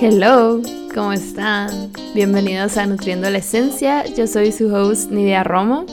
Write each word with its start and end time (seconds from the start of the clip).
Hello, 0.00 0.62
¿cómo 0.94 1.12
están? 1.12 1.90
Bienvenidos 2.14 2.76
a 2.76 2.86
Nutriendo 2.86 3.28
la 3.30 3.38
Esencia. 3.38 4.06
Yo 4.06 4.28
soy 4.28 4.52
su 4.52 4.72
host 4.72 5.10
Nidia 5.10 5.42
Romo 5.42 5.86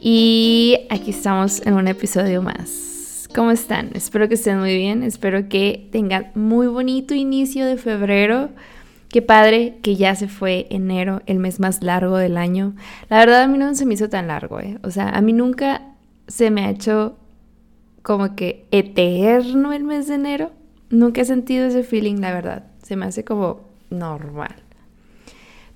y 0.00 0.80
aquí 0.90 1.10
estamos 1.10 1.64
en 1.64 1.74
un 1.74 1.86
episodio 1.86 2.42
más. 2.42 3.28
¿Cómo 3.32 3.52
están? 3.52 3.90
Espero 3.94 4.26
que 4.26 4.34
estén 4.34 4.58
muy 4.58 4.76
bien, 4.76 5.04
espero 5.04 5.48
que 5.48 5.88
tengan 5.92 6.32
muy 6.34 6.66
bonito 6.66 7.14
inicio 7.14 7.64
de 7.64 7.76
febrero. 7.76 8.48
Qué 9.08 9.22
padre 9.22 9.78
que 9.84 9.94
ya 9.94 10.16
se 10.16 10.26
fue 10.26 10.66
enero, 10.70 11.22
el 11.26 11.38
mes 11.38 11.60
más 11.60 11.80
largo 11.80 12.16
del 12.16 12.36
año. 12.36 12.74
La 13.08 13.18
verdad 13.18 13.42
a 13.42 13.46
mí 13.46 13.56
no 13.56 13.72
se 13.76 13.86
me 13.86 13.94
hizo 13.94 14.08
tan 14.08 14.26
largo, 14.26 14.58
¿eh? 14.58 14.80
O 14.82 14.90
sea, 14.90 15.10
a 15.10 15.20
mí 15.20 15.32
nunca 15.32 15.94
se 16.26 16.50
me 16.50 16.64
ha 16.64 16.70
hecho 16.70 17.16
como 18.02 18.34
que 18.34 18.66
eterno 18.72 19.72
el 19.72 19.84
mes 19.84 20.08
de 20.08 20.16
enero. 20.16 20.50
Nunca 20.90 21.20
he 21.20 21.24
sentido 21.24 21.66
ese 21.66 21.84
feeling, 21.84 22.16
la 22.16 22.32
verdad. 22.32 22.71
Se 22.82 22.96
me 22.96 23.06
hace 23.06 23.24
como 23.24 23.68
normal. 23.90 24.54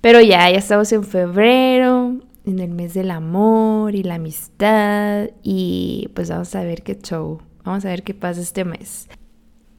Pero 0.01 0.20
ya, 0.20 0.51
ya 0.51 0.59
estamos 0.59 0.92
en 0.92 1.05
febrero, 1.05 2.16
en 2.45 2.59
el 2.59 2.70
mes 2.70 2.95
del 2.95 3.10
amor 3.10 3.95
y 3.95 4.02
la 4.02 4.16
amistad. 4.16 5.30
Y 5.42 6.10
pues 6.15 6.30
vamos 6.30 6.55
a 6.55 6.62
ver 6.62 6.82
qué 6.82 6.96
show. 6.96 7.41
Vamos 7.65 7.84
a 7.84 7.88
ver 7.88 8.02
qué 8.02 8.15
pasa 8.15 8.41
este 8.41 8.65
mes. 8.65 9.09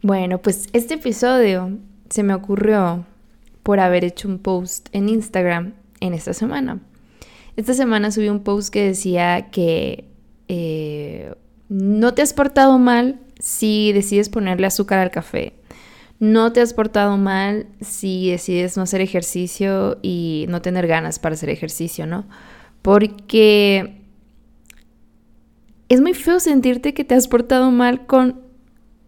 Bueno, 0.02 0.40
pues 0.40 0.67
este 0.73 0.95
episodio 0.95 1.77
se 2.09 2.23
me 2.23 2.34
ocurrió 2.34 3.05
por 3.64 3.80
haber 3.80 4.03
hecho 4.03 4.28
un 4.28 4.39
post 4.39 4.89
en 4.91 5.09
Instagram 5.09 5.73
en 6.00 6.14
esta 6.14 6.34
semana. 6.34 6.80
Esta 7.55 7.73
semana 7.73 8.12
subí 8.12 8.30
un 8.30 8.44
post 8.44 8.72
que 8.72 8.84
decía 8.84 9.50
que 9.50 10.05
eh, 10.48 11.34
no 11.70 12.14
te 12.14 12.22
has 12.22 12.34
portado 12.34 12.78
mal 12.78 13.20
si 13.39 13.92
decides 13.94 14.30
ponerle 14.30 14.67
azúcar 14.67 15.00
al 15.00 15.11
café. 15.11 15.53
No 16.20 16.52
te 16.52 16.62
has 16.62 16.73
portado 16.73 17.18
mal 17.18 17.68
si 17.80 18.32
decides 18.32 18.76
no 18.76 18.84
hacer 18.84 19.02
ejercicio 19.02 20.00
y 20.02 20.46
no 20.50 20.62
tener 20.62 20.88
ganas 20.88 21.20
para 21.20 21.36
hacer 21.36 21.50
ejercicio, 21.50 22.08
¿no? 22.08 22.26
Porque 22.82 24.02
es 25.90 26.02
muy 26.02 26.16
feo 26.16 26.40
sentirte 26.40 26.94
que 26.94 27.04
te 27.04 27.14
has 27.14 27.28
portado 27.28 27.70
mal 27.70 28.08
con, 28.08 28.42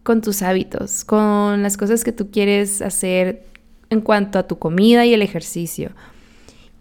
con 0.04 0.20
tus 0.20 0.42
hábitos, 0.42 1.04
con 1.04 1.62
las 1.62 1.76
cosas 1.76 2.04
que 2.04 2.12
tú 2.12 2.30
quieres 2.30 2.80
hacer 2.80 3.44
en 3.90 4.00
cuanto 4.00 4.38
a 4.38 4.46
tu 4.46 4.58
comida 4.58 5.04
y 5.04 5.12
el 5.12 5.22
ejercicio. 5.22 5.90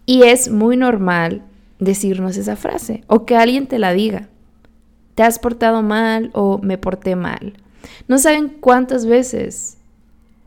Y 0.06 0.24
es 0.24 0.50
muy 0.50 0.78
normal 0.78 1.44
decirnos 1.80 2.38
esa 2.38 2.56
frase 2.56 3.04
o 3.08 3.26
que 3.26 3.36
alguien 3.36 3.66
te 3.66 3.80
la 3.80 3.94
diga. 3.94 4.30
Te 5.16 5.24
has 5.24 5.40
portado 5.40 5.82
mal 5.82 6.30
o 6.34 6.60
me 6.60 6.78
porté 6.78 7.16
mal. 7.16 7.54
No 8.08 8.20
saben 8.20 8.50
cuántas 8.60 9.08
veces 9.08 9.79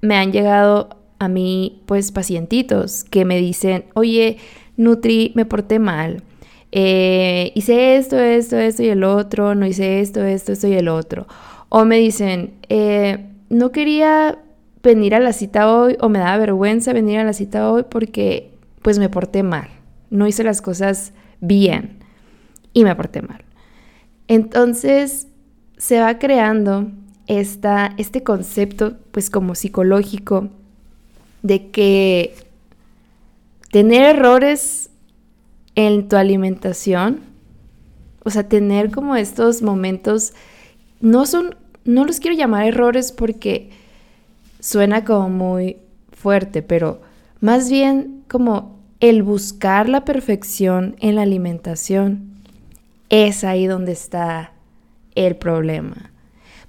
me 0.02 0.16
han 0.16 0.32
llegado 0.32 0.98
a 1.18 1.28
mí, 1.28 1.82
pues, 1.86 2.12
pacientitos 2.12 3.04
que 3.04 3.24
me 3.24 3.38
dicen, 3.38 3.86
oye, 3.94 4.36
Nutri, 4.76 5.32
me 5.34 5.46
porté 5.46 5.78
mal. 5.78 6.22
Eh, 6.72 7.52
hice 7.54 7.96
esto, 7.96 8.18
esto, 8.18 8.58
esto 8.58 8.82
y 8.82 8.88
el 8.88 9.04
otro, 9.04 9.54
no 9.54 9.66
hice 9.66 10.00
esto, 10.00 10.22
esto, 10.24 10.52
esto 10.52 10.68
y 10.68 10.74
el 10.74 10.88
otro. 10.88 11.26
O 11.68 11.84
me 11.84 11.96
dicen, 11.96 12.54
eh, 12.68 13.30
no 13.48 13.72
quería 13.72 14.38
venir 14.82 15.14
a 15.14 15.20
la 15.20 15.32
cita 15.32 15.72
hoy 15.72 15.96
o 16.00 16.08
me 16.08 16.18
da 16.18 16.36
vergüenza 16.36 16.92
venir 16.92 17.18
a 17.18 17.24
la 17.24 17.32
cita 17.32 17.70
hoy 17.70 17.84
porque 17.88 18.50
pues 18.82 18.98
me 18.98 19.08
porté 19.08 19.42
mal, 19.42 19.68
no 20.10 20.26
hice 20.26 20.42
las 20.42 20.60
cosas 20.60 21.12
bien 21.40 21.98
y 22.72 22.84
me 22.84 22.96
porté 22.96 23.22
mal. 23.22 23.44
Entonces 24.26 25.28
se 25.76 26.00
va 26.00 26.18
creando 26.18 26.90
esta, 27.40 27.94
este 27.96 28.22
concepto 28.22 28.96
pues 29.10 29.30
como 29.30 29.54
psicológico 29.54 30.48
de 31.42 31.70
que 31.70 32.34
tener 33.70 34.16
errores 34.16 34.90
en 35.74 36.08
tu 36.08 36.16
alimentación, 36.16 37.20
o 38.22 38.30
sea, 38.30 38.48
tener 38.48 38.90
como 38.90 39.16
estos 39.16 39.62
momentos, 39.62 40.34
no 41.00 41.24
son, 41.24 41.56
no 41.84 42.04
los 42.04 42.20
quiero 42.20 42.36
llamar 42.36 42.66
errores 42.66 43.12
porque 43.12 43.70
suena 44.60 45.04
como 45.04 45.30
muy 45.30 45.78
fuerte, 46.12 46.62
pero 46.62 47.00
más 47.40 47.70
bien 47.70 48.24
como 48.28 48.78
el 49.00 49.22
buscar 49.22 49.88
la 49.88 50.04
perfección 50.04 50.96
en 51.00 51.16
la 51.16 51.22
alimentación 51.22 52.30
es 53.08 53.42
ahí 53.42 53.66
donde 53.66 53.92
está 53.92 54.52
el 55.14 55.36
problema. 55.36 56.11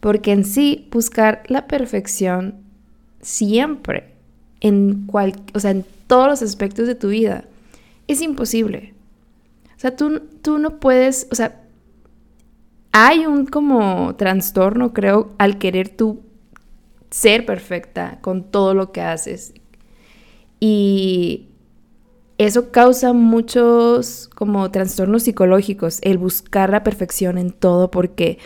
Porque 0.03 0.33
en 0.33 0.43
sí, 0.43 0.89
buscar 0.91 1.43
la 1.47 1.65
perfección 1.65 2.55
siempre, 3.21 4.11
en, 4.59 5.05
cual, 5.07 5.33
o 5.53 5.61
sea, 5.61 5.71
en 5.71 5.85
todos 6.07 6.27
los 6.27 6.41
aspectos 6.41 6.87
de 6.87 6.95
tu 6.95 7.07
vida, 7.07 7.45
es 8.09 8.21
imposible. 8.21 8.93
O 9.77 9.79
sea, 9.79 9.95
tú, 9.95 10.19
tú 10.41 10.57
no 10.57 10.81
puedes, 10.81 11.29
o 11.31 11.35
sea, 11.35 11.61
hay 12.91 13.25
un 13.25 13.45
como 13.45 14.13
trastorno, 14.17 14.91
creo, 14.91 15.31
al 15.37 15.57
querer 15.57 15.87
tú 15.87 16.19
ser 17.09 17.45
perfecta 17.45 18.17
con 18.19 18.43
todo 18.43 18.73
lo 18.73 18.91
que 18.91 18.99
haces. 18.99 19.53
Y 20.59 21.47
eso 22.37 22.71
causa 22.71 23.13
muchos 23.13 24.29
como 24.35 24.69
trastornos 24.69 25.23
psicológicos, 25.23 25.99
el 26.01 26.17
buscar 26.17 26.71
la 26.71 26.83
perfección 26.83 27.37
en 27.37 27.51
todo 27.51 27.89
porque 27.89 28.37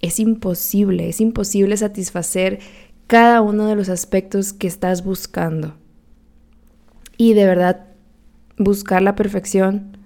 es 0.00 0.20
imposible, 0.20 1.08
es 1.08 1.20
imposible 1.20 1.76
satisfacer 1.76 2.60
cada 3.06 3.40
uno 3.40 3.66
de 3.66 3.76
los 3.76 3.88
aspectos 3.88 4.52
que 4.52 4.66
estás 4.66 5.04
buscando. 5.04 5.74
Y 7.16 7.34
de 7.34 7.46
verdad, 7.46 7.86
buscar 8.56 9.02
la 9.02 9.14
perfección 9.14 9.96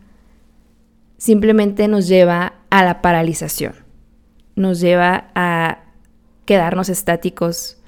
simplemente 1.19 1.88
nos 1.88 2.08
lleva 2.08 2.54
a 2.70 2.84
la 2.84 3.03
paralización, 3.03 3.75
nos 4.56 4.80
lleva 4.80 5.30
a 5.34 5.84
quedarnos 6.47 6.88
estáticos, 6.88 7.82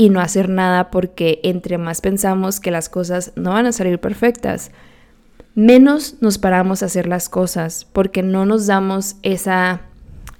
y 0.00 0.08
no 0.08 0.22
hacer 0.22 0.48
nada 0.48 0.90
porque 0.90 1.40
entre 1.42 1.76
más 1.76 2.00
pensamos 2.00 2.58
que 2.58 2.70
las 2.70 2.88
cosas 2.88 3.32
no 3.36 3.50
van 3.50 3.66
a 3.66 3.72
salir 3.72 4.00
perfectas, 4.00 4.70
menos 5.54 6.22
nos 6.22 6.38
paramos 6.38 6.82
a 6.82 6.86
hacer 6.86 7.06
las 7.06 7.28
cosas 7.28 7.84
porque 7.84 8.22
no 8.22 8.46
nos 8.46 8.66
damos 8.66 9.16
esa, 9.20 9.82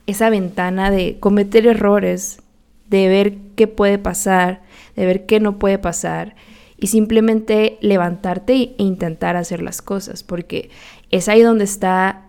esa 0.06 0.30
ventana 0.30 0.90
de 0.90 1.18
cometer 1.20 1.66
errores, 1.66 2.42
de 2.88 3.08
ver 3.08 3.34
qué 3.56 3.66
puede 3.66 3.98
pasar, 3.98 4.62
de 4.96 5.06
ver 5.06 5.26
qué 5.26 5.40
no 5.40 5.58
puede 5.58 5.78
pasar 5.78 6.34
y 6.76 6.88
simplemente 6.88 7.78
levantarte 7.80 8.52
e 8.54 8.74
intentar 8.78 9.36
hacer 9.36 9.62
las 9.62 9.82
cosas 9.82 10.22
porque 10.22 10.70
es 11.10 11.28
ahí 11.28 11.42
donde 11.42 11.64
está 11.64 12.26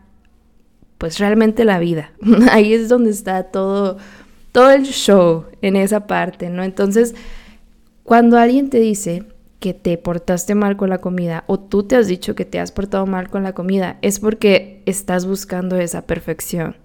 pues 0.97 1.17
realmente 1.17 1.65
la 1.65 1.79
vida. 1.79 2.11
ahí 2.51 2.73
es 2.73 2.89
donde 2.89 3.09
está 3.09 3.43
todo 3.43 3.97
todo 4.51 4.71
el 4.71 4.83
show 4.83 5.45
en 5.61 5.75
esa 5.75 6.07
parte, 6.07 6.49
¿no? 6.49 6.63
Entonces, 6.63 7.15
cuando 8.03 8.37
alguien 8.37 8.69
te 8.69 8.79
dice 8.79 9.23
que 9.59 9.73
te 9.73 9.97
portaste 9.97 10.55
mal 10.55 10.75
con 10.75 10.89
la 10.89 10.97
comida 10.97 11.43
o 11.47 11.59
tú 11.59 11.83
te 11.83 11.95
has 11.95 12.07
dicho 12.07 12.35
que 12.35 12.45
te 12.45 12.59
has 12.59 12.71
portado 12.71 13.05
mal 13.05 13.29
con 13.29 13.43
la 13.43 13.53
comida, 13.53 13.97
es 14.01 14.19
porque 14.19 14.81
estás 14.85 15.25
buscando 15.25 15.77
esa 15.77 16.01
perfección. 16.01 16.75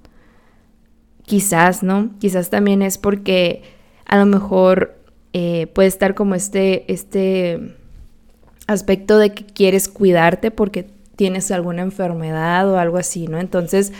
Quizás, 1.27 1.83
¿no? 1.83 2.11
Quizás 2.19 2.51
también 2.51 2.83
es 2.83 2.99
porque 2.99 3.63
a 4.07 4.17
lo 4.17 4.27
mejor 4.27 4.97
eh, 5.33 5.67
puede 5.69 5.89
estar 5.89 6.15
como 6.15 6.35
este, 6.35 6.91
este 6.91 7.77
aspecto 8.67 9.19
de 9.19 9.33
que 9.33 9.45
quieres 9.45 9.89
cuidarte 9.89 10.51
porque 10.51 10.87
tienes 11.17 11.51
alguna 11.51 11.83
enfermedad 11.83 12.71
o 12.71 12.79
algo 12.79 12.97
así, 12.97 13.27
¿no? 13.27 13.39
Entonces, 13.39 13.93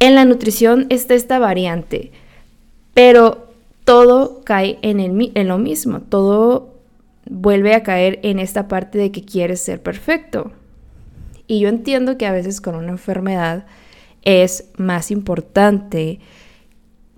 en 0.00 0.14
la 0.14 0.24
nutrición 0.24 0.86
está 0.90 1.14
esta 1.14 1.38
variante 1.38 2.12
pero 2.98 3.46
todo 3.84 4.40
cae 4.42 4.80
en, 4.82 4.98
el, 4.98 5.30
en 5.36 5.46
lo 5.46 5.56
mismo, 5.56 6.00
todo 6.00 6.74
vuelve 7.26 7.76
a 7.76 7.84
caer 7.84 8.18
en 8.24 8.40
esta 8.40 8.66
parte 8.66 8.98
de 8.98 9.12
que 9.12 9.22
quieres 9.24 9.60
ser 9.60 9.80
perfecto. 9.80 10.50
Y 11.46 11.60
yo 11.60 11.68
entiendo 11.68 12.18
que 12.18 12.26
a 12.26 12.32
veces 12.32 12.60
con 12.60 12.74
una 12.74 12.90
enfermedad 12.90 13.66
es 14.22 14.70
más 14.76 15.10
importante 15.10 16.20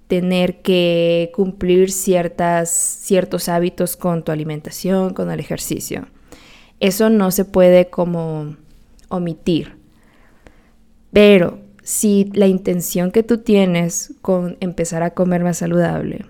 tener 0.07 0.61
que 0.63 1.31
cumplir 1.35 1.93
ciertas, 1.93 2.71
ciertos 2.71 3.49
hábitos 3.49 3.97
con 3.97 4.25
tu 4.25 4.33
alimentación, 4.33 5.15
con 5.15 5.31
el 5.31 5.39
ejercicio. 5.39 6.09
Eso 6.81 7.11
no 7.11 7.31
se 7.31 7.45
puede 7.45 7.91
como 7.91 8.57
omitir. 9.09 9.77
Pero 11.13 11.61
si 11.83 12.31
la 12.35 12.47
intención 12.47 13.11
que 13.11 13.23
tú 13.23 13.39
tienes 13.39 14.15
con 14.21 14.57
empezar 14.61 15.03
a 15.03 15.11
comer 15.11 15.45
más 15.45 15.59
saludable, 15.59 16.25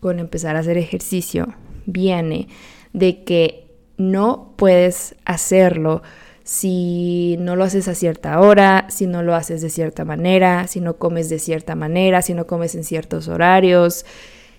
con 0.00 0.18
empezar 0.18 0.56
a 0.56 0.60
hacer 0.60 0.78
ejercicio, 0.78 1.54
viene 1.86 2.48
de 2.92 3.24
que 3.24 3.66
no 3.96 4.54
puedes 4.56 5.14
hacerlo 5.24 6.02
si 6.46 7.34
no 7.40 7.56
lo 7.56 7.64
haces 7.64 7.88
a 7.88 7.96
cierta 7.96 8.38
hora, 8.38 8.86
si 8.88 9.08
no 9.08 9.24
lo 9.24 9.34
haces 9.34 9.62
de 9.62 9.68
cierta 9.68 10.04
manera, 10.04 10.68
si 10.68 10.80
no 10.80 10.96
comes 10.96 11.28
de 11.28 11.40
cierta 11.40 11.74
manera, 11.74 12.22
si 12.22 12.34
no 12.34 12.46
comes 12.46 12.76
en 12.76 12.84
ciertos 12.84 13.26
horarios, 13.26 14.06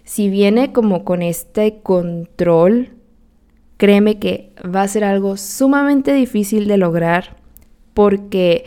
si 0.03 0.29
viene 0.29 0.73
como 0.73 1.05
con 1.05 1.21
este 1.21 1.79
control 1.79 2.89
créeme 3.77 4.19
que 4.19 4.51
va 4.63 4.81
a 4.81 4.87
ser 4.89 5.05
algo 5.05 5.37
sumamente 5.37 6.11
difícil 6.13 6.67
de 6.67 6.75
lograr 6.75 7.37
porque 7.93 8.65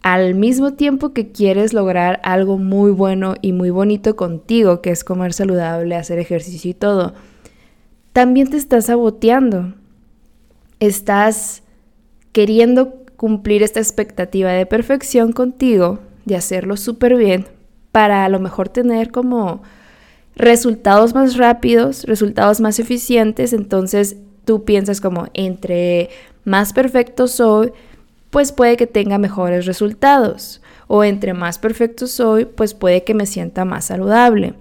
al 0.00 0.34
mismo 0.34 0.72
tiempo 0.72 1.12
que 1.12 1.32
quieres 1.32 1.74
lograr 1.74 2.20
algo 2.24 2.56
muy 2.56 2.90
bueno 2.90 3.34
y 3.42 3.52
muy 3.52 3.68
bonito 3.68 4.16
contigo, 4.16 4.80
que 4.80 4.92
es 4.92 5.04
comer 5.04 5.34
saludable, 5.34 5.94
hacer 5.94 6.18
ejercicio 6.18 6.70
y 6.70 6.74
todo, 6.74 7.12
también 8.14 8.48
te 8.48 8.56
estás 8.56 8.86
saboteando. 8.86 9.74
Estás 10.78 11.64
queriendo 12.32 12.94
cumplir 13.16 13.62
esta 13.62 13.80
expectativa 13.80 14.50
de 14.50 14.66
perfección 14.66 15.32
contigo, 15.32 15.98
de 16.24 16.36
hacerlo 16.36 16.76
súper 16.76 17.16
bien, 17.16 17.46
para 17.92 18.24
a 18.24 18.28
lo 18.28 18.40
mejor 18.40 18.68
tener 18.68 19.10
como 19.10 19.62
resultados 20.36 21.14
más 21.14 21.36
rápidos, 21.36 22.04
resultados 22.04 22.60
más 22.60 22.78
eficientes, 22.78 23.52
entonces 23.52 24.16
tú 24.44 24.64
piensas 24.64 25.00
como 25.00 25.26
entre 25.34 26.10
más 26.44 26.72
perfecto 26.72 27.28
soy, 27.28 27.72
pues 28.30 28.52
puede 28.52 28.76
que 28.76 28.86
tenga 28.86 29.18
mejores 29.18 29.66
resultados. 29.66 30.62
O 30.86 31.04
entre 31.04 31.34
más 31.34 31.58
perfecto 31.58 32.06
soy, 32.06 32.46
pues 32.46 32.74
puede 32.74 33.04
que 33.04 33.14
me 33.14 33.26
sienta 33.26 33.64
más 33.64 33.84
saludable. 33.84 34.54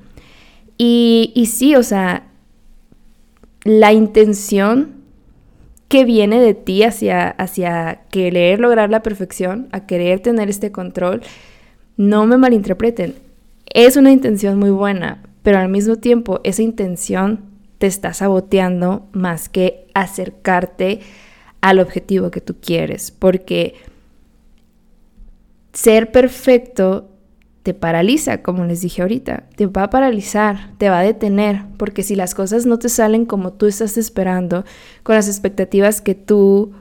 Y, 0.77 1.31
y 1.35 1.47
sí, 1.47 1.75
o 1.75 1.81
sea, 1.81 2.27
la 3.63 3.93
intención 3.93 4.98
que 5.89 6.05
viene 6.05 6.39
de 6.39 6.53
ti 6.53 6.83
hacia, 6.83 7.29
hacia 7.31 8.03
querer 8.11 8.59
lograr 8.59 8.89
la 8.89 9.01
perfección, 9.01 9.67
a 9.71 9.87
querer 9.87 10.19
tener 10.21 10.47
este 10.47 10.71
control, 10.71 11.21
no 11.97 12.25
me 12.27 12.37
malinterpreten. 12.37 13.15
Es 13.65 13.97
una 13.97 14.11
intención 14.11 14.57
muy 14.59 14.69
buena, 14.69 15.23
pero 15.43 15.57
al 15.57 15.67
mismo 15.67 15.97
tiempo 15.97 16.41
esa 16.43 16.61
intención 16.61 17.41
te 17.79 17.87
está 17.87 18.13
saboteando 18.13 19.07
más 19.13 19.49
que 19.49 19.87
acercarte 19.95 20.99
al 21.59 21.79
objetivo 21.79 22.29
que 22.29 22.41
tú 22.41 22.55
quieres, 22.61 23.09
porque 23.11 23.73
ser 25.73 26.11
perfecto 26.11 27.08
te 27.69 27.75
paraliza, 27.75 28.41
como 28.41 28.65
les 28.65 28.81
dije 28.81 29.03
ahorita, 29.03 29.43
te 29.55 29.67
va 29.67 29.83
a 29.83 29.89
paralizar, 29.91 30.71
te 30.79 30.89
va 30.89 30.97
a 30.97 31.03
detener, 31.03 31.65
porque 31.77 32.01
si 32.01 32.15
las 32.15 32.33
cosas 32.33 32.65
no 32.65 32.79
te 32.79 32.89
salen 32.89 33.27
como 33.27 33.53
tú 33.53 33.67
estás 33.67 33.95
esperando, 33.95 34.65
con 35.03 35.13
las 35.13 35.27
expectativas 35.27 36.01
que 36.01 36.15
tú 36.15 36.71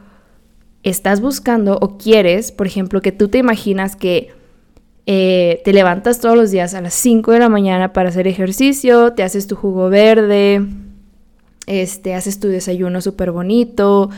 estás 0.82 1.20
buscando 1.20 1.76
o 1.82 1.98
quieres, 1.98 2.52
por 2.52 2.66
ejemplo, 2.66 3.02
que 3.02 3.12
tú 3.12 3.28
te 3.28 3.36
imaginas 3.36 3.96
que 3.96 4.30
eh, 5.04 5.60
te 5.62 5.74
levantas 5.74 6.20
todos 6.20 6.36
los 6.36 6.50
días 6.52 6.72
a 6.72 6.80
las 6.80 6.94
5 6.94 7.32
de 7.32 7.40
la 7.40 7.50
mañana 7.50 7.92
para 7.92 8.08
hacer 8.08 8.26
ejercicio, 8.26 9.12
te 9.12 9.22
haces 9.22 9.46
tu 9.46 9.56
jugo 9.56 9.90
verde, 9.90 10.66
este, 11.66 12.14
haces 12.14 12.40
tu 12.40 12.48
desayuno 12.48 13.02
súper 13.02 13.30
bonito, 13.30 14.08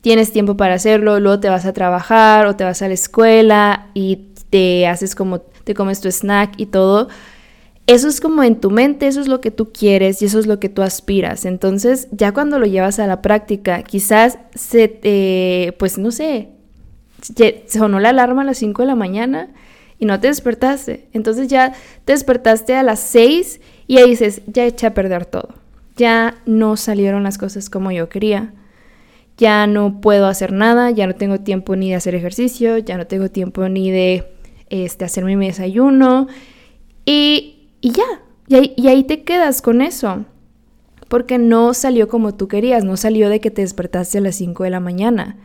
tienes 0.00 0.30
tiempo 0.30 0.56
para 0.56 0.74
hacerlo, 0.74 1.18
luego 1.18 1.40
te 1.40 1.48
vas 1.48 1.66
a 1.66 1.72
trabajar 1.72 2.46
o 2.46 2.54
te 2.54 2.62
vas 2.62 2.82
a 2.82 2.86
la 2.86 2.94
escuela 2.94 3.88
y 3.94 4.29
te 4.50 4.86
haces 4.86 5.14
como, 5.14 5.40
te 5.40 5.74
comes 5.74 6.00
tu 6.00 6.10
snack 6.10 6.54
y 6.58 6.66
todo. 6.66 7.08
Eso 7.86 8.08
es 8.08 8.20
como 8.20 8.42
en 8.42 8.60
tu 8.60 8.70
mente, 8.70 9.06
eso 9.06 9.20
es 9.20 9.26
lo 9.26 9.40
que 9.40 9.50
tú 9.50 9.72
quieres 9.72 10.22
y 10.22 10.26
eso 10.26 10.38
es 10.38 10.46
lo 10.46 10.60
que 10.60 10.68
tú 10.68 10.82
aspiras. 10.82 11.44
Entonces, 11.44 12.08
ya 12.12 12.32
cuando 12.32 12.58
lo 12.58 12.66
llevas 12.66 12.98
a 12.98 13.06
la 13.06 13.22
práctica, 13.22 13.82
quizás 13.82 14.38
se 14.54 14.88
te, 14.88 15.74
pues 15.78 15.98
no 15.98 16.12
sé, 16.12 16.50
sonó 17.66 17.98
la 17.98 18.10
alarma 18.10 18.42
a 18.42 18.44
las 18.44 18.58
5 18.58 18.82
de 18.82 18.86
la 18.86 18.94
mañana 18.94 19.48
y 19.98 20.04
no 20.04 20.20
te 20.20 20.28
despertaste. 20.28 21.08
Entonces 21.12 21.48
ya 21.48 21.72
te 22.04 22.12
despertaste 22.12 22.74
a 22.74 22.82
las 22.82 23.00
6 23.00 23.60
y 23.88 23.98
ahí 23.98 24.10
dices, 24.10 24.42
ya 24.46 24.64
eché 24.66 24.86
a 24.86 24.94
perder 24.94 25.26
todo. 25.26 25.48
Ya 25.96 26.36
no 26.46 26.76
salieron 26.76 27.24
las 27.24 27.38
cosas 27.38 27.70
como 27.70 27.90
yo 27.90 28.08
quería 28.08 28.52
ya 29.40 29.66
no 29.66 30.02
puedo 30.02 30.26
hacer 30.26 30.52
nada, 30.52 30.90
ya 30.90 31.06
no 31.06 31.14
tengo 31.14 31.40
tiempo 31.40 31.74
ni 31.74 31.88
de 31.88 31.96
hacer 31.96 32.14
ejercicio, 32.14 32.76
ya 32.76 32.98
no 32.98 33.06
tengo 33.06 33.30
tiempo 33.30 33.66
ni 33.70 33.90
de 33.90 34.26
este, 34.70 35.04
hacer 35.04 35.24
mi 35.24 35.36
desayuno 35.36 36.28
y, 37.04 37.68
y 37.80 37.90
ya, 37.92 38.22
y 38.48 38.54
ahí, 38.54 38.74
y 38.76 38.88
ahí 38.88 39.04
te 39.04 39.22
quedas 39.22 39.62
con 39.62 39.82
eso, 39.82 40.24
porque 41.08 41.38
no 41.38 41.74
salió 41.74 42.08
como 42.08 42.34
tú 42.34 42.48
querías, 42.48 42.84
no 42.84 42.96
salió 42.96 43.28
de 43.28 43.40
que 43.40 43.50
te 43.50 43.62
despertaste 43.62 44.18
a 44.18 44.22
las 44.22 44.36
5 44.36 44.64
de 44.64 44.70
la 44.70 44.80
mañana. 44.80 45.36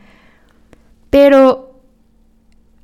Pero 1.10 1.82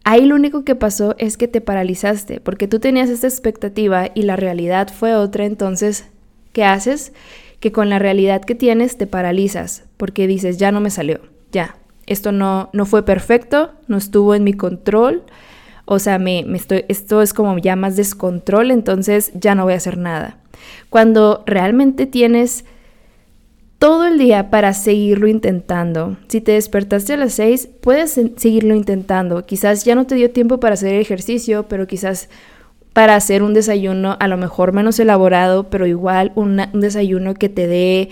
ahí 0.04 0.26
lo 0.26 0.36
único 0.36 0.64
que 0.64 0.76
pasó 0.76 1.16
es 1.18 1.38
que 1.38 1.48
te 1.48 1.62
paralizaste, 1.62 2.40
porque 2.42 2.68
tú 2.68 2.80
tenías 2.80 3.10
esta 3.10 3.28
expectativa 3.28 4.10
y 4.14 4.24
la 4.24 4.36
realidad 4.36 4.90
fue 4.94 5.16
otra, 5.16 5.46
entonces, 5.46 6.08
¿qué 6.54 6.64
haces? 6.64 7.14
que 7.62 7.72
con 7.72 7.90
la 7.90 8.00
realidad 8.00 8.42
que 8.42 8.56
tienes 8.56 8.98
te 8.98 9.08
paralizas 9.08 9.86
porque 9.96 10.28
dices, 10.28 10.58
ya 10.58 10.74
no 10.74 10.82
me 10.82 10.90
salió, 10.90 11.22
ya, 11.54 11.78
esto 12.08 12.34
no, 12.34 12.70
no 12.74 12.86
fue 12.86 13.06
perfecto, 13.06 13.72
no 13.88 13.98
estuvo 13.98 14.36
en 14.36 14.44
mi 14.44 14.54
control, 14.54 15.24
o 15.94 16.00
sea, 16.00 16.20
me, 16.20 16.40
estoy, 16.56 16.86
esto 16.88 17.22
es 17.22 17.34
como 17.34 17.58
ya 17.58 17.76
más 17.76 17.98
descontrol, 17.98 18.72
entonces 18.72 19.30
ya 19.34 19.56
no 19.56 19.66
voy 19.66 19.74
a 19.74 19.76
hacer 19.76 19.98
nada. 19.98 20.38
Cuando 20.90 21.44
realmente 21.46 22.06
tienes 22.06 22.64
todo 23.78 24.06
el 24.06 24.18
día 24.18 24.50
para 24.50 24.74
seguirlo 24.74 25.28
intentando. 25.28 26.16
Si 26.30 26.40
te 26.40 26.54
despertaste 26.54 27.12
a 27.12 27.18
las 27.18 27.34
6, 27.34 27.68
puedes 27.82 28.12
seguirlo 28.38 28.74
intentando. 28.74 29.46
Quizás 29.46 29.84
ya 29.84 29.94
no 29.96 30.08
te 30.08 30.16
dio 30.16 30.32
tiempo 30.32 30.62
para 30.62 30.76
hacer 30.76 30.96
ejercicio, 30.96 31.68
pero 31.68 31.88
quizás 31.88 32.30
para 32.94 33.16
hacer 33.16 33.44
un 33.44 33.54
desayuno 33.54 34.16
a 34.18 34.30
lo 34.30 34.38
mejor 34.38 34.72
menos 34.72 34.98
elaborado, 34.98 35.70
pero 35.70 35.88
igual 35.88 36.32
un 36.36 36.62
desayuno 36.72 37.34
que 37.34 37.50
te 37.50 37.68
dé 37.68 38.08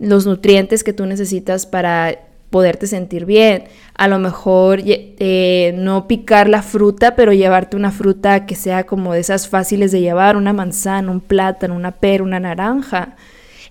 los 0.00 0.26
nutrientes 0.26 0.82
que 0.82 0.92
tú 0.92 1.06
necesitas 1.06 1.66
para 1.66 2.18
poderte 2.52 2.86
sentir 2.86 3.26
bien. 3.26 3.64
A 3.94 4.06
lo 4.06 4.20
mejor 4.20 4.80
eh, 4.84 5.74
no 5.76 6.06
picar 6.06 6.48
la 6.48 6.62
fruta, 6.62 7.16
pero 7.16 7.32
llevarte 7.32 7.76
una 7.76 7.90
fruta 7.90 8.46
que 8.46 8.54
sea 8.54 8.84
como 8.84 9.12
de 9.12 9.20
esas 9.20 9.48
fáciles 9.48 9.90
de 9.90 10.00
llevar, 10.00 10.36
una 10.36 10.52
manzana, 10.52 11.10
un 11.10 11.20
plátano, 11.20 11.74
una 11.74 11.90
pera, 11.90 12.22
una 12.22 12.38
naranja. 12.38 13.16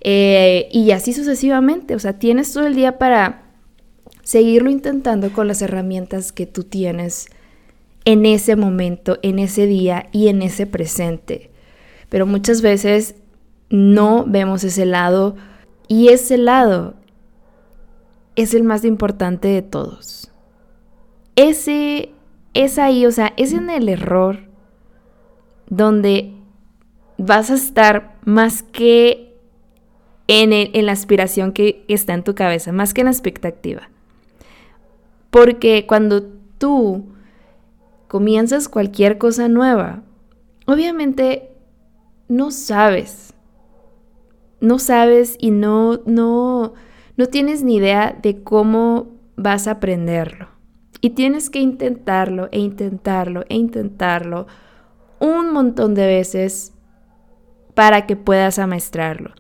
Eh, 0.02 0.68
y 0.74 0.92
así 0.92 1.14
sucesivamente. 1.14 1.96
O 1.96 2.00
sea, 2.00 2.20
tienes 2.20 2.52
todo 2.52 2.68
el 2.68 2.76
día 2.76 2.98
para 2.98 3.44
seguirlo 4.24 4.70
intentando 4.70 5.32
con 5.32 5.48
las 5.48 5.62
herramientas 5.62 6.34
que 6.34 6.46
tú 6.46 6.66
tienes 6.66 7.28
en 8.04 8.26
ese 8.26 8.58
momento, 8.58 9.20
en 9.22 9.40
ese 9.40 9.68
día 9.68 10.08
y 10.12 10.28
en 10.28 10.42
ese 10.42 10.66
presente. 10.66 11.52
Pero 12.10 12.26
muchas 12.26 12.62
veces 12.62 13.16
no 13.70 14.26
vemos 14.28 14.64
ese 14.64 14.86
lado 14.86 15.36
y 15.88 16.10
ese 16.10 16.38
lado 16.38 16.96
es 18.36 18.54
el 18.54 18.64
más 18.64 18.86
importante 18.86 19.48
de 19.48 19.62
todos. 19.62 20.32
Ese 21.36 22.12
es 22.54 22.78
ahí, 22.78 23.06
o 23.06 23.12
sea, 23.12 23.34
es 23.38 23.54
en 23.54 23.70
el 23.70 23.90
error 23.90 24.40
donde 25.70 26.34
vas 27.18 27.50
a 27.50 27.56
estar 27.56 28.18
más 28.26 28.64
que 28.64 29.38
en, 30.28 30.52
en 30.54 30.86
la 30.86 30.92
aspiración 30.92 31.52
que 31.52 31.86
está 31.88 32.14
en 32.14 32.24
tu 32.24 32.36
cabeza, 32.36 32.72
más 32.72 32.94
que 32.94 33.02
en 33.02 33.06
la 33.06 33.12
expectativa. 33.12 33.90
Porque 35.30 35.86
cuando 35.88 36.24
tú 36.58 37.06
comienzas 38.08 38.68
cualquier 38.68 39.18
cosa 39.18 39.48
nueva, 39.48 40.04
obviamente 40.68 41.52
no 42.28 42.52
sabes. 42.52 43.34
No 44.60 44.80
sabes 44.80 45.38
y 45.40 45.52
no, 45.52 46.02
no, 46.06 46.74
no 47.18 47.28
tienes 47.28 47.64
ni 47.64 47.76
idea 47.76 48.18
de 48.22 48.44
cómo 48.44 49.08
vas 49.36 49.68
a 49.68 49.72
aprenderlo. 49.72 50.50
Y 51.02 51.12
tienes 51.12 51.50
que 51.50 51.60
intentarlo 51.60 52.50
e 52.52 52.60
intentarlo 52.60 53.44
e 53.50 53.56
intentarlo 53.56 54.48
un 55.20 55.52
montón 55.52 55.94
de 55.94 56.06
veces 56.06 56.74
para 57.74 58.06
que 58.06 58.16
puedas 58.16 58.60
amaestrarlo. 58.60 59.32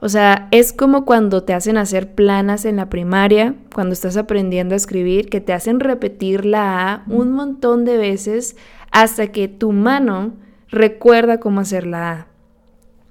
O 0.00 0.08
sea, 0.08 0.48
es 0.50 0.72
como 0.72 1.04
cuando 1.04 1.42
te 1.42 1.54
hacen 1.54 1.78
hacer 1.78 2.14
planas 2.14 2.64
en 2.64 2.76
la 2.76 2.90
primaria, 2.90 3.54
cuando 3.74 3.94
estás 3.94 4.16
aprendiendo 4.16 4.74
a 4.74 4.76
escribir, 4.76 5.30
que 5.30 5.40
te 5.40 5.52
hacen 5.52 5.80
repetir 5.80 6.44
la 6.44 6.92
A 6.92 7.04
un 7.08 7.32
montón 7.32 7.84
de 7.84 7.96
veces 7.96 8.56
hasta 8.90 9.28
que 9.28 9.48
tu 9.48 9.72
mano 9.72 10.34
recuerda 10.68 11.40
cómo 11.40 11.60
hacer 11.60 11.86
la 11.86 12.12
A. 12.12 12.26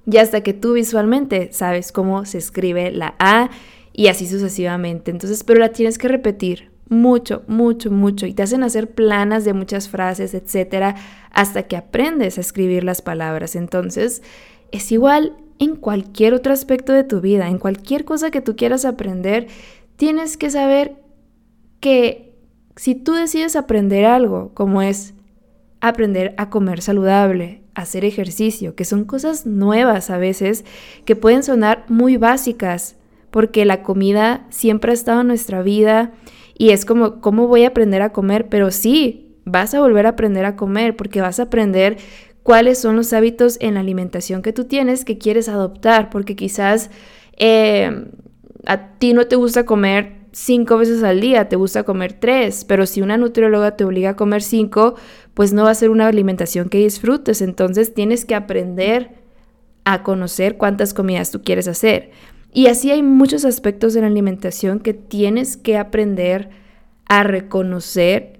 Y 0.06 0.18
hasta 0.18 0.42
que 0.42 0.54
tú 0.54 0.74
visualmente 0.74 1.50
sabes 1.52 1.92
cómo 1.92 2.26
se 2.26 2.38
escribe 2.38 2.92
la 2.92 3.16
A 3.18 3.50
y 3.96 4.08
así 4.08 4.28
sucesivamente. 4.28 5.10
Entonces, 5.10 5.44
pero 5.44 5.60
la 5.60 5.70
tienes 5.70 5.98
que 5.98 6.10
repetir 6.10 6.72
mucho, 6.90 7.44
mucho, 7.48 7.92
mucho. 7.92 8.26
Y 8.26 8.34
te 8.34 8.44
hacen 8.44 8.64
hacer 8.64 8.92
planas 8.92 9.46
de 9.46 9.54
muchas 9.54 9.88
frases, 9.88 10.34
etcétera, 10.34 10.96
hasta 11.32 11.64
que 11.64 11.78
aprendes 11.78 12.38
a 12.38 12.42
escribir 12.42 12.84
las 12.84 13.02
palabras. 13.02 13.56
Entonces, 13.56 14.22
es 14.72 14.92
igual 14.92 15.38
en 15.60 15.78
cualquier 15.78 16.34
otro 16.34 16.52
aspecto 16.52 16.92
de 16.92 17.06
tu 17.06 17.22
vida, 17.22 17.48
en 17.48 17.58
cualquier 17.58 18.04
cosa 18.04 18.32
que 18.32 18.42
tú 18.42 18.58
quieras 18.58 18.84
aprender, 18.84 19.48
tienes 19.96 20.36
que 20.36 20.50
saber 20.50 20.98
que 21.80 22.34
si 22.76 22.96
tú 22.96 23.14
decides 23.14 23.56
aprender 23.56 24.04
algo, 24.04 24.52
como 24.54 24.82
es 24.82 25.14
aprender 25.80 26.34
a 26.38 26.50
comer 26.50 26.82
saludable, 26.82 27.62
hacer 27.74 28.04
ejercicio, 28.04 28.76
que 28.76 28.84
son 28.84 29.06
cosas 29.06 29.46
nuevas 29.46 30.10
a 30.10 30.18
veces, 30.18 30.66
que 31.06 31.16
pueden 31.16 31.44
sonar 31.44 31.86
muy 31.88 32.18
básicas, 32.18 32.98
porque 33.36 33.66
la 33.66 33.84
comida 33.84 34.46
siempre 34.50 34.92
ha 34.92 34.94
estado 34.94 35.20
en 35.20 35.28
nuestra 35.28 35.62
vida 35.62 36.14
y 36.58 36.70
es 36.70 36.86
como, 36.86 37.20
¿cómo 37.20 37.50
voy 37.50 37.66
a 37.66 37.68
aprender 37.68 38.02
a 38.02 38.14
comer? 38.14 38.48
Pero 38.48 38.72
sí, 38.72 39.36
vas 39.44 39.74
a 39.74 39.82
volver 39.82 40.06
a 40.06 40.12
aprender 40.12 40.46
a 40.46 40.56
comer 40.56 40.96
porque 40.96 41.20
vas 41.20 41.42
a 41.42 41.44
aprender 41.44 41.98
cuáles 42.44 42.80
son 42.80 42.96
los 42.96 43.12
hábitos 43.12 43.58
en 43.60 43.74
la 43.74 43.82
alimentación 43.82 44.42
que 44.42 44.54
tú 44.54 44.64
tienes 44.64 45.04
que 45.04 45.18
quieres 45.18 45.50
adoptar, 45.50 46.10
porque 46.10 46.38
quizás 46.38 46.90
eh, 47.36 48.06
a 48.66 48.92
ti 49.00 49.12
no 49.12 49.28
te 49.28 49.36
gusta 49.36 49.66
comer 49.66 50.14
cinco 50.32 50.78
veces 50.78 51.04
al 51.04 51.20
día, 51.20 51.50
te 51.50 51.58
gusta 51.58 51.84
comer 51.84 52.14
tres, 52.14 52.64
pero 52.64 52.86
si 52.86 53.02
una 53.02 53.18
nutrióloga 53.18 53.76
te 53.76 53.84
obliga 53.84 54.12
a 54.12 54.16
comer 54.16 54.44
cinco, 54.44 54.96
pues 55.34 55.52
no 55.52 55.66
va 55.66 55.72
a 55.72 55.76
ser 55.76 55.90
una 55.90 56.08
alimentación 56.08 56.70
que 56.70 56.78
disfrutes. 56.78 57.42
Entonces 57.42 57.94
tienes 57.94 58.24
que 58.24 58.34
aprender 58.34 59.26
a 59.84 60.04
conocer 60.04 60.56
cuántas 60.56 60.94
comidas 60.94 61.32
tú 61.32 61.42
quieres 61.42 61.68
hacer. 61.68 62.12
Y 62.56 62.68
así 62.68 62.90
hay 62.90 63.04
muchos 63.04 63.44
aspectos 63.44 63.94
de 63.94 64.00
la 64.00 64.08
alimentación 64.08 64.80
que 64.80 64.94
tienes 64.94 65.58
que 65.58 65.78
aprender 65.78 66.52
a 67.06 67.22
reconocer 67.24 68.40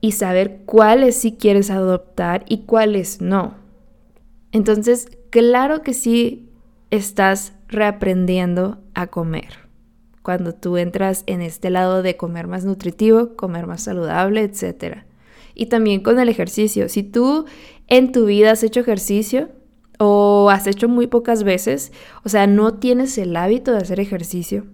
y 0.00 0.12
saber 0.12 0.60
cuáles 0.66 1.16
sí 1.16 1.32
quieres 1.32 1.70
adoptar 1.70 2.44
y 2.48 2.58
cuáles 2.58 3.20
no. 3.20 3.54
Entonces, 4.52 5.08
claro 5.30 5.82
que 5.82 5.94
sí 5.94 6.48
estás 6.92 7.54
reaprendiendo 7.66 8.78
a 8.94 9.08
comer 9.08 9.66
cuando 10.22 10.54
tú 10.54 10.76
entras 10.76 11.24
en 11.26 11.42
este 11.42 11.68
lado 11.70 12.02
de 12.02 12.16
comer 12.16 12.46
más 12.46 12.64
nutritivo, 12.64 13.34
comer 13.34 13.66
más 13.66 13.82
saludable, 13.82 14.42
etc. 14.42 14.98
Y 15.56 15.66
también 15.66 16.04
con 16.04 16.20
el 16.20 16.28
ejercicio. 16.28 16.88
Si 16.88 17.02
tú 17.02 17.46
en 17.88 18.12
tu 18.12 18.26
vida 18.26 18.52
has 18.52 18.62
hecho 18.62 18.78
ejercicio 18.78 19.48
o 19.98 20.50
has 20.50 20.66
hecho 20.66 20.88
muy 20.88 21.06
pocas 21.06 21.42
veces, 21.42 21.92
o 22.24 22.28
sea, 22.28 22.46
no 22.46 22.74
tienes 22.74 23.16
el 23.18 23.36
hábito 23.36 23.72
de 23.72 23.78
hacer 23.78 24.00
ejercicio, 24.00 24.64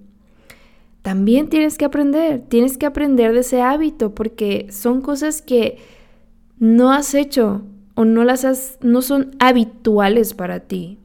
también 1.03 1.49
tienes 1.49 1.79
que 1.79 1.85
aprender, 1.85 2.41
tienes 2.49 2.79
que 2.79 2.87
aprender 2.87 3.33
de 3.33 3.41
ese 3.41 3.61
hábito 3.61 4.15
porque 4.15 4.69
son 4.71 5.01
cosas 5.01 5.43
que 5.43 5.79
no 6.59 6.93
has 6.93 7.15
hecho 7.15 7.63
o 7.95 8.05
no 8.05 8.25
las 8.25 8.45
has, 8.45 8.79
no 8.81 9.03
son 9.03 9.35
habituales 9.41 10.33
para 10.33 10.61
ti. 10.61 10.99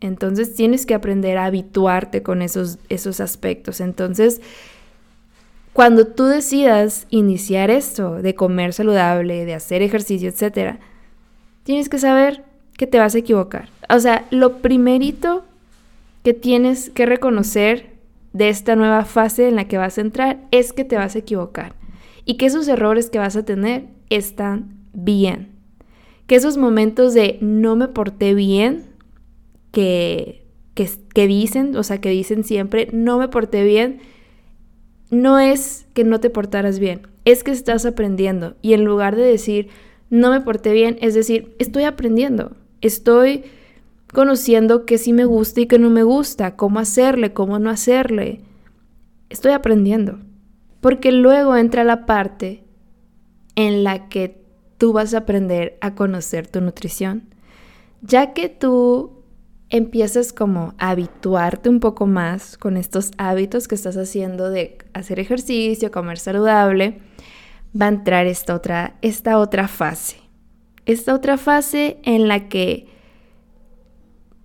Entonces 0.00 0.54
tienes 0.54 0.84
que 0.84 0.94
aprender 0.94 1.38
a 1.38 1.46
habituarte 1.46 2.22
con 2.22 2.42
esos, 2.42 2.78
esos 2.88 3.20
aspectos. 3.20 3.80
Entonces, 3.80 4.42
cuando 5.72 6.06
tú 6.06 6.24
decidas 6.24 7.06
iniciar 7.10 7.70
esto 7.70 8.16
de 8.16 8.34
comer 8.34 8.72
saludable, 8.72 9.44
de 9.44 9.54
hacer 9.54 9.80
ejercicio, 9.80 10.28
etc., 10.28 10.78
tienes 11.62 11.88
que 11.88 11.98
saber 11.98 12.44
que 12.76 12.86
te 12.86 12.98
vas 12.98 13.14
a 13.14 13.18
equivocar. 13.18 13.68
O 13.88 13.98
sea, 13.98 14.26
lo 14.30 14.58
primerito 14.58 15.44
que 16.22 16.34
tienes 16.34 16.90
que 16.90 17.06
reconocer 17.06 17.96
de 18.32 18.48
esta 18.48 18.76
nueva 18.76 19.04
fase 19.04 19.48
en 19.48 19.56
la 19.56 19.66
que 19.66 19.78
vas 19.78 19.96
a 19.96 20.02
entrar 20.02 20.40
es 20.50 20.72
que 20.72 20.84
te 20.84 20.96
vas 20.96 21.14
a 21.14 21.20
equivocar 21.20 21.74
y 22.26 22.34
que 22.34 22.46
esos 22.46 22.68
errores 22.68 23.08
que 23.08 23.18
vas 23.18 23.36
a 23.36 23.44
tener 23.44 23.84
están 24.10 24.84
bien. 24.92 25.52
Que 26.26 26.34
esos 26.34 26.58
momentos 26.58 27.14
de 27.14 27.38
no 27.40 27.76
me 27.76 27.88
porté 27.88 28.34
bien 28.34 28.84
que, 29.70 30.44
que, 30.74 31.26
dicen, 31.26 31.76
o 31.76 31.82
sea, 31.82 32.00
que 32.00 32.10
dicen 32.10 32.44
siempre, 32.44 32.88
no 32.92 33.18
me 33.18 33.28
porté 33.28 33.64
bien, 33.64 34.00
no 35.10 35.38
es 35.38 35.86
que 35.94 36.02
no 36.02 36.18
te 36.18 36.28
portaras 36.28 36.78
bien, 36.78 37.02
es 37.24 37.44
que 37.44 37.52
estás 37.52 37.86
aprendiendo. 37.86 38.56
Y 38.60 38.74
en 38.74 38.84
lugar 38.84 39.14
de 39.14 39.22
decir, 39.22 39.68
no 40.10 40.30
me 40.30 40.40
porté 40.40 40.72
bien, 40.72 40.98
es 41.00 41.14
decir, 41.14 41.54
estoy 41.58 41.84
aprendiendo, 41.84 42.56
estoy 42.80 43.44
conociendo 44.12 44.86
qué 44.86 44.98
sí 44.98 45.12
me 45.12 45.24
gusta 45.24 45.60
y 45.60 45.66
qué 45.66 45.78
no 45.78 45.90
me 45.90 46.02
gusta, 46.02 46.56
cómo 46.56 46.78
hacerle, 46.78 47.32
cómo 47.32 47.58
no 47.58 47.70
hacerle. 47.70 48.40
Estoy 49.28 49.52
aprendiendo. 49.52 50.18
Porque 50.80 51.12
luego 51.12 51.56
entra 51.56 51.84
la 51.84 52.06
parte 52.06 52.64
en 53.56 53.82
la 53.84 54.08
que 54.08 54.42
tú 54.78 54.92
vas 54.92 55.14
a 55.14 55.18
aprender 55.18 55.78
a 55.80 55.94
conocer 55.94 56.46
tu 56.46 56.60
nutrición. 56.60 57.28
Ya 58.02 58.32
que 58.32 58.48
tú 58.48 59.24
empiezas 59.68 60.32
como 60.32 60.74
a 60.78 60.90
habituarte 60.90 61.68
un 61.68 61.80
poco 61.80 62.06
más 62.06 62.56
con 62.56 62.76
estos 62.76 63.10
hábitos 63.18 63.66
que 63.66 63.74
estás 63.74 63.96
haciendo 63.96 64.50
de 64.50 64.78
hacer 64.92 65.18
ejercicio, 65.18 65.90
comer 65.90 66.18
saludable, 66.18 67.00
va 67.80 67.86
a 67.86 67.90
entrar 67.90 68.26
esta 68.26 68.54
otra, 68.54 68.96
esta 69.02 69.38
otra 69.38 69.66
fase. 69.66 70.25
Esta 70.86 71.14
otra 71.14 71.36
fase 71.36 71.98
en 72.04 72.28
la 72.28 72.48
que, 72.48 72.86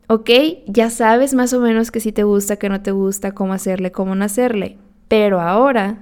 ok, 0.07 0.29
ya 0.65 0.89
sabes 0.89 1.35
más 1.35 1.53
o 1.53 1.59
menos 1.59 1.91
que 1.91 1.99
si 1.99 2.11
te 2.11 2.23
gusta, 2.23 2.57
que 2.57 2.67
no 2.67 2.81
te 2.81 2.91
gusta, 2.91 3.33
cómo 3.33 3.53
hacerle, 3.53 3.91
cómo 3.91 4.15
no 4.15 4.25
hacerle, 4.25 4.77
pero 5.07 5.39
ahora 5.39 5.99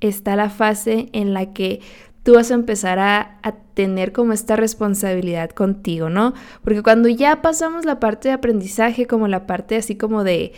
está 0.00 0.36
la 0.36 0.50
fase 0.50 1.08
en 1.12 1.32
la 1.32 1.54
que 1.54 1.80
tú 2.22 2.34
vas 2.34 2.50
a 2.50 2.54
empezar 2.54 2.98
a, 2.98 3.38
tener 3.74 4.12
como 4.12 4.34
esta 4.34 4.56
responsabilidad 4.56 5.48
contigo, 5.50 6.10
¿no? 6.10 6.34
Porque 6.62 6.82
cuando 6.82 7.08
ya 7.08 7.40
pasamos 7.40 7.86
la 7.86 7.98
parte 7.98 8.28
de 8.28 8.34
aprendizaje, 8.34 9.06
como 9.06 9.26
la 9.26 9.46
parte 9.46 9.76
así 9.76 9.96
como 9.96 10.22
de, 10.22 10.52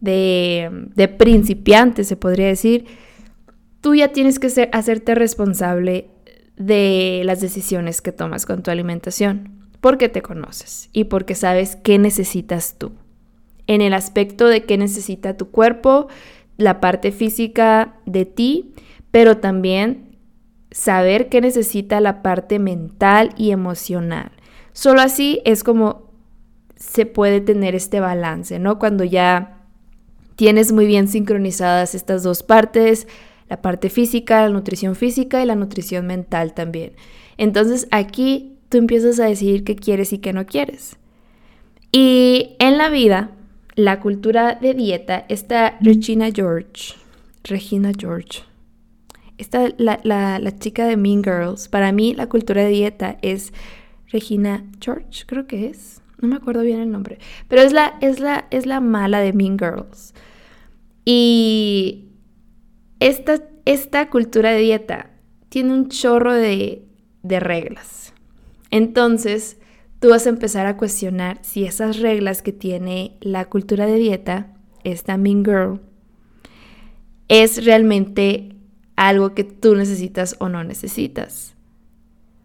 de, 0.00 0.88
de 0.96 1.06
principiante, 1.06 2.02
se 2.02 2.16
podría 2.16 2.48
decir, 2.48 2.86
tú 3.80 3.94
ya 3.94 4.08
tienes 4.08 4.40
que 4.40 4.50
ser, 4.50 4.68
hacerte 4.72 5.14
responsable 5.14 6.10
de 6.56 7.22
las 7.24 7.40
decisiones 7.40 8.00
que 8.00 8.12
tomas 8.12 8.46
con 8.46 8.62
tu 8.62 8.70
alimentación, 8.70 9.68
porque 9.80 10.08
te 10.08 10.22
conoces 10.22 10.88
y 10.92 11.04
porque 11.04 11.34
sabes 11.34 11.76
qué 11.76 11.98
necesitas 11.98 12.76
tú. 12.78 12.92
En 13.66 13.80
el 13.80 13.94
aspecto 13.94 14.46
de 14.46 14.64
qué 14.64 14.78
necesita 14.78 15.36
tu 15.36 15.50
cuerpo, 15.50 16.08
la 16.56 16.80
parte 16.80 17.12
física 17.12 17.94
de 18.06 18.24
ti, 18.24 18.72
pero 19.10 19.38
también 19.38 20.16
saber 20.70 21.28
qué 21.28 21.40
necesita 21.40 22.00
la 22.00 22.22
parte 22.22 22.58
mental 22.58 23.34
y 23.36 23.50
emocional. 23.50 24.30
Solo 24.72 25.00
así 25.00 25.40
es 25.44 25.64
como 25.64 26.10
se 26.76 27.06
puede 27.06 27.40
tener 27.40 27.74
este 27.74 28.00
balance, 28.00 28.58
¿no? 28.58 28.78
Cuando 28.78 29.04
ya 29.04 29.64
tienes 30.36 30.72
muy 30.72 30.86
bien 30.86 31.08
sincronizadas 31.08 31.94
estas 31.94 32.22
dos 32.22 32.42
partes, 32.42 33.08
la 33.48 33.62
parte 33.62 33.90
física, 33.90 34.42
la 34.42 34.48
nutrición 34.48 34.96
física 34.96 35.42
y 35.42 35.46
la 35.46 35.54
nutrición 35.54 36.06
mental 36.06 36.54
también. 36.54 36.92
Entonces 37.36 37.86
aquí 37.90 38.56
tú 38.68 38.78
empiezas 38.78 39.20
a 39.20 39.26
decidir 39.26 39.64
qué 39.64 39.76
quieres 39.76 40.12
y 40.12 40.18
qué 40.18 40.32
no 40.32 40.46
quieres. 40.46 40.96
Y 41.92 42.56
en 42.58 42.78
la 42.78 42.90
vida, 42.90 43.30
la 43.74 44.00
cultura 44.00 44.54
de 44.54 44.74
dieta, 44.74 45.24
está 45.28 45.76
Regina 45.80 46.30
George, 46.34 46.94
Regina 47.44 47.92
George, 47.96 48.42
esta, 49.38 49.68
la, 49.76 50.00
la, 50.02 50.58
chica 50.58 50.86
de 50.86 50.96
Mean 50.96 51.22
Girls, 51.22 51.68
para 51.68 51.92
mí 51.92 52.14
la 52.14 52.28
cultura 52.28 52.62
de 52.62 52.70
dieta 52.70 53.18
es 53.22 53.52
Regina 54.08 54.64
George, 54.80 55.24
creo 55.26 55.46
que 55.46 55.66
es. 55.66 56.00
No 56.18 56.28
me 56.28 56.36
acuerdo 56.36 56.62
bien 56.62 56.80
el 56.80 56.90
nombre. 56.90 57.18
Pero 57.48 57.60
es 57.60 57.72
la, 57.74 57.94
es 58.00 58.20
la, 58.20 58.46
es 58.50 58.64
la 58.64 58.80
mala 58.80 59.20
de 59.20 59.34
Mean 59.34 59.58
Girls. 59.58 60.14
Y 61.04 62.05
esta, 63.00 63.42
esta 63.64 64.08
cultura 64.10 64.50
de 64.50 64.60
dieta 64.60 65.10
tiene 65.48 65.72
un 65.72 65.88
chorro 65.88 66.32
de, 66.34 66.82
reglas. 67.22 68.14
Entonces, 68.70 69.58
tú 69.98 70.10
vas 70.10 70.26
a 70.26 70.30
empezar 70.30 70.66
a 70.66 70.76
cuestionar 70.76 71.38
si 71.42 71.64
esas 71.64 71.98
reglas 71.98 72.40
que 72.40 72.52
tiene 72.52 73.16
la 73.20 73.46
cultura 73.46 73.86
de 73.86 73.96
dieta, 73.96 74.54
esta 74.84 75.16
Mean 75.16 75.44
Girl, 75.44 75.80
es 77.28 77.64
realmente 77.64 78.54
algo 78.94 79.34
que 79.34 79.42
tú 79.42 79.74
necesitas 79.74 80.36
o 80.38 80.48
no 80.48 80.62
necesitas. 80.62 81.56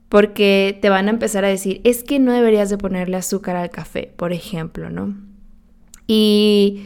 Porque 0.10 0.79
te 0.81 0.89
van 0.89 1.08
a 1.08 1.12
empezar 1.12 1.46
a 1.46 1.50
decir, 1.50 1.79
es 1.84 2.03
que 2.03 2.17
no 2.17 2.34
deberías 2.34 2.70
de 2.70 2.77
ponerle 2.77 3.17
azúcar 3.17 3.55
al 3.55 3.70
café, 3.70 4.12
por 4.15 4.34
ejemplo, 4.34 4.89
¿no? 4.89 5.15
Y 6.08 6.81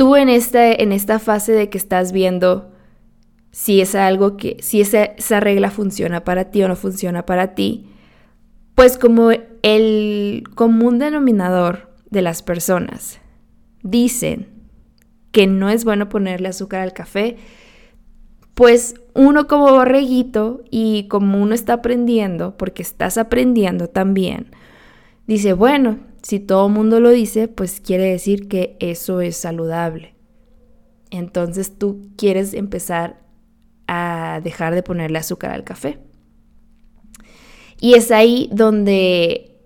tú 0.00 0.16
en 0.16 0.30
esta, 0.30 0.72
en 0.72 0.92
esta 0.92 1.18
fase 1.18 1.52
de 1.52 1.68
que 1.68 1.76
estás 1.76 2.10
viendo 2.10 2.72
si 3.50 3.82
es 3.82 3.94
algo 3.94 4.38
que, 4.38 4.56
si 4.60 4.80
esa, 4.80 5.04
esa 5.04 5.40
regla 5.40 5.70
funciona 5.70 6.24
para 6.24 6.46
ti 6.46 6.62
o 6.62 6.68
no 6.68 6.74
funciona 6.74 7.26
para 7.26 7.54
ti, 7.54 7.90
pues 8.74 8.96
como 8.96 9.30
el 9.60 10.44
común 10.54 10.98
denominador 10.98 11.90
de 12.08 12.22
las 12.22 12.40
personas 12.40 13.20
dicen 13.82 14.48
que 15.32 15.46
no 15.46 15.68
es 15.68 15.84
bueno 15.84 16.08
ponerle 16.08 16.48
azúcar 16.48 16.80
al 16.80 16.94
café, 16.94 17.36
pues 18.54 18.94
uno 19.12 19.48
como 19.48 19.70
borreguito 19.70 20.62
y 20.70 21.08
como 21.08 21.42
uno 21.42 21.54
está 21.54 21.74
aprendiendo, 21.74 22.56
porque 22.56 22.80
estás 22.80 23.18
aprendiendo 23.18 23.86
también, 23.86 24.46
dice, 25.26 25.52
bueno, 25.52 25.98
si 26.22 26.40
todo 26.40 26.66
el 26.66 26.72
mundo 26.72 27.00
lo 27.00 27.10
dice, 27.10 27.48
pues 27.48 27.80
quiere 27.80 28.04
decir 28.04 28.48
que 28.48 28.76
eso 28.80 29.20
es 29.20 29.36
saludable. 29.36 30.14
Entonces 31.10 31.78
tú 31.78 32.10
quieres 32.16 32.54
empezar 32.54 33.20
a 33.86 34.40
dejar 34.42 34.74
de 34.74 34.82
ponerle 34.82 35.18
azúcar 35.18 35.50
al 35.50 35.64
café. 35.64 35.98
Y 37.80 37.94
es 37.94 38.10
ahí 38.10 38.48
donde 38.52 39.56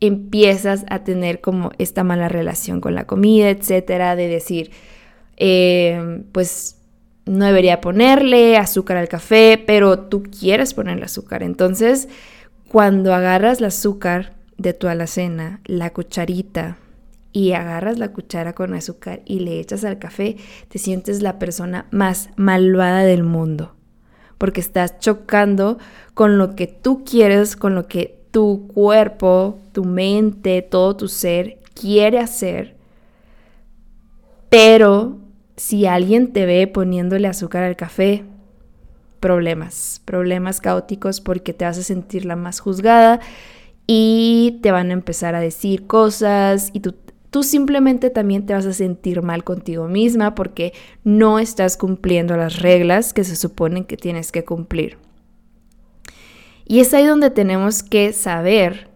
empiezas 0.00 0.84
a 0.90 1.04
tener 1.04 1.40
como 1.40 1.70
esta 1.78 2.04
mala 2.04 2.28
relación 2.28 2.80
con 2.80 2.94
la 2.94 3.06
comida, 3.06 3.48
etcétera, 3.48 4.16
de 4.16 4.28
decir, 4.28 4.70
eh, 5.36 6.22
pues 6.32 6.80
no 7.26 7.46
debería 7.46 7.80
ponerle 7.80 8.56
azúcar 8.56 8.98
al 8.98 9.08
café, 9.08 9.62
pero 9.64 9.98
tú 9.98 10.22
quieres 10.24 10.74
ponerle 10.74 11.04
azúcar. 11.04 11.42
Entonces, 11.42 12.08
cuando 12.68 13.14
agarras 13.14 13.60
el 13.60 13.66
azúcar 13.66 14.34
de 14.58 14.72
tu 14.72 14.88
alacena, 14.88 15.60
la 15.64 15.90
cucharita, 15.90 16.78
y 17.34 17.52
agarras 17.52 17.98
la 17.98 18.12
cuchara 18.12 18.54
con 18.54 18.74
azúcar 18.74 19.20
y 19.26 19.40
le 19.40 19.58
echas 19.58 19.84
al 19.84 19.98
café, 19.98 20.36
te 20.68 20.78
sientes 20.78 21.20
la 21.20 21.40
persona 21.40 21.88
más 21.90 22.30
malvada 22.36 23.02
del 23.02 23.24
mundo. 23.24 23.74
Porque 24.38 24.60
estás 24.60 25.00
chocando 25.00 25.78
con 26.14 26.38
lo 26.38 26.54
que 26.54 26.68
tú 26.68 27.02
quieres, 27.04 27.56
con 27.56 27.74
lo 27.74 27.88
que 27.88 28.20
tu 28.30 28.68
cuerpo, 28.68 29.58
tu 29.72 29.84
mente, 29.84 30.62
todo 30.62 30.96
tu 30.96 31.08
ser 31.08 31.58
quiere 31.74 32.20
hacer. 32.20 32.76
Pero 34.48 35.18
si 35.56 35.86
alguien 35.86 36.32
te 36.32 36.46
ve 36.46 36.68
poniéndole 36.68 37.26
azúcar 37.26 37.64
al 37.64 37.74
café, 37.74 38.24
problemas, 39.18 40.00
problemas 40.04 40.60
caóticos 40.60 41.20
porque 41.20 41.52
te 41.52 41.64
vas 41.64 41.78
a 41.78 41.82
sentir 41.82 42.26
la 42.26 42.36
más 42.36 42.60
juzgada 42.60 43.18
y 43.86 44.60
te 44.62 44.70
van 44.70 44.90
a 44.90 44.94
empezar 44.94 45.34
a 45.34 45.40
decir 45.40 45.86
cosas 45.86 46.70
y 46.72 46.80
tú, 46.80 46.94
tú 47.30 47.42
simplemente 47.42 48.10
también 48.10 48.46
te 48.46 48.54
vas 48.54 48.66
a 48.66 48.72
sentir 48.72 49.22
mal 49.22 49.44
contigo 49.44 49.88
misma 49.88 50.34
porque 50.34 50.72
no 51.02 51.38
estás 51.38 51.76
cumpliendo 51.76 52.36
las 52.36 52.60
reglas 52.60 53.12
que 53.12 53.24
se 53.24 53.36
suponen 53.36 53.84
que 53.84 53.96
tienes 53.96 54.32
que 54.32 54.44
cumplir. 54.44 54.98
Y 56.66 56.80
es 56.80 56.94
ahí 56.94 57.04
donde 57.04 57.30
tenemos 57.30 57.82
que 57.82 58.12
saber 58.12 58.88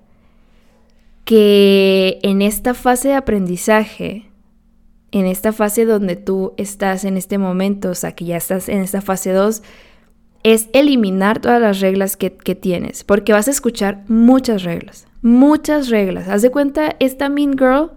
que 1.24 2.20
en 2.22 2.40
esta 2.40 2.72
fase 2.72 3.08
de 3.08 3.14
aprendizaje, 3.14 4.30
en 5.10 5.26
esta 5.26 5.52
fase 5.52 5.84
donde 5.84 6.16
tú 6.16 6.54
estás 6.56 7.04
en 7.04 7.18
este 7.18 7.36
momento, 7.36 7.90
o 7.90 7.94
sea, 7.94 8.12
que 8.12 8.24
ya 8.24 8.38
estás 8.38 8.70
en 8.70 8.78
esta 8.78 9.02
fase 9.02 9.32
2, 9.32 9.62
es 10.42 10.68
eliminar 10.72 11.40
todas 11.40 11.60
las 11.60 11.80
reglas 11.80 12.16
que, 12.16 12.30
tienes, 12.30 13.04
porque 13.04 13.32
vas 13.32 13.48
a 13.48 13.50
escuchar 13.50 14.04
muchas 14.08 14.62
reglas, 14.62 15.06
muchas 15.22 15.88
reglas. 15.88 16.28
Haz 16.28 16.42
de 16.42 16.50
cuenta, 16.50 16.96
esta 17.00 17.28
Mean 17.28 17.52
Girl 17.58 17.90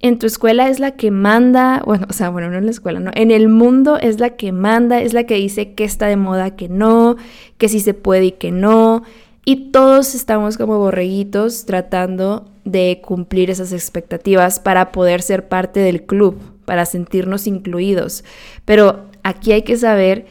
en 0.00 0.18
tu 0.18 0.26
escuela 0.26 0.68
es 0.68 0.80
la 0.80 0.92
que 0.92 1.10
manda, 1.10 1.82
bueno, 1.86 2.06
o 2.10 2.12
sea, 2.12 2.28
bueno, 2.28 2.50
no 2.50 2.58
en 2.58 2.66
la 2.66 2.70
escuela, 2.70 3.00
no, 3.00 3.10
en 3.14 3.30
el 3.30 3.48
mundo 3.48 3.98
es 3.98 4.20
la 4.20 4.30
que 4.30 4.52
manda, 4.52 5.00
es 5.00 5.14
la 5.14 5.24
que 5.24 5.36
dice 5.36 5.72
que 5.74 5.84
está 5.84 6.06
de 6.06 6.16
moda, 6.16 6.56
que 6.56 6.68
no, 6.68 7.16
que 7.58 7.68
sí 7.68 7.80
se 7.80 7.94
puede 7.94 8.26
y 8.26 8.32
que 8.32 8.50
no, 8.50 9.02
y 9.44 9.70
todos 9.70 10.14
estamos 10.14 10.56
como 10.56 10.78
borreguitos 10.78 11.66
tratando 11.66 12.50
de 12.64 13.02
cumplir 13.04 13.50
esas 13.50 13.72
expectativas 13.72 14.58
para 14.58 14.90
poder 14.90 15.20
ser 15.22 15.48
parte 15.48 15.80
del 15.80 16.04
club, 16.04 16.38
para 16.64 16.86
sentirnos 16.86 17.46
incluidos. 17.46 18.24
Pero 18.64 19.06
aquí 19.22 19.52
hay 19.52 19.62
que 19.62 19.76
saber 19.76 20.26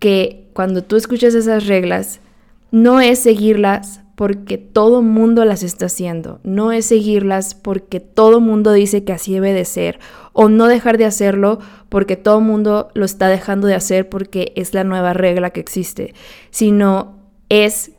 que 0.00 0.45
cuando 0.56 0.82
tú 0.82 0.96
escuchas 0.96 1.34
esas 1.34 1.66
reglas, 1.66 2.20
no 2.70 3.02
es 3.02 3.18
seguirlas 3.18 4.00
porque 4.14 4.56
todo 4.56 5.02
mundo 5.02 5.44
las 5.44 5.62
está 5.62 5.84
haciendo, 5.84 6.40
no 6.44 6.72
es 6.72 6.86
seguirlas 6.86 7.54
porque 7.54 8.00
todo 8.00 8.40
mundo 8.40 8.72
dice 8.72 9.04
que 9.04 9.12
así 9.12 9.34
debe 9.34 9.52
de 9.52 9.66
ser, 9.66 10.00
o 10.32 10.48
no 10.48 10.66
dejar 10.66 10.96
de 10.96 11.04
hacerlo 11.04 11.58
porque 11.90 12.16
todo 12.16 12.40
mundo 12.40 12.88
lo 12.94 13.04
está 13.04 13.28
dejando 13.28 13.66
de 13.66 13.74
hacer 13.74 14.08
porque 14.08 14.54
es 14.56 14.72
la 14.72 14.82
nueva 14.82 15.12
regla 15.12 15.50
que 15.50 15.60
existe, 15.60 16.14
sino 16.48 17.18
es 17.50 17.90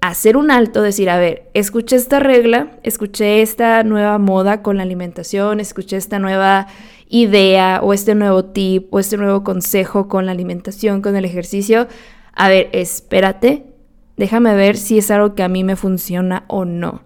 hacer 0.00 0.38
un 0.38 0.50
alto, 0.50 0.80
decir, 0.80 1.10
a 1.10 1.18
ver, 1.18 1.50
escuché 1.52 1.96
esta 1.96 2.18
regla, 2.18 2.78
escuché 2.82 3.42
esta 3.42 3.82
nueva 3.84 4.16
moda 4.16 4.62
con 4.62 4.78
la 4.78 4.84
alimentación, 4.84 5.60
escuché 5.60 5.98
esta 5.98 6.18
nueva 6.18 6.66
idea 7.08 7.80
o 7.82 7.92
este 7.92 8.14
nuevo 8.14 8.44
tip 8.46 8.92
o 8.92 8.98
este 8.98 9.16
nuevo 9.16 9.44
consejo 9.44 10.08
con 10.08 10.26
la 10.26 10.32
alimentación, 10.32 11.02
con 11.02 11.16
el 11.16 11.24
ejercicio. 11.24 11.88
A 12.32 12.48
ver, 12.48 12.68
espérate, 12.72 13.64
Déjame 14.16 14.54
ver 14.54 14.76
si 14.76 14.98
es 14.98 15.10
algo 15.10 15.34
que 15.34 15.42
a 15.42 15.48
mí 15.48 15.62
me 15.62 15.76
funciona 15.76 16.44
o 16.48 16.64
no. 16.64 17.02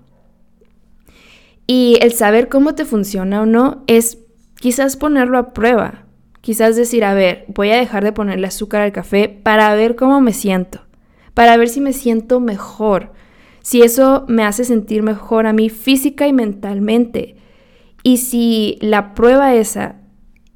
Y 1.66 1.98
el 2.00 2.12
saber 2.12 2.48
cómo 2.48 2.74
te 2.74 2.84
funciona 2.84 3.42
o 3.42 3.46
no 3.46 3.82
es 3.86 4.18
quizás 4.56 4.96
ponerlo 4.96 5.38
a 5.38 5.52
prueba. 5.52 6.04
Quizás 6.40 6.76
decir, 6.76 7.04
a 7.04 7.14
ver, 7.14 7.44
voy 7.48 7.70
a 7.70 7.76
dejar 7.76 8.04
de 8.04 8.12
ponerle 8.12 8.46
azúcar 8.46 8.82
al 8.82 8.92
café 8.92 9.28
para 9.28 9.74
ver 9.74 9.96
cómo 9.96 10.20
me 10.20 10.32
siento. 10.32 10.80
Para 11.34 11.56
ver 11.56 11.68
si 11.68 11.80
me 11.80 11.92
siento 11.92 12.40
mejor. 12.40 13.12
Si 13.60 13.82
eso 13.82 14.24
me 14.26 14.44
hace 14.44 14.64
sentir 14.64 15.02
mejor 15.02 15.46
a 15.46 15.52
mí 15.52 15.68
física 15.68 16.26
y 16.26 16.32
mentalmente. 16.32 17.36
Y 18.02 18.18
si 18.18 18.78
la 18.80 19.14
prueba 19.14 19.54
esa 19.54 19.96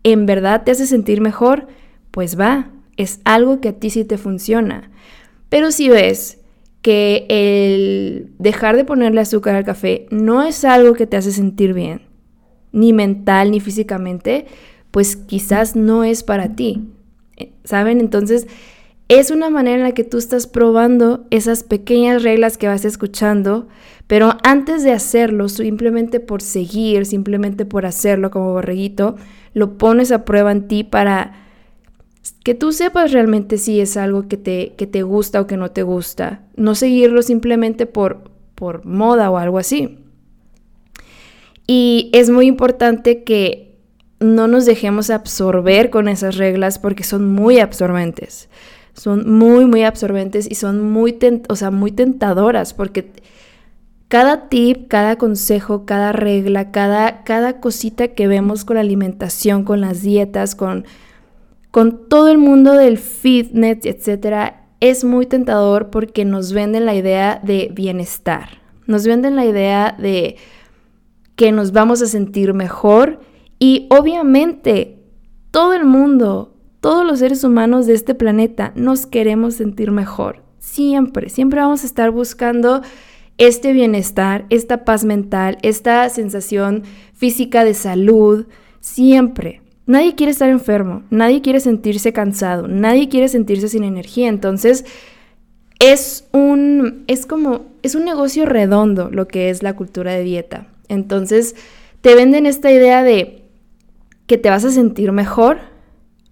en 0.03 0.27
verdad 0.27 0.63
te 0.65 0.71
hace 0.71 0.87
sentir 0.87 1.21
mejor, 1.21 1.67
pues 2.11 2.39
va, 2.39 2.71
es 2.97 3.21
algo 3.25 3.61
que 3.61 3.71
a 3.71 3.73
ti 3.73 3.91
sí 3.91 4.05
te 4.05 4.19
funciona. 4.19 4.91
Pero 5.49 5.73
si 5.73 5.89
ves 5.89 6.41
que 6.83 7.27
el 7.29 8.33
dejar 8.39 8.77
de 8.77 8.85
ponerle 8.85 9.21
azúcar 9.21 9.57
al 9.57 9.65
café 9.65 10.07
no 10.11 10.43
es 10.43 10.65
algo 10.65 10.95
que 10.95 11.07
te 11.07 11.17
hace 11.17 11.33
sentir 11.33 11.73
bien, 11.73 12.03
ni 12.73 12.93
mental 12.93 13.51
ni 13.51 13.61
físicamente, 13.61 14.47
pues 14.91 15.17
quizás 15.17 15.77
no 15.77 16.05
es 16.05 16.23
para 16.23 16.55
ti. 16.55 16.89
Eh, 17.37 17.53
¿Saben? 17.65 18.01
Entonces, 18.01 18.47
es 19.09 19.31
una 19.31 19.51
manera 19.51 19.77
en 19.77 19.83
la 19.83 19.93
que 19.93 20.05
tú 20.05 20.19
estás 20.19 20.47
probando 20.47 21.27
esas 21.31 21.63
pequeñas 21.63 22.23
reglas 22.23 22.57
que 22.57 22.69
vas 22.69 22.85
escuchando, 22.85 23.69
pero 24.07 24.39
antes 24.43 24.83
de 24.83 24.93
hacerlo, 24.93 25.49
simplemente 25.49 26.21
por 26.21 26.43
seguir, 26.43 27.07
simplemente 27.07 27.65
por 27.67 27.87
hacerlo 27.87 28.31
como 28.31 28.53
borreguito, 28.53 29.17
lo 29.53 29.77
pones 29.77 30.11
a 30.11 30.25
prueba 30.25 30.53
en 30.53 30.69
ti 30.69 30.85
para 30.85 31.45
que 32.43 32.55
tú 32.55 32.73
sepas 32.73 33.13
realmente 33.13 33.59
si 33.59 33.81
es 33.81 33.97
algo 33.97 34.29
que 34.29 34.37
te, 34.37 34.75
que 34.77 34.87
te 34.87 35.03
gusta 35.03 35.41
o 35.41 35.47
que 35.47 35.57
no 35.57 35.71
te 35.71 35.83
gusta. 35.83 36.43
No 36.57 36.75
seguirlo 36.75 37.23
simplemente 37.23 37.87
por, 37.87 38.31
por 38.55 38.85
moda 38.87 39.31
o 39.31 39.37
algo 39.37 39.59
así. 39.59 39.99
Y 41.67 42.11
es 42.13 42.31
muy 42.31 42.47
importante 42.47 43.25
que 43.25 43.77
no 44.21 44.49
nos 44.49 44.65
dejemos 44.65 45.11
absorber 45.11 45.91
con 45.91 46.09
esas 46.09 46.37
reglas 46.37 46.79
porque 46.79 47.05
son 47.05 47.31
muy 47.33 47.59
absorbentes. 47.59 48.49
Son 48.95 49.31
muy, 49.31 49.67
muy 49.67 49.83
absorbentes 49.83 50.51
y 50.51 50.55
son 50.55 50.91
muy, 50.91 51.19
o 51.49 51.57
sea, 51.57 51.71
muy 51.71 51.93
tentadoras 51.93 52.75
porque 52.75 53.13
cada 54.09 54.49
tip, 54.49 54.89
cada 54.89 55.17
consejo, 55.17 55.85
cada 55.85 56.13
regla, 56.13 56.71
cada, 56.71 57.25
cada 57.25 57.61
cosita 57.61 58.09
que 58.09 58.29
vemos 58.29 58.65
con 58.65 58.75
la 58.75 58.81
alimentación, 58.81 59.65
con 59.65 59.81
las 59.81 60.03
dietas, 60.03 60.55
con 60.55 60.85
con 61.75 62.09
todo 62.09 62.29
el 62.29 62.39
mundo 62.39 62.75
del 62.75 62.99
fitness, 62.99 63.85
etcétera, 63.85 64.69
es 64.79 65.03
muy 65.03 65.27
tentador 65.27 65.91
porque 65.91 66.25
nos 66.25 66.53
venden 66.53 66.87
la 66.87 66.95
idea 66.95 67.41
de 67.43 67.69
bienestar. 67.75 68.61
Nos 68.87 69.05
venden 69.09 69.35
la 69.35 69.45
idea 69.45 69.97
de 69.99 70.37
que 71.35 71.51
nos 71.51 71.73
vamos 71.73 72.01
a 72.01 72.07
sentir 72.07 72.55
mejor 72.55 73.19
y 73.59 73.89
obviamente 73.91 75.03
todo 75.51 75.73
el 75.73 75.85
mundo, 75.85 76.54
todos 76.85 77.07
los 77.07 77.21
seres 77.21 77.45
humanos 77.45 77.87
de 77.87 77.95
este 77.95 78.15
planeta 78.15 78.71
nos 78.75 79.07
queremos 79.07 79.55
sentir 79.55 79.91
mejor. 79.91 80.43
Siempre, 80.59 81.31
siempre 81.31 81.61
vamos 81.61 81.83
a 81.83 81.87
estar 81.87 82.11
buscando 82.11 82.83
este 83.39 83.73
bienestar, 83.73 84.45
esta 84.51 84.85
paz 84.85 85.03
mental, 85.07 85.57
esta 85.63 86.07
sensación 86.11 86.83
física 87.15 87.65
de 87.65 87.73
salud, 87.73 88.49
siempre. 88.81 89.63
Nadie 89.87 90.15
quiere 90.15 90.33
estar 90.33 90.51
enfermo, 90.51 91.05
nadie 91.09 91.41
quiere 91.41 91.61
sentirse 91.61 92.13
cansado, 92.13 92.69
nadie 92.69 93.09
quiere 93.09 93.29
sentirse 93.29 93.69
sin 93.69 93.83
energía. 93.83 94.29
Entonces, 94.29 94.85
es 95.79 96.29
un, 96.33 97.05
es 97.07 97.25
como, 97.25 97.65
es 97.83 97.95
un 97.95 98.05
negocio 98.05 98.45
redondo 98.45 99.09
lo 99.11 99.27
que 99.27 99.49
es 99.49 99.63
la 99.63 99.75
cultura 99.75 100.13
de 100.13 100.23
dieta. 100.23 100.67
Entonces, 100.89 101.57
te 102.03 102.15
venden 102.15 102.45
esta 102.45 102.71
idea 102.71 103.03
de 103.03 103.43
que 104.27 104.37
te 104.37 104.51
vas 104.51 104.67
a 104.67 104.71
sentir 104.71 105.13
mejor 105.13 105.73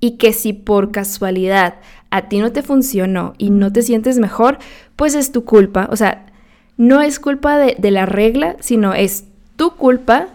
y 0.04 0.18
que 0.18 0.32
si 0.32 0.52
por 0.52 0.90
casualidad 0.90 1.76
a 2.10 2.28
ti 2.28 2.40
no 2.40 2.50
te 2.50 2.62
funcionó 2.62 3.34
y 3.38 3.50
no 3.50 3.72
te 3.72 3.82
sientes 3.82 4.18
mejor, 4.18 4.58
pues 4.96 5.14
es 5.14 5.30
tu 5.30 5.44
culpa. 5.44 5.88
O 5.92 5.96
sea, 5.96 6.26
no 6.76 7.02
es 7.02 7.20
culpa 7.20 7.56
de, 7.56 7.90
la 7.92 8.04
regla, 8.04 8.56
sino 8.58 8.94
es 8.94 9.26
tu 9.54 9.76
culpa 9.76 10.26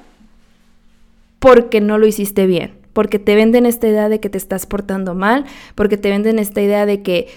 porque 1.39 1.81
no 1.81 1.97
lo 1.97 2.07
hiciste 2.07 2.47
bien 2.47 2.75
porque 2.93 3.19
te 3.19 3.35
venden 3.35 3.67
esta 3.67 3.87
idea 3.87 4.09
de 4.09 4.19
que 4.19 4.27
te 4.27 4.39
estás 4.39 4.65
portando 4.65 5.13
mal, 5.13 5.45
porque 5.75 5.97
te 5.97 6.09
venden 6.09 6.39
esta 6.39 6.63
idea 6.63 6.87
de 6.87 7.03
que 7.03 7.27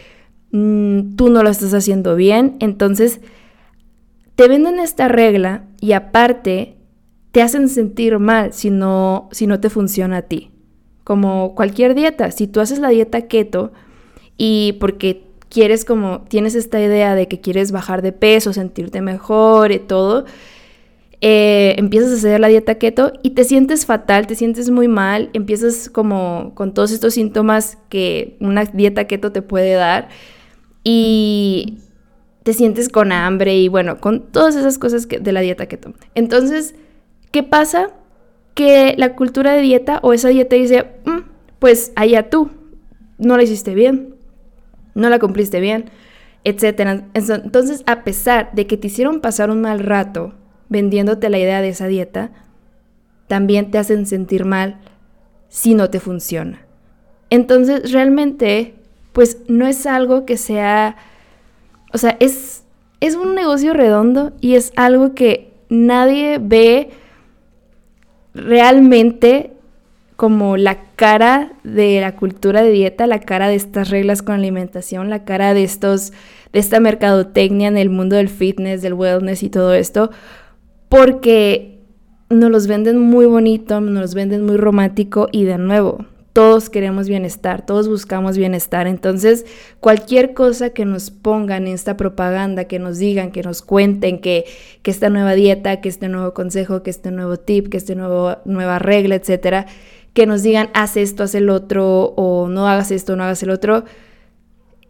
mm, 0.53 1.17
tú 1.17 1.29
no 1.29 1.43
lo 1.43 1.51
estás 1.51 1.75
haciendo 1.75 2.17
bien. 2.17 2.57
Entonces, 2.61 3.21
te 4.37 4.49
venden 4.49 4.79
esta 4.79 5.07
regla 5.09 5.65
y 5.79 5.93
aparte 5.93 6.79
te 7.31 7.43
hacen 7.43 7.69
sentir 7.69 8.19
mal 8.19 8.55
si 8.55 8.71
no, 8.71 9.29
si 9.33 9.47
no 9.47 9.61
te 9.61 9.69
funciona 9.69 10.17
a 10.17 10.23
ti. 10.23 10.50
Como 11.11 11.57
cualquier 11.57 11.97
dieta, 11.97 12.31
si 12.31 12.47
tú 12.47 12.61
haces 12.61 12.79
la 12.79 12.91
dieta 12.91 13.23
keto 13.23 13.73
y 14.37 14.77
porque 14.79 15.25
quieres 15.49 15.85
como, 15.85 16.21
tienes 16.29 16.55
esta 16.55 16.81
idea 16.81 17.17
de 17.17 17.27
que 17.27 17.41
quieres 17.41 17.73
bajar 17.73 18.01
de 18.01 18.13
peso, 18.13 18.53
sentirte 18.53 19.01
mejor 19.01 19.73
y 19.73 19.81
todo, 19.81 20.25
eh, 21.21 21.75
empiezas 21.79 22.13
a 22.13 22.15
hacer 22.15 22.39
la 22.39 22.47
dieta 22.47 22.77
keto 22.77 23.13
y 23.25 23.31
te 23.31 23.43
sientes 23.43 23.87
fatal, 23.87 24.29
te 24.29 24.37
sientes 24.37 24.71
muy 24.71 24.87
mal, 24.87 25.31
empiezas 25.33 25.91
como 25.91 26.53
con 26.55 26.75
todos 26.75 26.93
estos 26.93 27.15
síntomas 27.15 27.77
que 27.89 28.37
una 28.39 28.67
dieta 28.67 29.09
keto 29.09 29.33
te 29.33 29.43
puede 29.43 29.73
dar 29.73 30.11
y 30.85 31.79
te 32.45 32.53
sientes 32.53 32.89
con 32.89 33.11
hambre 33.11 33.57
y 33.57 33.67
bueno, 33.67 34.01
con 34.01 34.31
todas 34.31 34.55
esas 34.55 34.79
cosas 34.79 35.09
que, 35.09 35.19
de 35.19 35.33
la 35.33 35.41
dieta 35.41 35.67
keto. 35.67 35.93
Entonces, 36.15 36.77
¿qué 37.33 37.43
pasa? 37.43 37.97
Que 38.55 38.95
la 38.99 39.15
cultura 39.15 39.53
de 39.53 39.63
dieta 39.63 40.01
o 40.03 40.13
esa 40.13 40.29
dieta 40.29 40.57
dice, 40.57 40.87
mm, 41.05 41.21
pues 41.59 41.93
allá 41.97 42.31
tú, 42.31 42.51
no 43.19 43.37
la 43.37 43.43
hiciste 43.43 43.75
bien, 43.75 44.15
no 44.95 45.09
la 45.09 45.19
cumpliste 45.19 45.61
bien, 45.61 45.91
etc. 46.45 47.03
Entonces, 47.15 47.83
a 47.87 48.03
pesar 48.03 48.51
de 48.53 48.67
que 48.67 48.77
te 48.77 48.89
hicieron 48.89 49.21
pasar 49.21 49.51
un 49.51 49.61
mal 49.61 49.81
rato, 49.81 50.35
vendiéndote 50.69 51.29
la 51.29 51.39
idea 51.39 51.61
de 51.61 51.69
esa 51.69 51.87
dieta, 51.87 52.31
también 53.29 53.71
te 53.71 53.79
hacen 53.79 54.07
sentir 54.07 54.45
mal 54.45 54.81
si 55.49 55.75
no 55.75 55.91
te 55.91 56.01
funciona. 56.01 56.67
Entonces, 57.29 57.93
realmente, 57.93 58.75
pues 59.13 59.39
no 59.49 59.67
es 59.67 59.87
algo 59.87 60.25
que 60.25 60.37
sea, 60.37 60.97
o 61.93 61.99
sea, 61.99 62.17
es, 62.21 62.65
es 63.01 63.15
un 63.15 63.35
negocio 63.35 63.73
redondo 63.73 64.33
y 64.41 64.55
es 64.55 64.73
algo 64.77 65.15
que 65.15 65.53
nadie 65.69 66.39
ve 66.41 66.91
realmente 68.35 69.53
como 70.17 70.57
la 70.59 70.83
cara 70.97 71.53
de 71.65 72.01
la 72.01 72.15
cultura 72.15 72.63
de 72.63 72.71
dieta, 72.71 73.07
la 73.07 73.21
cara 73.21 73.49
de 73.49 73.55
estas 73.55 73.89
reglas 73.89 74.21
con 74.21 74.35
alimentación, 74.35 75.09
la 75.09 75.25
cara 75.25 75.55
de 75.55 75.65
estos 75.65 76.13
de 76.53 76.59
esta 76.59 76.81
mercadotecnia 76.81 77.69
en 77.69 77.77
el 77.77 77.91
mundo 77.91 78.17
del 78.17 78.29
fitness, 78.29 78.83
del 78.83 78.95
wellness 78.95 79.43
y 79.43 79.51
todo 79.51 79.73
esto, 79.73 80.11
porque 80.89 81.79
nos 82.29 82.51
los 82.51 82.67
venden 82.67 82.99
muy 82.99 83.27
bonito, 83.27 83.81
nos 83.81 84.01
los 84.03 84.15
venden 84.15 84.45
muy 84.45 84.57
romántico 84.57 85.29
y 85.33 85.45
de 85.45 85.59
nuevo, 85.59 86.05
todos 86.41 86.71
queremos 86.71 87.07
bienestar, 87.07 87.67
todos 87.67 87.87
buscamos 87.87 88.39
bienestar. 88.39 88.87
Entonces, 88.87 89.45
cualquier 89.79 90.33
cosa 90.33 90.71
que 90.71 90.87
nos 90.87 91.11
pongan 91.11 91.67
en 91.67 91.75
esta 91.75 91.99
propaganda, 91.99 92.65
que 92.65 92.79
nos 92.79 92.97
digan, 92.97 93.31
que 93.31 93.43
nos 93.43 93.61
cuenten 93.61 94.23
que, 94.23 94.47
que 94.81 94.91
esta 94.91 95.11
nueva 95.11 95.35
dieta, 95.35 95.83
que 95.83 95.91
este 95.91 96.09
nuevo 96.09 96.33
consejo, 96.33 96.83
que 96.83 96.89
este 96.89 97.11
nuevo 97.11 97.37
tip, 97.37 97.69
que 97.69 97.77
esta 97.77 97.95
nueva 97.95 98.79
regla, 98.79 99.17
etcétera, 99.17 99.67
que 100.15 100.25
nos 100.25 100.43
digan 100.43 100.71
haz 100.73 100.97
esto, 100.97 101.25
haz 101.25 101.35
el 101.35 101.51
otro, 101.51 102.15
o 102.17 102.49
no 102.49 102.67
hagas 102.67 102.91
esto, 102.91 103.17
no 103.17 103.25
hagas 103.25 103.43
el 103.43 103.51
otro, 103.51 103.85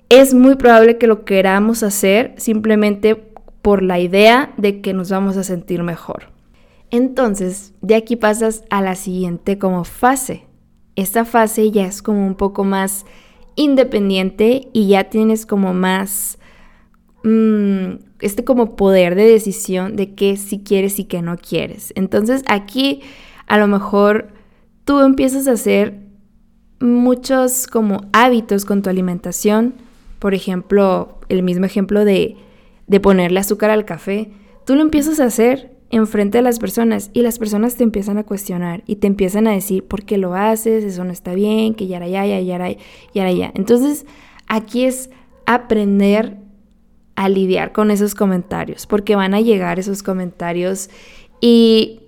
es 0.08 0.32
muy 0.32 0.54
probable 0.54 0.98
que 0.98 1.08
lo 1.08 1.24
queramos 1.24 1.82
hacer 1.82 2.34
simplemente 2.36 3.16
por 3.60 3.82
la 3.82 3.98
idea 3.98 4.54
de 4.56 4.80
que 4.82 4.92
nos 4.92 5.10
vamos 5.10 5.36
a 5.36 5.42
sentir 5.42 5.82
mejor. 5.82 6.28
Entonces, 6.92 7.74
de 7.80 7.96
aquí 7.96 8.14
pasas 8.14 8.62
a 8.70 8.82
la 8.82 8.94
siguiente 8.94 9.58
como 9.58 9.82
fase. 9.82 10.44
Esta 11.00 11.24
fase 11.24 11.70
ya 11.70 11.86
es 11.86 12.02
como 12.02 12.26
un 12.26 12.34
poco 12.34 12.64
más 12.64 13.06
independiente 13.56 14.68
y 14.72 14.88
ya 14.88 15.04
tienes 15.04 15.46
como 15.46 15.72
más 15.74 16.38
mm, 17.24 18.02
este 18.20 18.44
como 18.44 18.76
poder 18.76 19.14
de 19.14 19.24
decisión 19.24 19.96
de 19.96 20.14
qué 20.14 20.36
si 20.36 20.60
quieres 20.60 20.98
y 20.98 21.04
qué 21.04 21.22
no 21.22 21.36
quieres. 21.36 21.92
Entonces 21.96 22.42
aquí 22.46 23.00
a 23.46 23.58
lo 23.58 23.66
mejor 23.66 24.28
tú 24.84 25.00
empiezas 25.00 25.48
a 25.48 25.52
hacer 25.52 26.00
muchos 26.80 27.66
como 27.66 28.02
hábitos 28.12 28.64
con 28.64 28.82
tu 28.82 28.90
alimentación. 28.90 29.74
Por 30.18 30.34
ejemplo, 30.34 31.18
el 31.28 31.42
mismo 31.42 31.64
ejemplo 31.64 32.04
de 32.04 32.36
de 32.90 32.98
ponerle 32.98 33.38
azúcar 33.38 33.70
al 33.70 33.84
café, 33.84 34.32
tú 34.66 34.74
lo 34.74 34.82
empiezas 34.82 35.20
a 35.20 35.24
hacer 35.26 35.76
enfrente 35.90 36.38
de 36.38 36.42
las 36.42 36.58
personas 36.58 37.10
y 37.12 37.22
las 37.22 37.38
personas 37.38 37.74
te 37.74 37.82
empiezan 37.82 38.16
a 38.16 38.24
cuestionar 38.24 38.82
y 38.86 38.96
te 38.96 39.08
empiezan 39.08 39.46
a 39.46 39.52
decir 39.52 39.84
por 39.84 40.04
qué 40.04 40.18
lo 40.18 40.34
haces, 40.34 40.84
eso 40.84 41.04
no 41.04 41.10
está 41.10 41.34
bien, 41.34 41.74
que 41.74 41.88
ya 41.88 41.98
ya, 42.06 42.24
ya, 42.24 42.40
ya, 42.40 42.76
ya, 43.12 43.30
ya. 43.30 43.52
Entonces, 43.54 44.06
aquí 44.46 44.84
es 44.84 45.10
aprender 45.46 46.38
a 47.16 47.28
lidiar 47.28 47.72
con 47.72 47.90
esos 47.90 48.14
comentarios, 48.14 48.86
porque 48.86 49.16
van 49.16 49.34
a 49.34 49.40
llegar 49.40 49.78
esos 49.78 50.02
comentarios 50.02 50.90
y 51.40 52.00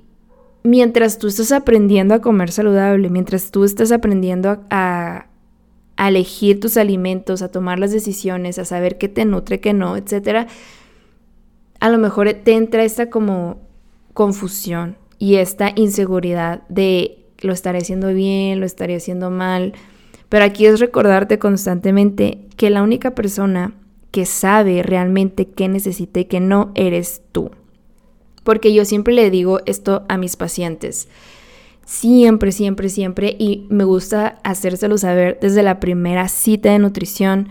mientras 0.62 1.18
tú 1.18 1.26
estás 1.26 1.50
aprendiendo 1.50 2.14
a 2.14 2.20
comer 2.20 2.52
saludable, 2.52 3.10
mientras 3.10 3.50
tú 3.50 3.64
estás 3.64 3.90
aprendiendo 3.90 4.60
a, 4.70 5.26
a 5.96 6.08
elegir 6.08 6.60
tus 6.60 6.76
alimentos, 6.76 7.42
a 7.42 7.50
tomar 7.50 7.80
las 7.80 7.90
decisiones, 7.90 8.58
a 8.58 8.64
saber 8.64 8.96
qué 8.96 9.08
te 9.08 9.24
nutre, 9.24 9.60
qué 9.60 9.72
no, 9.72 9.96
etcétera, 9.96 10.46
a 11.80 11.90
lo 11.90 11.98
mejor 11.98 12.32
te 12.32 12.52
entra 12.52 12.84
esta 12.84 13.10
como 13.10 13.71
confusión 14.14 14.96
y 15.18 15.36
esta 15.36 15.72
inseguridad 15.74 16.62
de 16.68 17.18
lo 17.40 17.52
estaré 17.52 17.78
haciendo 17.78 18.12
bien, 18.12 18.60
lo 18.60 18.66
estaré 18.66 18.96
haciendo 18.96 19.30
mal. 19.30 19.72
Pero 20.28 20.44
aquí 20.44 20.66
es 20.66 20.80
recordarte 20.80 21.38
constantemente 21.38 22.46
que 22.56 22.70
la 22.70 22.82
única 22.82 23.14
persona 23.14 23.74
que 24.10 24.26
sabe 24.26 24.82
realmente 24.82 25.46
qué 25.46 25.68
necesita 25.68 26.20
y 26.20 26.24
qué 26.26 26.40
no 26.40 26.70
eres 26.74 27.22
tú. 27.32 27.50
Porque 28.44 28.72
yo 28.72 28.84
siempre 28.84 29.14
le 29.14 29.30
digo 29.30 29.60
esto 29.66 30.04
a 30.08 30.18
mis 30.18 30.36
pacientes. 30.36 31.08
Siempre, 31.84 32.52
siempre, 32.52 32.88
siempre, 32.88 33.36
y 33.38 33.66
me 33.68 33.84
gusta 33.84 34.38
hacérselo 34.44 34.98
saber 34.98 35.38
desde 35.40 35.62
la 35.62 35.80
primera 35.80 36.28
cita 36.28 36.70
de 36.70 36.78
nutrición, 36.78 37.48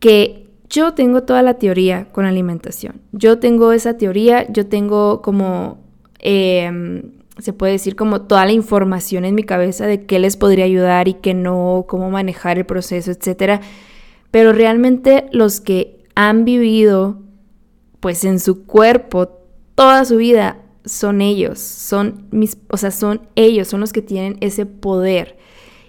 que 0.00 0.46
yo 0.70 0.94
tengo 0.94 1.22
toda 1.22 1.42
la 1.42 1.54
teoría 1.54 2.06
con 2.12 2.24
alimentación. 2.24 3.00
Yo 3.12 3.38
tengo 3.38 3.72
esa 3.72 3.96
teoría, 3.96 4.50
yo 4.50 4.66
tengo 4.66 5.22
como, 5.22 5.78
em, 6.18 7.12
se 7.38 7.52
puede 7.52 7.72
decir 7.72 7.96
como 7.96 8.22
toda 8.22 8.44
la 8.46 8.52
información 8.52 9.24
en 9.24 9.34
mi 9.34 9.44
cabeza 9.44 9.86
de 9.86 10.04
qué 10.06 10.18
les 10.18 10.36
podría 10.36 10.64
ayudar 10.64 11.08
y 11.08 11.14
qué 11.14 11.34
no, 11.34 11.86
cómo 11.88 12.10
manejar 12.10 12.58
el 12.58 12.66
proceso, 12.66 13.10
etc. 13.10 13.60
Pero 14.30 14.52
realmente 14.52 15.26
los 15.32 15.60
que 15.60 16.04
han 16.14 16.44
vivido 16.44 17.20
pues 18.00 18.24
en 18.24 18.40
su 18.40 18.64
cuerpo 18.64 19.28
toda 19.74 20.04
su 20.04 20.16
vida 20.16 20.58
son 20.84 21.20
ellos, 21.20 21.58
son 21.60 22.26
mis, 22.30 22.58
o 22.70 22.76
sea, 22.76 22.90
son 22.90 23.28
ellos, 23.34 23.68
son 23.68 23.80
los 23.80 23.92
que 23.92 24.02
tienen 24.02 24.38
ese 24.40 24.66
poder. 24.66 25.36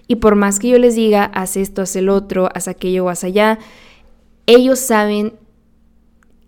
Y 0.06 0.16
por 0.16 0.36
más 0.36 0.58
que 0.58 0.68
yo 0.68 0.78
les 0.78 0.94
diga, 0.94 1.24
haz 1.24 1.56
esto, 1.56 1.82
haz 1.82 1.96
el 1.96 2.08
otro, 2.08 2.48
haz 2.54 2.68
aquello 2.68 3.06
o 3.06 3.08
haz 3.08 3.24
allá, 3.24 3.58
ellos 4.46 4.78
saben 4.78 5.34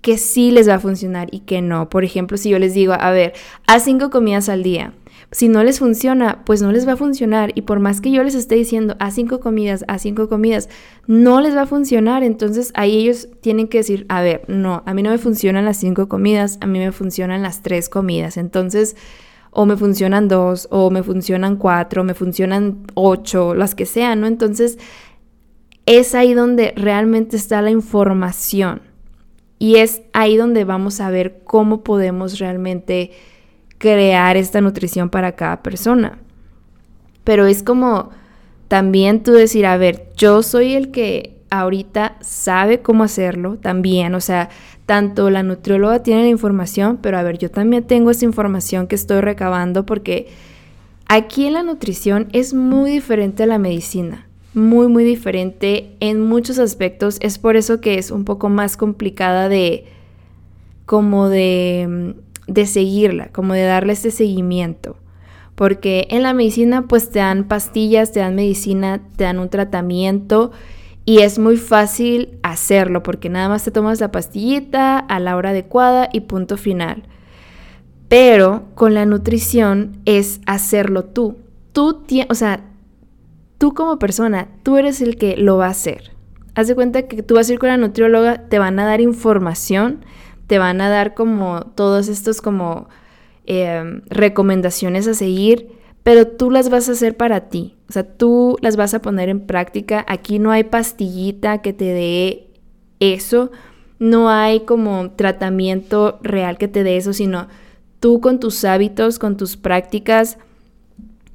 que 0.02 0.18
sí 0.18 0.50
les 0.50 0.68
va 0.68 0.74
a 0.74 0.80
funcionar 0.80 1.28
y 1.30 1.40
que 1.40 1.62
no. 1.62 1.88
Por 1.88 2.04
ejemplo, 2.04 2.36
si 2.36 2.50
yo 2.50 2.58
les 2.58 2.74
digo, 2.74 2.92
a 2.92 3.10
ver, 3.12 3.32
haz 3.66 3.84
cinco 3.84 4.10
comidas 4.10 4.48
al 4.48 4.62
día, 4.62 4.92
si 5.30 5.48
no 5.48 5.64
les 5.64 5.78
funciona, 5.78 6.42
pues 6.44 6.60
no 6.60 6.72
les 6.72 6.86
va 6.86 6.92
a 6.92 6.96
funcionar. 6.96 7.52
Y 7.54 7.62
por 7.62 7.80
más 7.80 8.00
que 8.00 8.10
yo 8.10 8.22
les 8.22 8.34
esté 8.34 8.56
diciendo 8.56 8.96
a 8.98 9.10
cinco 9.12 9.40
comidas, 9.40 9.84
a 9.88 9.98
cinco 9.98 10.28
comidas, 10.28 10.68
no 11.06 11.40
les 11.40 11.56
va 11.56 11.62
a 11.62 11.66
funcionar. 11.66 12.22
Entonces 12.22 12.72
ahí 12.74 12.98
ellos 12.98 13.28
tienen 13.40 13.68
que 13.68 13.78
decir, 13.78 14.04
a 14.08 14.20
ver, 14.20 14.42
no, 14.48 14.82
a 14.84 14.92
mí 14.92 15.02
no 15.02 15.10
me 15.10 15.18
funcionan 15.18 15.64
las 15.64 15.78
cinco 15.78 16.08
comidas, 16.08 16.58
a 16.60 16.66
mí 16.66 16.78
me 16.78 16.92
funcionan 16.92 17.42
las 17.42 17.62
tres 17.62 17.88
comidas. 17.88 18.36
Entonces, 18.36 18.96
o 19.52 19.66
me 19.66 19.76
funcionan 19.76 20.28
dos, 20.28 20.66
o 20.70 20.90
me 20.90 21.02
funcionan 21.02 21.56
cuatro, 21.56 22.04
me 22.04 22.14
funcionan 22.14 22.86
ocho, 22.94 23.54
las 23.54 23.74
que 23.74 23.86
sean, 23.86 24.20
¿no? 24.20 24.26
Entonces, 24.26 24.78
es 25.86 26.14
ahí 26.14 26.34
donde 26.34 26.72
realmente 26.76 27.36
está 27.36 27.62
la 27.62 27.70
información. 27.70 28.91
Y 29.62 29.76
es 29.76 30.02
ahí 30.12 30.36
donde 30.36 30.64
vamos 30.64 31.00
a 31.00 31.08
ver 31.08 31.42
cómo 31.44 31.84
podemos 31.84 32.40
realmente 32.40 33.12
crear 33.78 34.36
esta 34.36 34.60
nutrición 34.60 35.08
para 35.08 35.36
cada 35.36 35.62
persona. 35.62 36.18
Pero 37.22 37.46
es 37.46 37.62
como 37.62 38.10
también 38.66 39.22
tú 39.22 39.30
decir, 39.30 39.64
a 39.66 39.76
ver, 39.76 40.08
yo 40.16 40.42
soy 40.42 40.74
el 40.74 40.90
que 40.90 41.36
ahorita 41.50 42.16
sabe 42.22 42.80
cómo 42.80 43.04
hacerlo 43.04 43.56
también, 43.56 44.16
o 44.16 44.20
sea, 44.20 44.48
tanto 44.84 45.30
la 45.30 45.44
nutrióloga 45.44 46.02
tiene 46.02 46.22
la 46.22 46.28
información, 46.30 46.98
pero 47.00 47.16
a 47.16 47.22
ver, 47.22 47.38
yo 47.38 47.48
también 47.48 47.84
tengo 47.84 48.10
esa 48.10 48.24
información 48.24 48.88
que 48.88 48.96
estoy 48.96 49.20
recabando 49.20 49.86
porque 49.86 50.26
aquí 51.06 51.46
en 51.46 51.52
la 51.52 51.62
nutrición 51.62 52.26
es 52.32 52.52
muy 52.52 52.90
diferente 52.90 53.44
a 53.44 53.46
la 53.46 53.58
medicina, 53.58 54.26
muy, 54.54 54.88
muy 54.88 55.04
diferente 55.04 55.96
en 56.00 56.20
muchos 56.20 56.58
aspectos, 56.58 57.18
es 57.20 57.38
por 57.38 57.56
eso 57.56 57.80
que 57.80 57.98
es 57.98 58.10
un 58.10 58.24
poco 58.24 58.48
más 58.48 58.76
complicada 58.76 59.48
de, 59.48 59.86
como 60.86 61.28
de 61.28 62.14
de 62.46 62.66
seguirla, 62.66 63.28
como 63.32 63.54
de 63.54 63.62
darle 63.62 63.92
este 63.92 64.10
seguimiento. 64.10 64.96
Porque 65.54 66.06
en 66.10 66.22
la 66.22 66.34
medicina 66.34 66.86
pues 66.88 67.10
te 67.10 67.18
dan 67.18 67.44
pastillas, 67.44 68.12
te 68.12 68.20
dan 68.20 68.34
medicina, 68.34 69.00
te 69.16 69.24
dan 69.24 69.38
un 69.38 69.48
tratamiento 69.48 70.50
y 71.04 71.18
es 71.18 71.38
muy 71.38 71.56
fácil 71.56 72.38
hacerlo 72.42 73.02
porque 73.02 73.28
nada 73.28 73.48
más 73.48 73.64
te 73.64 73.70
tomas 73.70 74.00
la 74.00 74.12
pastillita 74.12 74.98
a 74.98 75.20
la 75.20 75.36
hora 75.36 75.50
adecuada 75.50 76.08
y 76.12 76.20
punto 76.20 76.56
final. 76.56 77.04
Pero 78.08 78.64
con 78.74 78.94
la 78.94 79.06
nutrición 79.06 79.98
es 80.04 80.40
hacerlo 80.46 81.04
tú. 81.04 81.36
Tú, 81.72 82.02
o 82.28 82.34
sea, 82.34 82.64
tú 83.62 83.74
como 83.74 84.00
persona, 84.00 84.48
tú 84.64 84.76
eres 84.76 85.00
el 85.00 85.14
que 85.16 85.36
lo 85.36 85.56
va 85.56 85.66
a 85.66 85.70
hacer. 85.70 86.10
Haz 86.56 86.66
de 86.66 86.74
cuenta 86.74 87.06
que 87.06 87.22
tú 87.22 87.36
vas 87.36 87.48
a 87.48 87.52
ir 87.52 87.60
con 87.60 87.68
la 87.68 87.76
nutrióloga, 87.76 88.48
te 88.48 88.58
van 88.58 88.80
a 88.80 88.84
dar 88.84 89.00
información 89.00 90.04
te 90.52 90.58
van 90.58 90.82
a 90.82 90.90
dar 90.90 91.14
como 91.14 91.62
todos 91.74 92.08
estos 92.08 92.42
como 92.42 92.88
em, 93.46 94.02
recomendaciones 94.10 95.08
a 95.08 95.14
seguir, 95.14 95.68
pero 96.02 96.26
tú 96.26 96.50
las 96.50 96.68
vas 96.68 96.90
a 96.90 96.92
hacer 96.92 97.16
para 97.16 97.48
ti. 97.48 97.74
O 97.88 97.92
sea, 97.94 98.02
tú 98.02 98.58
las 98.60 98.76
vas 98.76 98.92
a 98.92 99.00
poner 99.00 99.30
en 99.30 99.46
práctica. 99.46 100.04
Aquí 100.06 100.38
no 100.38 100.50
hay 100.50 100.64
pastillita 100.64 101.62
que 101.62 101.72
te 101.72 101.86
dé 101.86 102.50
eso. 103.00 103.50
No 103.98 104.28
hay 104.28 104.66
como 104.66 105.12
tratamiento 105.12 106.18
real 106.22 106.58
que 106.58 106.68
te 106.68 106.82
dé 106.82 106.98
eso, 106.98 107.14
sino 107.14 107.48
tú 107.98 108.20
con 108.20 108.38
tus 108.38 108.62
hábitos, 108.66 109.18
con 109.18 109.38
tus 109.38 109.56
prácticas, 109.56 110.36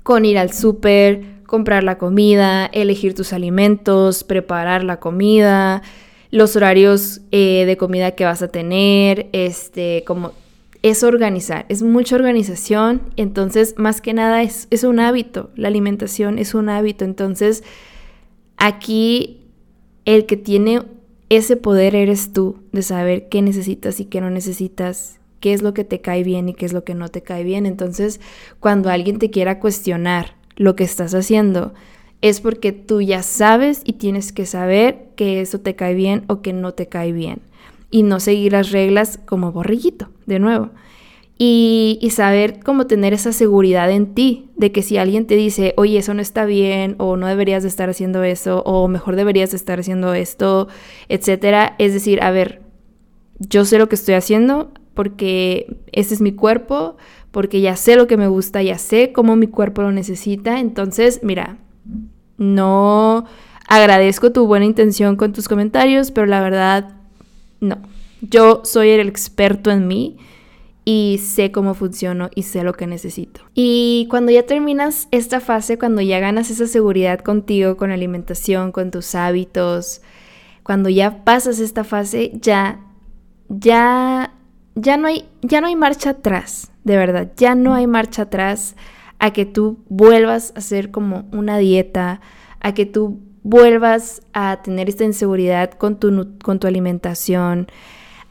con 0.03 0.25
ir 0.25 0.37
al 0.37 0.51
súper, 0.51 1.36
comprar 1.47 1.83
la 1.83 1.97
comida, 1.97 2.67
elegir 2.67 3.15
tus 3.15 3.33
alimentos, 3.33 4.23
preparar 4.23 4.83
la 4.83 4.99
comida, 4.99 5.81
los 6.29 6.55
horarios 6.55 7.21
eh, 7.31 7.63
de 7.65 7.77
comida 7.77 8.11
que 8.11 8.25
vas 8.25 8.43
a 8.43 8.49
tener, 8.49 9.29
este, 9.31 10.03
como 10.05 10.33
es 10.83 11.03
organizar, 11.03 11.65
es 11.69 11.81
mucha 11.81 12.15
organización, 12.15 13.01
entonces 13.15 13.75
más 13.77 14.01
que 14.01 14.13
nada 14.13 14.43
es, 14.43 14.67
es 14.69 14.83
un 14.83 14.99
hábito, 14.99 15.49
la 15.55 15.69
alimentación 15.69 16.37
es 16.37 16.53
un 16.53 16.69
hábito, 16.69 17.05
entonces 17.05 17.63
aquí 18.57 19.41
el 20.05 20.25
que 20.25 20.37
tiene 20.37 20.83
ese 21.29 21.55
poder 21.55 21.95
eres 21.95 22.31
tú 22.31 22.57
de 22.71 22.83
saber 22.83 23.27
qué 23.29 23.41
necesitas 23.41 23.99
y 23.99 24.05
qué 24.05 24.21
no 24.21 24.29
necesitas, 24.29 25.19
qué 25.39 25.53
es 25.53 25.61
lo 25.61 25.73
que 25.73 25.83
te 25.83 26.01
cae 26.01 26.23
bien 26.23 26.49
y 26.49 26.53
qué 26.53 26.65
es 26.65 26.73
lo 26.73 26.83
que 26.83 26.93
no 26.93 27.07
te 27.09 27.23
cae 27.23 27.43
bien, 27.43 27.65
entonces 27.65 28.19
cuando 28.59 28.89
alguien 28.89 29.17
te 29.17 29.29
quiera 29.29 29.59
cuestionar 29.59 30.36
lo 30.57 30.75
que 30.75 30.83
estás 30.83 31.13
haciendo, 31.15 31.73
es 32.21 32.41
porque 32.41 32.71
tú 32.71 33.01
ya 33.01 33.23
sabes 33.23 33.81
y 33.85 33.93
tienes 33.93 34.33
que 34.33 34.45
saber 34.45 35.07
que 35.15 35.41
eso 35.41 35.59
te 35.59 35.75
cae 35.75 35.93
bien 35.93 36.23
o 36.27 36.41
que 36.41 36.51
no 36.51 36.73
te 36.73 36.87
cae 36.87 37.11
bien. 37.11 37.41
Y 37.89 38.03
no 38.03 38.19
seguir 38.19 38.51
las 38.51 38.71
reglas 38.71 39.19
como 39.25 39.51
borrillito, 39.51 40.09
de 40.25 40.39
nuevo. 40.39 40.71
Y, 41.39 42.09
saber 42.11 42.59
cómo 42.63 42.87
tener 42.87 43.13
esa 43.13 43.31
seguridad 43.31 43.91
en 43.91 44.15
ti, 44.15 44.49
de 44.55 44.71
que 44.71 44.81
si 44.81 44.97
alguien 44.97 45.27
te 45.27 45.35
dice, 45.35 45.75
oye, 45.77 45.99
eso 45.99 46.15
no 46.15 46.21
está 46.21 46.45
bien, 46.45 46.95
o 46.97 47.15
no 47.15 47.27
deberías 47.27 47.61
de 47.61 47.69
estar 47.69 47.89
haciendo 47.89 48.23
eso, 48.23 48.63
o 48.63 48.87
mejor 48.87 49.15
deberías 49.15 49.51
de 49.51 49.57
estar 49.57 49.79
haciendo 49.79 50.15
esto, 50.15 50.67
etcétera, 51.09 51.75
es 51.77 51.93
decir, 51.93 52.23
a 52.23 52.31
ver, 52.31 52.61
yo 53.39 53.65
sé 53.65 53.77
lo 53.77 53.87
que 53.87 53.95
estoy 53.95 54.15
haciendo 54.15 54.71
porque 54.95 55.77
ese 55.91 56.15
es 56.15 56.21
mi 56.21 56.31
cuerpo, 56.31 56.97
porque 57.31 57.61
ya 57.61 57.75
sé 57.75 57.95
lo 57.95 58.07
que 58.07 58.17
me 58.17 58.27
gusta, 58.27 58.61
ya 58.61 58.77
sé 58.77 59.11
cómo 59.13 59.35
mi 59.35 59.47
cuerpo 59.47 59.81
lo 59.81 59.91
necesita, 59.91 60.59
entonces, 60.59 61.21
mira, 61.23 61.57
no 62.37 63.25
agradezco 63.67 64.31
tu 64.31 64.47
buena 64.47 64.65
intención 64.65 65.15
con 65.15 65.33
tus 65.33 65.47
comentarios, 65.47 66.11
pero 66.11 66.27
la 66.27 66.41
verdad 66.41 66.95
no, 67.59 67.79
yo 68.21 68.61
soy 68.63 68.89
el 68.89 69.07
experto 69.07 69.71
en 69.71 69.87
mí 69.87 70.17
y 70.85 71.19
sé 71.21 71.51
cómo 71.51 71.73
funciono 71.73 72.29
y 72.33 72.43
sé 72.43 72.63
lo 72.63 72.73
que 72.73 72.87
necesito. 72.87 73.41
Y 73.53 74.07
cuando 74.09 74.31
ya 74.31 74.43
terminas 74.43 75.09
esta 75.11 75.41
fase, 75.41 75.77
cuando 75.77 76.01
ya 76.01 76.19
ganas 76.19 76.49
esa 76.49 76.65
seguridad 76.65 77.19
contigo, 77.19 77.75
con 77.75 77.91
alimentación, 77.91 78.71
con 78.71 78.89
tus 78.89 79.13
hábitos, 79.13 80.01
cuando 80.63 80.87
ya 80.87 81.25
pasas 81.25 81.59
esta 81.59 81.83
fase, 81.83 82.31
ya, 82.35 82.79
ya, 83.49 84.33
ya 84.77 84.95
no 84.95 85.07
hay, 85.07 85.25
ya 85.41 85.59
no 85.59 85.67
hay 85.67 85.75
marcha 85.75 86.11
atrás, 86.11 86.71
de 86.83 86.97
verdad, 86.97 87.31
ya 87.35 87.55
no 87.55 87.73
hay 87.73 87.87
marcha 87.87 88.23
atrás 88.23 88.75
a 89.19 89.33
que 89.33 89.45
tú 89.45 89.79
vuelvas 89.89 90.53
a 90.55 90.59
hacer 90.59 90.91
como 90.91 91.25
una 91.31 91.57
dieta, 91.57 92.21
a 92.59 92.73
que 92.73 92.85
tú 92.85 93.19
vuelvas 93.41 94.21
a 94.33 94.61
tener 94.61 94.87
esta 94.87 95.03
inseguridad 95.03 95.71
con 95.71 95.99
tu, 95.99 96.37
con 96.43 96.59
tu 96.59 96.67
alimentación, 96.67 97.67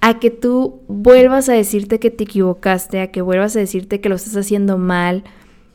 a 0.01 0.21
que 0.21 0.31
tú 0.31 0.83
vuelvas 0.87 1.49
a 1.49 1.55
decirte 1.55 1.99
que 1.99 2.11
te 2.11 2.25
equivocaste, 2.25 3.01
a 3.01 3.11
que 3.11 3.23
vuelvas 3.23 3.57
a 3.57 3.61
decirte 3.61 4.01
que 4.01 4.09
lo 4.09 4.15
estás 4.15 4.37
haciendo 4.37 4.79
mal. 4.79 5.25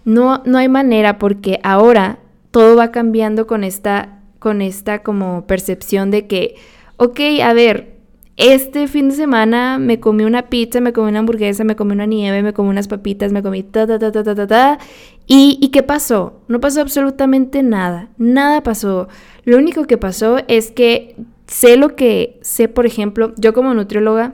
No, 0.05 0.41
no 0.45 0.57
hay 0.57 0.69
manera 0.69 1.19
porque 1.19 1.60
ahora 1.63 2.19
todo 2.51 2.77
va 2.77 2.91
cambiando 2.91 3.45
con 3.45 3.65
esta, 3.65 4.19
con 4.39 4.62
esta 4.62 5.03
como 5.03 5.45
percepción 5.47 6.12
de 6.12 6.27
que, 6.27 6.55
ok, 6.97 7.19
a 7.43 7.51
ver, 7.53 8.00
este 8.41 8.88
fin 8.88 9.10
de 9.10 9.15
semana 9.15 9.77
me 9.77 9.99
comí 9.99 10.23
una 10.23 10.49
pizza, 10.49 10.82
me 10.82 10.93
comí 10.93 11.10
una 11.10 11.19
hamburguesa, 11.19 11.63
me 11.63 11.75
comí 11.75 11.91
una 11.91 12.08
nieve, 12.08 12.41
me 12.41 12.54
comí 12.54 12.69
unas 12.69 12.88
papitas, 12.88 13.32
me 13.32 13.43
comí 13.43 13.62
ta 13.62 13.86
ta 13.86 13.99
ta 13.99 14.12
ta 14.12 14.23
ta 14.23 14.34
ta 14.34 14.47
ta. 14.47 14.80
¿Y, 15.27 15.60
¿Y 15.62 15.69
qué 15.69 15.84
pasó? 15.84 16.41
No 16.47 16.60
pasó 16.60 16.82
absolutamente 16.82 17.62
nada. 17.62 18.10
Nada 18.17 18.63
pasó. 18.63 19.08
Lo 19.45 19.58
único 19.58 19.86
que 19.86 19.99
pasó 19.99 20.39
es 20.47 20.71
que 20.71 21.15
sé 21.45 21.77
lo 21.77 21.95
que 21.95 22.39
sé, 22.41 22.67
por 22.67 22.88
ejemplo, 22.88 23.34
yo 23.38 23.54
como 23.54 23.75
nutrióloga, 23.75 24.34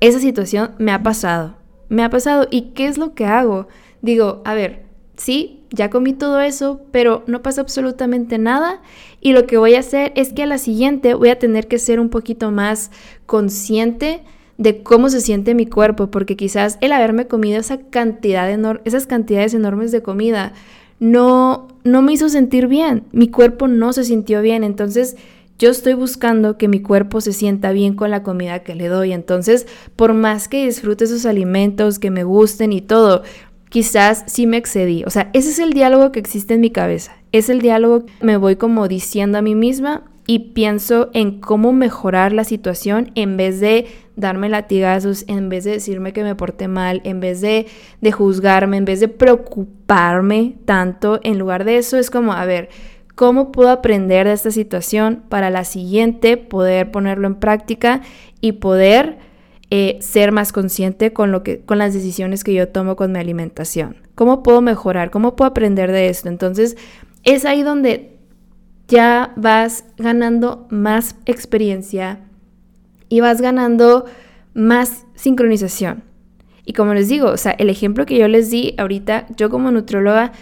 esa 0.00 0.18
situación 0.18 0.70
me 0.78 0.92
ha 0.92 1.02
pasado. 1.02 1.56
Me 1.90 2.04
ha 2.04 2.08
pasado. 2.08 2.48
¿Y 2.50 2.70
qué 2.72 2.86
es 2.86 2.96
lo 2.96 3.14
que 3.14 3.26
hago? 3.26 3.68
Digo, 4.00 4.40
a 4.46 4.54
ver, 4.54 4.81
sí, 5.22 5.60
ya 5.70 5.88
comí 5.88 6.12
todo 6.12 6.40
eso, 6.40 6.80
pero 6.90 7.22
no 7.26 7.42
pasa 7.42 7.60
absolutamente 7.60 8.38
nada. 8.38 8.82
Y 9.20 9.32
lo 9.32 9.46
que 9.46 9.56
voy 9.56 9.74
a 9.74 9.80
hacer 9.80 10.12
es 10.16 10.32
que 10.32 10.42
a 10.42 10.46
la 10.46 10.58
siguiente 10.58 11.14
voy 11.14 11.28
a 11.28 11.38
tener 11.38 11.68
que 11.68 11.78
ser 11.78 12.00
un 12.00 12.08
poquito 12.08 12.50
más 12.50 12.90
consciente 13.26 14.22
de 14.58 14.82
cómo 14.82 15.08
se 15.08 15.20
siente 15.20 15.54
mi 15.54 15.66
cuerpo, 15.66 16.10
porque 16.10 16.36
quizás 16.36 16.76
el 16.80 16.92
haberme 16.92 17.26
comido 17.26 17.58
esa 17.58 17.78
cantidad 17.78 18.48
esas 18.84 19.06
cantidades 19.06 19.54
enormes 19.54 19.92
de 19.92 20.02
comida 20.02 20.52
no, 21.00 21.68
no 21.84 22.02
me 22.02 22.12
hizo 22.12 22.28
sentir 22.28 22.68
bien, 22.68 23.04
mi 23.12 23.28
cuerpo 23.28 23.66
no 23.66 23.92
se 23.92 24.04
sintió 24.04 24.40
bien, 24.40 24.62
entonces 24.62 25.16
yo 25.58 25.70
estoy 25.70 25.94
buscando 25.94 26.58
que 26.58 26.68
mi 26.68 26.80
cuerpo 26.80 27.20
se 27.20 27.32
sienta 27.32 27.72
bien 27.72 27.94
con 27.94 28.10
la 28.10 28.22
comida 28.22 28.60
que 28.60 28.76
le 28.76 28.88
doy, 28.88 29.12
entonces 29.12 29.66
por 29.96 30.14
más 30.14 30.48
que 30.48 30.66
disfrute 30.66 31.04
esos 31.04 31.26
alimentos, 31.26 31.98
que 31.98 32.10
me 32.10 32.22
gusten 32.22 32.72
y 32.72 32.82
todo, 32.82 33.22
quizás 33.72 34.24
sí 34.26 34.46
me 34.46 34.58
excedí. 34.58 35.02
O 35.06 35.10
sea, 35.10 35.30
ese 35.32 35.48
es 35.48 35.58
el 35.58 35.72
diálogo 35.72 36.12
que 36.12 36.20
existe 36.20 36.52
en 36.52 36.60
mi 36.60 36.70
cabeza. 36.70 37.16
Es 37.32 37.48
el 37.48 37.62
diálogo 37.62 38.04
que 38.04 38.12
me 38.20 38.36
voy 38.36 38.56
como 38.56 38.86
diciendo 38.86 39.38
a 39.38 39.42
mí 39.42 39.54
misma 39.54 40.04
y 40.26 40.50
pienso 40.52 41.08
en 41.14 41.40
cómo 41.40 41.72
mejorar 41.72 42.34
la 42.34 42.44
situación 42.44 43.10
en 43.14 43.38
vez 43.38 43.60
de 43.60 43.86
darme 44.14 44.50
latigazos, 44.50 45.24
en 45.26 45.48
vez 45.48 45.64
de 45.64 45.70
decirme 45.70 46.12
que 46.12 46.22
me 46.22 46.34
porté 46.34 46.68
mal, 46.68 47.00
en 47.04 47.20
vez 47.20 47.40
de, 47.40 47.66
de 48.02 48.12
juzgarme, 48.12 48.76
en 48.76 48.84
vez 48.84 49.00
de 49.00 49.08
preocuparme 49.08 50.56
tanto. 50.66 51.18
En 51.22 51.38
lugar 51.38 51.64
de 51.64 51.78
eso 51.78 51.96
es 51.96 52.10
como, 52.10 52.34
a 52.34 52.44
ver, 52.44 52.68
¿cómo 53.14 53.52
puedo 53.52 53.70
aprender 53.70 54.26
de 54.26 54.34
esta 54.34 54.50
situación 54.50 55.22
para 55.30 55.48
la 55.48 55.64
siguiente 55.64 56.36
poder 56.36 56.90
ponerlo 56.90 57.26
en 57.26 57.36
práctica 57.36 58.02
y 58.42 58.52
poder 58.52 59.31
eh, 59.74 59.96
ser 60.02 60.32
más 60.32 60.52
consciente 60.52 61.14
con, 61.14 61.32
lo 61.32 61.42
que, 61.42 61.60
con 61.60 61.78
las 61.78 61.94
decisiones 61.94 62.44
que 62.44 62.52
yo 62.52 62.68
tomo 62.68 62.94
con 62.94 63.10
mi 63.10 63.18
alimentación. 63.18 63.96
¿Cómo 64.14 64.42
puedo 64.42 64.60
mejorar? 64.60 65.10
¿Cómo 65.10 65.34
puedo 65.34 65.50
aprender 65.50 65.90
de 65.92 66.10
esto? 66.10 66.28
Entonces, 66.28 66.76
es 67.24 67.46
ahí 67.46 67.62
donde 67.62 68.18
ya 68.86 69.32
vas 69.34 69.86
ganando 69.96 70.66
más 70.68 71.16
experiencia 71.24 72.20
y 73.08 73.20
vas 73.20 73.40
ganando 73.40 74.04
más 74.52 75.06
sincronización. 75.14 76.02
Y 76.66 76.74
como 76.74 76.92
les 76.92 77.08
digo, 77.08 77.28
o 77.28 77.38
sea, 77.38 77.52
el 77.52 77.70
ejemplo 77.70 78.04
que 78.04 78.18
yo 78.18 78.28
les 78.28 78.50
di 78.50 78.74
ahorita, 78.76 79.24
yo 79.38 79.48
como 79.48 79.70
nutrióloga, 79.70 80.32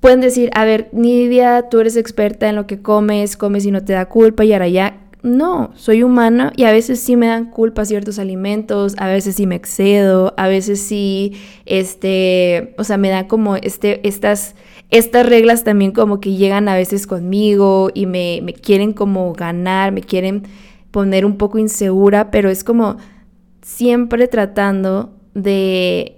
pueden 0.00 0.22
decir, 0.22 0.48
a 0.54 0.64
ver, 0.64 0.88
Nidia, 0.92 1.68
tú 1.68 1.78
eres 1.80 1.98
experta 1.98 2.48
en 2.48 2.56
lo 2.56 2.66
que 2.66 2.80
comes, 2.80 3.36
comes 3.36 3.66
y 3.66 3.70
no 3.70 3.84
te 3.84 3.92
da 3.92 4.06
culpa 4.06 4.46
y 4.46 4.54
ahora 4.54 4.68
ya 4.68 4.99
no, 5.22 5.72
soy 5.74 6.02
humana 6.02 6.52
y 6.56 6.64
a 6.64 6.72
veces 6.72 7.00
sí 7.00 7.16
me 7.16 7.26
dan 7.26 7.50
culpa 7.50 7.84
ciertos 7.84 8.18
alimentos, 8.18 8.94
a 8.98 9.08
veces 9.08 9.36
sí 9.36 9.46
me 9.46 9.54
excedo, 9.54 10.34
a 10.36 10.48
veces 10.48 10.80
sí, 10.80 11.34
este, 11.66 12.74
o 12.78 12.84
sea, 12.84 12.96
me 12.96 13.10
dan 13.10 13.26
como 13.26 13.56
este, 13.56 14.06
estas, 14.08 14.54
estas 14.90 15.26
reglas 15.26 15.62
también 15.62 15.92
como 15.92 16.20
que 16.20 16.34
llegan 16.34 16.68
a 16.68 16.74
veces 16.74 17.06
conmigo 17.06 17.90
y 17.92 18.06
me, 18.06 18.40
me 18.42 18.54
quieren 18.54 18.92
como 18.92 19.32
ganar, 19.34 19.92
me 19.92 20.00
quieren 20.00 20.44
poner 20.90 21.26
un 21.26 21.36
poco 21.36 21.58
insegura, 21.58 22.30
pero 22.30 22.48
es 22.48 22.64
como 22.64 22.96
siempre 23.62 24.26
tratando 24.26 25.12
de 25.34 26.16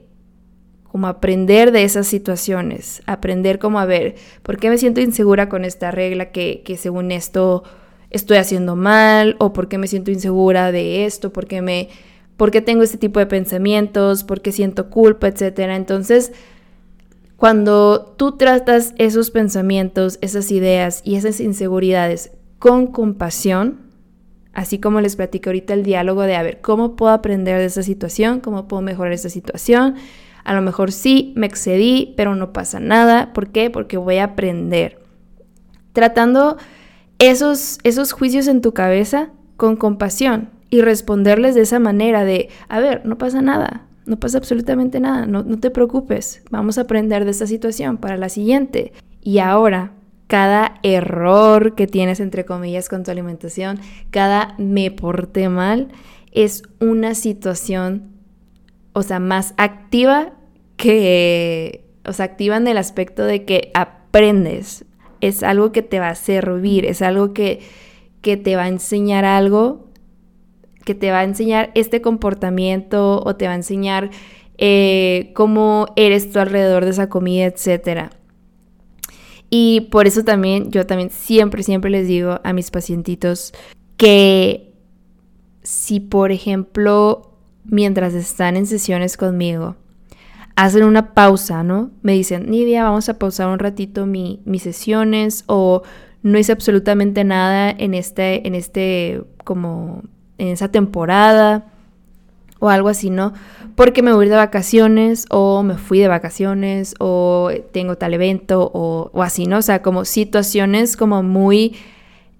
como 0.84 1.06
aprender 1.06 1.72
de 1.72 1.84
esas 1.84 2.06
situaciones, 2.06 3.02
aprender 3.06 3.58
como 3.58 3.80
a 3.80 3.86
ver, 3.86 4.14
¿por 4.42 4.58
qué 4.58 4.68
me 4.68 4.78
siento 4.78 5.00
insegura 5.00 5.48
con 5.48 5.64
esta 5.64 5.90
regla 5.90 6.30
que, 6.30 6.62
que 6.64 6.76
según 6.76 7.10
esto 7.10 7.64
estoy 8.12 8.36
haciendo 8.36 8.76
mal 8.76 9.36
o 9.38 9.52
por 9.52 9.68
qué 9.68 9.78
me 9.78 9.88
siento 9.88 10.10
insegura 10.10 10.70
de 10.70 11.04
esto, 11.06 11.32
por 11.32 11.46
qué 11.46 11.62
me 11.62 11.88
por 12.36 12.50
qué 12.50 12.60
tengo 12.60 12.82
este 12.82 12.98
tipo 12.98 13.20
de 13.20 13.26
pensamientos, 13.26 14.24
por 14.24 14.40
qué 14.40 14.52
siento 14.52 14.90
culpa, 14.90 15.28
etcétera. 15.28 15.76
Entonces, 15.76 16.32
cuando 17.36 18.14
tú 18.16 18.36
tratas 18.36 18.94
esos 18.98 19.30
pensamientos, 19.30 20.18
esas 20.22 20.50
ideas 20.50 21.02
y 21.04 21.16
esas 21.16 21.40
inseguridades 21.40 22.32
con 22.58 22.86
compasión, 22.86 23.80
así 24.52 24.78
como 24.78 25.00
les 25.00 25.16
platico 25.16 25.50
ahorita 25.50 25.74
el 25.74 25.82
diálogo 25.82 26.22
de 26.22 26.36
a 26.36 26.42
ver 26.42 26.60
cómo 26.60 26.96
puedo 26.96 27.12
aprender 27.12 27.58
de 27.58 27.66
esa 27.66 27.82
situación, 27.82 28.40
cómo 28.40 28.68
puedo 28.68 28.82
mejorar 28.82 29.12
esa 29.12 29.28
situación. 29.28 29.94
A 30.44 30.54
lo 30.54 30.62
mejor 30.62 30.90
sí 30.90 31.32
me 31.36 31.46
excedí, 31.46 32.14
pero 32.16 32.34
no 32.34 32.52
pasa 32.52 32.80
nada. 32.80 33.32
¿Por 33.32 33.48
qué? 33.48 33.70
Porque 33.70 33.96
voy 33.96 34.16
a 34.16 34.24
aprender. 34.24 35.00
Tratando 35.92 36.56
esos, 37.18 37.78
esos 37.84 38.12
juicios 38.12 38.48
en 38.48 38.60
tu 38.60 38.72
cabeza 38.72 39.30
con 39.56 39.76
compasión 39.76 40.50
y 40.70 40.80
responderles 40.80 41.54
de 41.54 41.62
esa 41.62 41.78
manera 41.78 42.24
de, 42.24 42.48
a 42.68 42.80
ver, 42.80 43.04
no 43.04 43.18
pasa 43.18 43.42
nada, 43.42 43.86
no 44.06 44.18
pasa 44.18 44.38
absolutamente 44.38 45.00
nada, 45.00 45.26
no, 45.26 45.42
no 45.42 45.58
te 45.58 45.70
preocupes, 45.70 46.42
vamos 46.50 46.78
a 46.78 46.82
aprender 46.82 47.24
de 47.24 47.30
esta 47.30 47.46
situación 47.46 47.98
para 47.98 48.16
la 48.16 48.28
siguiente. 48.28 48.92
Y 49.20 49.38
ahora, 49.38 49.92
cada 50.26 50.80
error 50.82 51.74
que 51.74 51.86
tienes, 51.86 52.18
entre 52.18 52.44
comillas, 52.44 52.88
con 52.88 53.04
tu 53.04 53.10
alimentación, 53.10 53.80
cada 54.10 54.54
me 54.58 54.90
porté 54.90 55.48
mal, 55.48 55.88
es 56.32 56.62
una 56.80 57.14
situación, 57.14 58.12
o 58.94 59.02
sea, 59.02 59.20
más 59.20 59.54
activa 59.58 60.32
que, 60.76 61.84
o 62.06 62.12
sea, 62.14 62.24
activa 62.24 62.56
en 62.56 62.66
el 62.66 62.78
aspecto 62.78 63.24
de 63.24 63.44
que 63.44 63.70
aprendes, 63.74 64.86
es 65.22 65.42
algo 65.42 65.72
que 65.72 65.80
te 65.80 66.00
va 66.00 66.10
a 66.10 66.14
servir, 66.14 66.84
es 66.84 67.00
algo 67.00 67.32
que, 67.32 67.60
que 68.20 68.36
te 68.36 68.56
va 68.56 68.64
a 68.64 68.68
enseñar 68.68 69.24
algo, 69.24 69.86
que 70.84 70.94
te 70.94 71.10
va 71.10 71.20
a 71.20 71.24
enseñar 71.24 71.70
este 71.74 72.02
comportamiento 72.02 73.22
o 73.24 73.36
te 73.36 73.46
va 73.46 73.52
a 73.52 73.56
enseñar 73.56 74.10
eh, 74.58 75.30
cómo 75.34 75.86
eres 75.96 76.30
tú 76.30 76.40
alrededor 76.40 76.84
de 76.84 76.90
esa 76.90 77.08
comida, 77.08 77.46
etcétera. 77.46 78.10
Y 79.48 79.82
por 79.92 80.06
eso 80.06 80.24
también 80.24 80.70
yo 80.72 80.86
también 80.86 81.10
siempre, 81.10 81.62
siempre 81.62 81.90
les 81.90 82.08
digo 82.08 82.40
a 82.42 82.52
mis 82.52 82.70
pacientitos 82.70 83.52
que 83.96 84.74
si 85.62 86.00
por 86.00 86.32
ejemplo 86.32 87.36
mientras 87.64 88.14
están 88.14 88.56
en 88.56 88.66
sesiones 88.66 89.16
conmigo 89.16 89.76
hacen 90.62 90.84
una 90.84 91.12
pausa, 91.12 91.64
¿no? 91.64 91.90
Me 92.02 92.12
dicen, 92.12 92.48
Nidia, 92.48 92.84
vamos 92.84 93.08
a 93.08 93.18
pausar 93.18 93.48
un 93.48 93.58
ratito 93.58 94.06
mis 94.06 94.62
sesiones 94.62 95.42
o 95.48 95.82
no 96.22 96.38
hice 96.38 96.52
absolutamente 96.52 97.24
nada 97.24 97.68
en 97.68 97.94
este, 97.94 98.46
en 98.46 98.54
este, 98.54 99.24
como 99.42 100.04
en 100.38 100.48
esa 100.48 100.68
temporada 100.68 101.66
o 102.60 102.70
algo 102.70 102.88
así, 102.88 103.10
¿no? 103.10 103.32
Porque 103.74 104.02
me 104.02 104.12
voy 104.12 104.28
de 104.28 104.36
vacaciones 104.36 105.26
o 105.30 105.64
me 105.64 105.78
fui 105.78 105.98
de 105.98 106.06
vacaciones 106.06 106.94
o 107.00 107.50
tengo 107.72 107.96
tal 107.98 108.14
evento 108.14 108.70
o, 108.72 109.10
así, 109.20 109.46
¿no? 109.46 109.58
O 109.58 109.62
sea, 109.62 109.82
como 109.82 110.04
situaciones 110.04 110.96
como 110.96 111.24
muy 111.24 111.74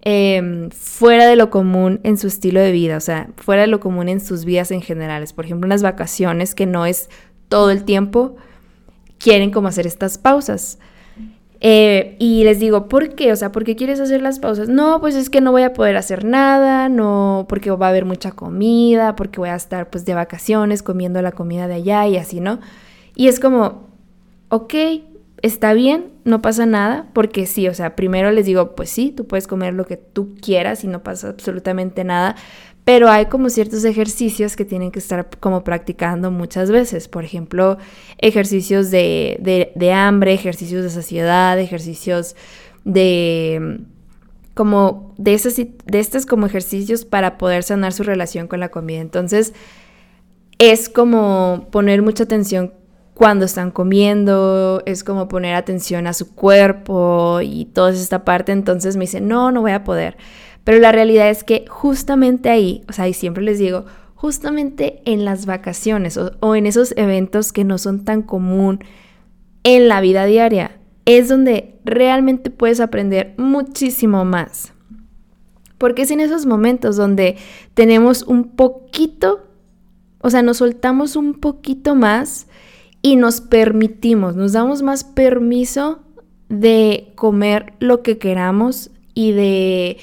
em, 0.02 0.70
fuera 0.70 1.26
de 1.26 1.34
lo 1.34 1.50
común 1.50 1.98
en 2.04 2.18
su 2.18 2.28
estilo 2.28 2.60
de 2.60 2.70
vida, 2.70 2.98
o 2.98 3.00
sea, 3.00 3.30
fuera 3.36 3.62
de 3.62 3.68
lo 3.68 3.80
común 3.80 4.08
en 4.08 4.20
sus 4.20 4.44
vidas 4.44 4.70
en 4.70 4.80
generales. 4.80 5.32
Por 5.32 5.44
ejemplo, 5.44 5.66
unas 5.66 5.82
vacaciones 5.82 6.54
que 6.54 6.66
no 6.66 6.86
es 6.86 7.10
todo 7.52 7.70
el 7.70 7.84
tiempo, 7.84 8.36
quieren 9.18 9.50
como 9.50 9.68
hacer 9.68 9.86
estas 9.86 10.16
pausas. 10.16 10.78
Eh, 11.60 12.16
y 12.18 12.44
les 12.44 12.58
digo, 12.58 12.88
¿por 12.88 13.14
qué? 13.14 13.30
O 13.30 13.36
sea, 13.36 13.52
¿por 13.52 13.64
qué 13.64 13.76
quieres 13.76 14.00
hacer 14.00 14.22
las 14.22 14.38
pausas? 14.38 14.70
No, 14.70 15.02
pues 15.02 15.14
es 15.14 15.28
que 15.28 15.42
no 15.42 15.52
voy 15.52 15.64
a 15.64 15.74
poder 15.74 15.98
hacer 15.98 16.24
nada, 16.24 16.88
no, 16.88 17.44
porque 17.50 17.70
va 17.70 17.88
a 17.88 17.90
haber 17.90 18.06
mucha 18.06 18.32
comida, 18.32 19.16
porque 19.16 19.38
voy 19.38 19.50
a 19.50 19.54
estar 19.54 19.90
pues 19.90 20.06
de 20.06 20.14
vacaciones 20.14 20.82
comiendo 20.82 21.20
la 21.20 21.32
comida 21.32 21.68
de 21.68 21.74
allá 21.74 22.06
y 22.08 22.16
así, 22.16 22.40
¿no? 22.40 22.58
Y 23.14 23.28
es 23.28 23.38
como, 23.38 23.86
ok, 24.48 24.74
está 25.42 25.74
bien, 25.74 26.06
no 26.24 26.40
pasa 26.40 26.64
nada, 26.64 27.10
porque 27.12 27.44
sí, 27.44 27.68
o 27.68 27.74
sea, 27.74 27.96
primero 27.96 28.30
les 28.30 28.46
digo, 28.46 28.74
pues 28.74 28.88
sí, 28.88 29.12
tú 29.14 29.26
puedes 29.26 29.46
comer 29.46 29.74
lo 29.74 29.84
que 29.84 29.98
tú 29.98 30.36
quieras 30.40 30.84
y 30.84 30.86
no 30.86 31.02
pasa 31.02 31.28
absolutamente 31.28 32.02
nada, 32.02 32.34
pero 32.84 33.08
hay 33.08 33.26
como 33.26 33.48
ciertos 33.48 33.84
ejercicios 33.84 34.56
que 34.56 34.64
tienen 34.64 34.90
que 34.90 34.98
estar 34.98 35.28
como 35.38 35.62
practicando 35.62 36.30
muchas 36.30 36.70
veces. 36.70 37.06
Por 37.06 37.24
ejemplo, 37.24 37.78
ejercicios 38.18 38.90
de, 38.90 39.92
hambre, 39.94 40.32
ejercicios 40.32 40.82
de 40.82 40.90
saciedad, 40.90 41.58
ejercicios 41.58 42.34
de 42.84 43.80
como 44.54 45.14
de 45.16 45.32
estos, 45.32 45.56
de 45.56 45.98
estos 45.98 46.26
como 46.26 46.46
ejercicios 46.46 47.04
para 47.06 47.38
poder 47.38 47.62
sanar 47.62 47.92
su 47.92 48.02
relación 48.02 48.48
con 48.48 48.60
la 48.60 48.70
comida. 48.70 49.00
Entonces, 49.00 49.54
es 50.58 50.88
como 50.88 51.68
poner 51.70 52.02
mucha 52.02 52.24
atención 52.24 52.74
cuando 53.14 53.44
están 53.44 53.70
comiendo, 53.70 54.82
es 54.86 55.04
como 55.04 55.28
poner 55.28 55.54
atención 55.54 56.06
a 56.06 56.12
su 56.12 56.34
cuerpo 56.34 57.40
y 57.42 57.66
toda 57.66 57.92
esta 57.92 58.24
parte. 58.24 58.52
Entonces 58.52 58.96
me 58.96 59.02
dicen, 59.04 59.28
no, 59.28 59.52
no 59.52 59.60
voy 59.60 59.72
a 59.72 59.84
poder. 59.84 60.16
Pero 60.64 60.78
la 60.78 60.92
realidad 60.92 61.30
es 61.30 61.44
que 61.44 61.64
justamente 61.68 62.48
ahí, 62.48 62.82
o 62.88 62.92
sea, 62.92 63.08
y 63.08 63.14
siempre 63.14 63.42
les 63.42 63.58
digo, 63.58 63.84
justamente 64.14 65.02
en 65.04 65.24
las 65.24 65.46
vacaciones 65.46 66.16
o, 66.16 66.54
en 66.54 66.66
esos 66.66 66.94
eventos 66.96 67.52
que 67.52 67.64
no 67.64 67.78
son 67.78 68.04
tan 68.04 68.22
común 68.22 68.78
en 69.64 69.88
la 69.88 70.00
vida 70.00 70.24
diaria, 70.26 70.78
es 71.04 71.28
donde 71.28 71.80
realmente 71.84 72.50
puedes 72.50 72.78
aprender 72.78 73.34
muchísimo 73.36 74.24
más. 74.24 74.72
Porque 75.78 76.02
es 76.02 76.12
en 76.12 76.20
esos 76.20 76.46
momentos 76.46 76.96
donde 76.96 77.36
tenemos 77.74 78.22
un 78.22 78.50
poquito, 78.50 79.48
o 80.20 80.30
sea, 80.30 80.42
nos 80.42 80.58
soltamos 80.58 81.16
un 81.16 81.34
poquito 81.34 81.96
más 81.96 82.46
y 83.02 83.16
nos 83.16 83.40
permitimos, 83.40 84.36
nos 84.36 84.52
damos 84.52 84.82
más 84.82 85.02
permiso 85.02 85.98
de 86.48 87.10
comer 87.16 87.72
lo 87.80 88.02
que 88.02 88.18
queramos 88.18 88.92
y 89.14 89.32
de 89.32 89.96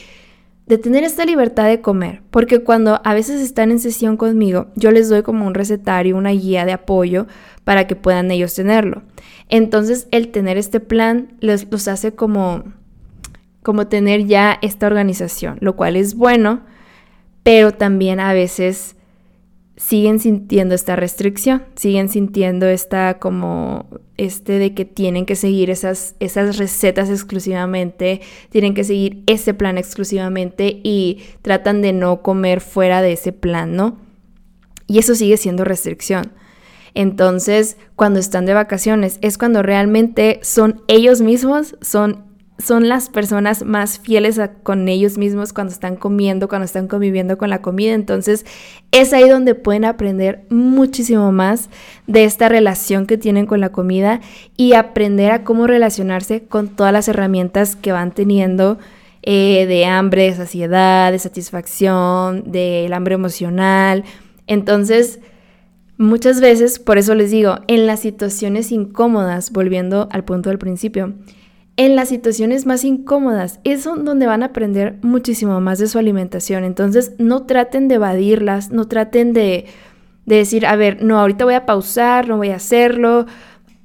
de 0.70 0.78
tener 0.78 1.04
esta 1.04 1.26
libertad 1.26 1.66
de 1.66 1.82
comer, 1.82 2.22
porque 2.30 2.60
cuando 2.60 3.02
a 3.04 3.16
veces 3.16 3.42
están 3.42 3.72
en 3.72 3.80
sesión 3.80 4.18
conmigo, 4.18 4.68
yo 4.76 4.92
les 4.92 5.10
doy 5.10 5.24
como 5.24 5.48
un 5.48 5.56
recetario, 5.56 6.16
una 6.16 6.30
guía 6.30 6.64
de 6.64 6.74
apoyo 6.74 7.26
para 7.64 7.88
que 7.88 7.96
puedan 7.96 8.30
ellos 8.30 8.54
tenerlo. 8.54 9.02
Entonces, 9.50 10.08
el 10.12 10.28
tener 10.28 10.58
este 10.58 10.80
plan 10.80 11.34
les, 11.40 11.66
los 11.72 11.88
hace 11.88 12.14
como, 12.14 12.66
como 13.64 13.88
tener 13.88 14.28
ya 14.28 14.60
esta 14.62 14.86
organización, 14.86 15.58
lo 15.60 15.76
cual 15.76 15.96
es 15.96 16.14
bueno, 16.14 16.62
pero 17.42 17.72
también 17.72 18.20
a 18.20 18.34
veces 18.34 18.96
siguen 19.80 20.20
sintiendo 20.20 20.76
esta 20.76 20.98
restricción, 20.98 21.64
siguen 21.76 22.10
sintiendo 22.10 22.68
esta 22.68 23.18
como 23.18 23.88
este 24.18 24.60
de 24.60 24.74
que 24.74 24.84
tienen 24.84 25.26
que 25.26 25.38
seguir 25.38 25.70
esas, 25.70 26.16
esas 26.20 26.58
recetas 26.58 27.10
exclusivamente, 27.10 28.20
tienen 28.50 28.74
que 28.74 28.84
seguir 28.84 29.24
ese 29.26 29.54
plan 29.54 29.78
exclusivamente 29.78 30.82
y 30.84 31.24
tratan 31.42 31.82
de 31.82 31.94
no 31.94 32.22
comer 32.22 32.60
fuera 32.60 33.02
de 33.02 33.14
ese 33.14 33.32
plan, 33.32 33.78
¿no? 33.78 33.98
Y 34.86 35.00
eso 35.00 35.16
sigue 35.16 35.38
siendo 35.38 35.64
restricción. 35.64 36.34
Entonces, 36.94 37.78
cuando 37.96 38.20
están 38.20 38.46
de 38.46 38.54
vacaciones, 38.54 39.18
es 39.22 39.38
cuando 39.38 39.64
realmente 39.64 40.42
son 40.44 40.82
ellos 40.90 41.22
mismos, 41.22 41.78
son 41.80 42.26
son 42.60 42.90
las 42.90 43.10
personas 43.10 43.64
más 43.64 44.00
fieles 44.00 44.40
con 44.64 44.90
ellos 44.90 45.18
mismos 45.18 45.54
cuando 45.54 45.72
están 45.72 45.96
comiendo, 45.96 46.50
cuando 46.50 46.66
están 46.66 46.88
conviviendo 46.88 47.38
con 47.38 47.50
la 47.50 47.62
comida. 47.62 47.94
Entonces 47.94 48.46
es 48.92 49.14
ahí 49.14 49.30
donde 49.30 49.56
pueden 49.56 49.86
aprender 49.86 50.46
muchísimo 50.50 51.32
más 51.32 51.70
de 52.06 52.26
esta 52.26 52.50
relación 52.50 53.06
que 53.06 53.18
tienen 53.18 53.46
con 53.46 53.62
la 53.62 53.72
comida 53.72 54.20
y 54.58 54.74
aprender 54.74 55.32
a 55.32 55.44
cómo 55.46 55.68
relacionarse 55.68 56.44
con 56.44 56.68
todas 56.68 56.92
las 56.92 57.08
herramientas 57.08 57.78
que 57.78 57.94
van 57.94 58.12
teniendo 58.12 58.78
eh, 59.22 59.66
de 59.66 59.86
hambre, 59.86 60.24
de 60.24 60.34
saciedad, 60.34 61.14
de 61.14 61.20
satisfacción, 61.20 62.52
del 62.52 62.92
hambre 62.92 63.16
emocional. 63.16 64.04
Entonces, 64.48 65.20
muchas 65.98 66.42
veces, 66.42 66.78
por 66.80 66.98
eso 66.98 67.16
les 67.16 67.32
digo, 67.32 67.60
en 67.68 67.88
las 67.88 68.02
situaciones 68.02 68.72
incómodas, 68.74 69.52
volviendo 69.52 70.10
al 70.12 70.26
punto 70.26 70.50
del 70.50 70.58
principio, 70.58 71.14
en 71.80 71.96
las 71.96 72.10
situaciones 72.10 72.66
más 72.66 72.84
incómodas. 72.84 73.62
Es 73.64 73.86
donde 73.86 74.28
van 74.28 74.44
a 74.44 74.48
aprender 74.48 74.98
muchísimo 75.02 75.62
más 75.62 75.80
de 75.80 75.88
su 75.88 75.98
alimentación. 75.98 76.66
Entonces, 76.66 77.14
no 77.20 77.46
traten 77.46 77.88
de 77.88 77.96
evadirlas, 77.96 78.70
no 78.70 78.90
traten 78.90 79.32
de, 79.32 79.64
decir, 80.26 80.66
a 80.66 80.76
ver, 80.76 81.02
no, 81.02 81.18
ahorita 81.18 81.46
voy 81.46 81.54
a 81.54 81.66
pausar, 81.66 82.28
no 82.28 82.36
voy 82.36 82.50
a 82.50 82.58
hacerlo. 82.58 83.28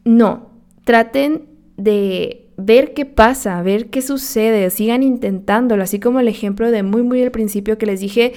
No, 0.05 0.51
traten 0.83 1.45
de 1.77 2.51
ver 2.57 2.95
qué 2.95 3.07
pasa, 3.07 3.63
ver 3.63 3.91
qué 3.91 4.03
sucede, 4.03 4.69
sigan 4.71 5.05
intentándolo, 5.05 5.85
así 5.85 6.01
como 6.01 6.19
el 6.19 6.27
ejemplo 6.27 6.73
de 6.73 6.83
muy, 6.83 7.05
muy 7.05 7.23
al 7.23 7.31
principio 7.31 7.79
que 7.79 7.87
les 7.87 8.01
dije, 8.01 8.33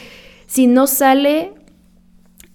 si 0.46 0.68
no 0.68 0.86
sale 0.86 1.54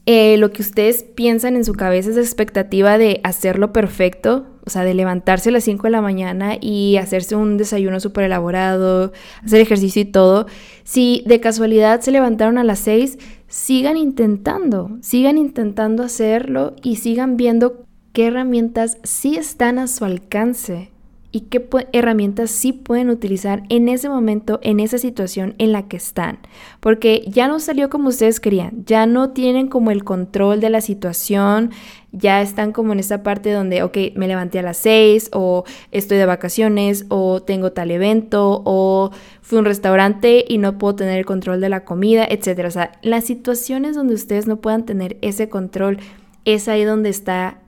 eh, 0.06 0.36
lo 0.36 0.52
que 0.52 0.62
ustedes 0.62 1.02
piensan 1.02 1.56
en 1.56 1.64
su 1.64 1.72
cabeza, 1.72 2.10
esa 2.10 2.20
expectativa 2.20 2.96
de 2.96 3.20
hacerlo 3.24 3.72
perfecto, 3.72 4.51
o 4.64 4.70
sea, 4.70 4.84
de 4.84 4.94
levantarse 4.94 5.48
a 5.48 5.52
las 5.52 5.64
5 5.64 5.84
de 5.84 5.90
la 5.90 6.02
mañana 6.02 6.56
y 6.60 6.96
hacerse 6.96 7.34
un 7.34 7.56
desayuno 7.56 8.00
súper 8.00 8.24
elaborado, 8.24 9.12
hacer 9.44 9.60
ejercicio 9.60 10.02
y 10.02 10.06
todo. 10.06 10.46
Si 10.84 11.22
de 11.26 11.40
casualidad 11.40 12.00
se 12.00 12.12
levantaron 12.12 12.58
a 12.58 12.64
las 12.64 12.78
6, 12.80 13.18
sigan 13.48 13.96
intentando, 13.96 14.98
sigan 15.00 15.38
intentando 15.38 16.02
hacerlo 16.02 16.74
y 16.82 16.96
sigan 16.96 17.36
viendo 17.36 17.84
qué 18.12 18.26
herramientas 18.26 18.98
sí 19.02 19.36
están 19.36 19.78
a 19.78 19.86
su 19.86 20.04
alcance 20.04 20.92
y 21.32 21.40
qué 21.40 21.66
herramientas 21.92 22.50
sí 22.50 22.72
pueden 22.72 23.08
utilizar 23.08 23.62
en 23.70 23.88
ese 23.88 24.08
momento, 24.08 24.60
en 24.62 24.80
esa 24.80 24.98
situación 24.98 25.54
en 25.58 25.72
la 25.72 25.88
que 25.88 25.96
están. 25.96 26.38
Porque 26.80 27.24
ya 27.26 27.48
no 27.48 27.58
salió 27.58 27.88
como 27.88 28.10
ustedes 28.10 28.38
querían, 28.38 28.84
ya 28.84 29.06
no 29.06 29.30
tienen 29.30 29.68
como 29.68 29.90
el 29.90 30.04
control 30.04 30.60
de 30.60 30.70
la 30.70 30.82
situación, 30.82 31.70
ya 32.12 32.42
están 32.42 32.72
como 32.72 32.92
en 32.92 33.00
esa 33.00 33.22
parte 33.22 33.50
donde, 33.50 33.82
ok, 33.82 33.96
me 34.14 34.28
levanté 34.28 34.58
a 34.58 34.62
las 34.62 34.76
6 34.76 35.30
o 35.32 35.64
estoy 35.90 36.18
de 36.18 36.26
vacaciones 36.26 37.06
o 37.08 37.42
tengo 37.42 37.72
tal 37.72 37.90
evento 37.90 38.62
o 38.64 39.10
fui 39.40 39.56
a 39.56 39.60
un 39.60 39.64
restaurante 39.64 40.44
y 40.46 40.58
no 40.58 40.76
puedo 40.76 40.94
tener 40.94 41.18
el 41.18 41.24
control 41.24 41.60
de 41.62 41.70
la 41.70 41.84
comida, 41.84 42.26
etc. 42.28 42.66
O 42.66 42.70
sea, 42.70 42.92
las 43.02 43.24
situaciones 43.24 43.96
donde 43.96 44.14
ustedes 44.14 44.46
no 44.46 44.58
puedan 44.60 44.84
tener 44.84 45.16
ese 45.22 45.48
control 45.48 45.98
es 46.44 46.68
ahí 46.68 46.84
donde 46.84 47.08
está 47.08 47.60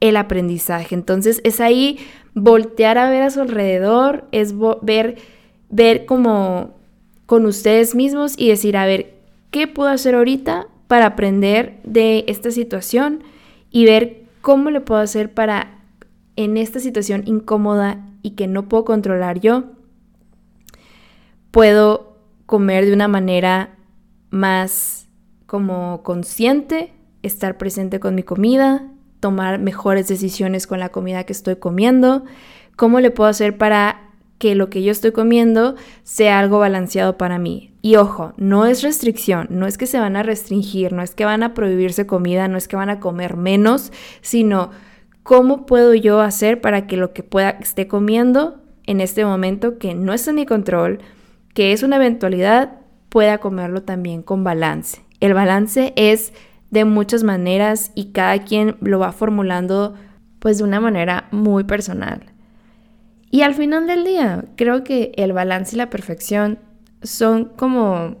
el 0.00 0.16
aprendizaje. 0.16 0.94
Entonces 0.94 1.42
es 1.44 1.60
ahí 1.60 1.98
voltear 2.34 2.96
a 2.96 3.10
ver 3.10 3.22
a 3.22 3.30
su 3.30 3.42
alrededor, 3.42 4.24
es 4.32 4.54
ver, 4.80 5.16
ver 5.68 6.06
como 6.06 6.78
con 7.26 7.44
ustedes 7.44 7.94
mismos 7.94 8.34
y 8.38 8.48
decir, 8.48 8.78
a 8.78 8.86
ver, 8.86 9.14
¿qué 9.50 9.68
puedo 9.68 9.90
hacer 9.90 10.14
ahorita 10.14 10.68
para 10.88 11.06
aprender 11.06 11.78
de 11.84 12.24
esta 12.26 12.50
situación 12.50 13.22
y 13.70 13.84
ver 13.84 14.24
cómo 14.40 14.70
le 14.70 14.80
puedo 14.80 15.00
hacer 15.00 15.32
para 15.32 15.78
en 16.36 16.56
esta 16.56 16.80
situación 16.80 17.22
incómoda 17.26 18.06
y 18.22 18.30
que 18.30 18.46
no 18.46 18.68
puedo 18.68 18.84
controlar 18.84 19.40
yo, 19.40 19.64
puedo 21.50 22.18
comer 22.46 22.86
de 22.86 22.92
una 22.92 23.08
manera 23.08 23.76
más 24.30 25.08
como 25.46 26.02
consciente, 26.02 26.92
estar 27.22 27.58
presente 27.58 28.00
con 28.00 28.14
mi 28.14 28.22
comida, 28.22 28.88
tomar 29.20 29.58
mejores 29.58 30.08
decisiones 30.08 30.66
con 30.66 30.80
la 30.80 30.88
comida 30.88 31.24
que 31.24 31.32
estoy 31.32 31.56
comiendo, 31.56 32.24
cómo 32.76 33.00
le 33.00 33.10
puedo 33.10 33.28
hacer 33.28 33.58
para 33.58 34.09
que 34.40 34.54
lo 34.54 34.70
que 34.70 34.82
yo 34.82 34.90
estoy 34.90 35.12
comiendo 35.12 35.76
sea 36.02 36.38
algo 36.38 36.58
balanceado 36.58 37.18
para 37.18 37.38
mí. 37.38 37.74
Y 37.82 37.96
ojo, 37.96 38.32
no 38.38 38.64
es 38.64 38.82
restricción, 38.82 39.46
no 39.50 39.66
es 39.66 39.76
que 39.76 39.86
se 39.86 40.00
van 40.00 40.16
a 40.16 40.22
restringir, 40.22 40.94
no 40.94 41.02
es 41.02 41.14
que 41.14 41.26
van 41.26 41.42
a 41.42 41.52
prohibirse 41.52 42.06
comida, 42.06 42.48
no 42.48 42.56
es 42.56 42.66
que 42.66 42.74
van 42.74 42.88
a 42.88 43.00
comer 43.00 43.36
menos, 43.36 43.92
sino 44.22 44.70
cómo 45.22 45.66
puedo 45.66 45.92
yo 45.92 46.22
hacer 46.22 46.62
para 46.62 46.86
que 46.86 46.96
lo 46.96 47.12
que 47.12 47.22
pueda 47.22 47.50
esté 47.50 47.86
comiendo 47.86 48.62
en 48.86 49.02
este 49.02 49.26
momento 49.26 49.76
que 49.76 49.94
no 49.94 50.14
está 50.14 50.30
en 50.30 50.36
mi 50.36 50.46
control, 50.46 51.00
que 51.52 51.72
es 51.72 51.82
una 51.82 51.96
eventualidad, 51.96 52.78
pueda 53.10 53.38
comerlo 53.38 53.82
también 53.82 54.22
con 54.22 54.42
balance. 54.42 55.02
El 55.20 55.34
balance 55.34 55.92
es 55.96 56.32
de 56.70 56.86
muchas 56.86 57.24
maneras 57.24 57.92
y 57.94 58.12
cada 58.12 58.38
quien 58.38 58.76
lo 58.80 59.00
va 59.00 59.12
formulando 59.12 59.96
pues 60.38 60.56
de 60.56 60.64
una 60.64 60.80
manera 60.80 61.28
muy 61.30 61.64
personal. 61.64 62.22
Y 63.30 63.42
al 63.42 63.54
final 63.54 63.86
del 63.86 64.04
día, 64.04 64.44
creo 64.56 64.82
que 64.82 65.12
el 65.16 65.32
balance 65.32 65.76
y 65.76 65.78
la 65.78 65.90
perfección 65.90 66.58
son 67.02 67.46
como 67.56 68.16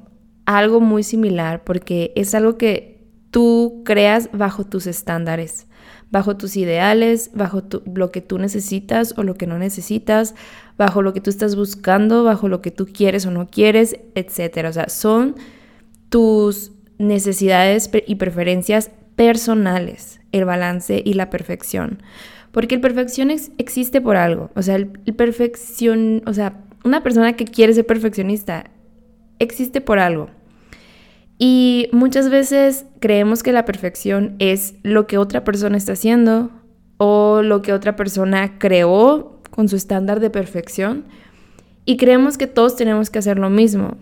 algo 0.46 0.80
muy 0.80 1.02
similar 1.02 1.64
porque 1.64 2.12
es 2.16 2.34
algo 2.34 2.56
que 2.56 3.08
tú 3.30 3.82
creas 3.84 4.30
bajo 4.32 4.64
tus 4.64 4.86
estándares, 4.86 5.66
bajo 6.10 6.36
tus 6.36 6.56
ideales, 6.56 7.30
bajo 7.34 7.62
lo 7.94 8.10
que 8.10 8.20
tú 8.20 8.38
necesitas 8.38 9.14
o 9.16 9.22
lo 9.22 9.34
que 9.34 9.46
no 9.46 9.58
necesitas, 9.58 10.34
bajo 10.76 11.02
lo 11.02 11.12
que 11.12 11.20
tú 11.20 11.30
estás 11.30 11.56
buscando, 11.56 12.24
bajo 12.24 12.48
lo 12.48 12.62
que 12.62 12.70
tú 12.70 12.86
quieres 12.86 13.26
o 13.26 13.30
no 13.30 13.48
quieres, 13.48 13.96
etc. 14.14 14.66
O 14.68 14.72
sea, 14.72 14.88
son 14.88 15.36
tus 16.08 16.72
necesidades 16.98 17.90
y 18.06 18.16
preferencias 18.16 18.90
personales, 19.16 20.20
el 20.32 20.44
balance 20.44 21.02
y 21.04 21.14
la 21.14 21.30
perfección. 21.30 22.02
Porque 22.52 22.74
el 22.74 22.80
perfección 22.80 23.30
existe 23.30 24.00
por 24.00 24.16
algo. 24.16 24.50
O 24.54 24.62
sea, 24.62 24.76
el, 24.76 24.88
perfección, 24.88 26.22
o 26.26 26.32
sea, 26.32 26.64
una 26.84 27.02
persona 27.02 27.34
que 27.34 27.44
quiere 27.44 27.72
ser 27.74 27.86
perfeccionista 27.86 28.70
existe 29.38 29.80
por 29.80 29.98
algo. 29.98 30.28
Y 31.38 31.88
muchas 31.92 32.28
veces 32.28 32.86
creemos 32.98 33.42
que 33.42 33.52
la 33.52 33.64
perfección 33.64 34.36
es 34.38 34.74
lo 34.82 35.06
que 35.06 35.16
otra 35.16 35.44
persona 35.44 35.76
está 35.76 35.92
haciendo 35.92 36.50
o 36.98 37.40
lo 37.42 37.62
que 37.62 37.72
otra 37.72 37.96
persona 37.96 38.58
creó 38.58 39.40
con 39.50 39.68
su 39.68 39.76
estándar 39.76 40.20
de 40.20 40.28
perfección. 40.28 41.06
Y 41.86 41.96
creemos 41.96 42.36
que 42.36 42.46
todos 42.46 42.76
tenemos 42.76 43.10
que 43.10 43.20
hacer 43.20 43.38
lo 43.38 43.48
mismo. 43.48 43.96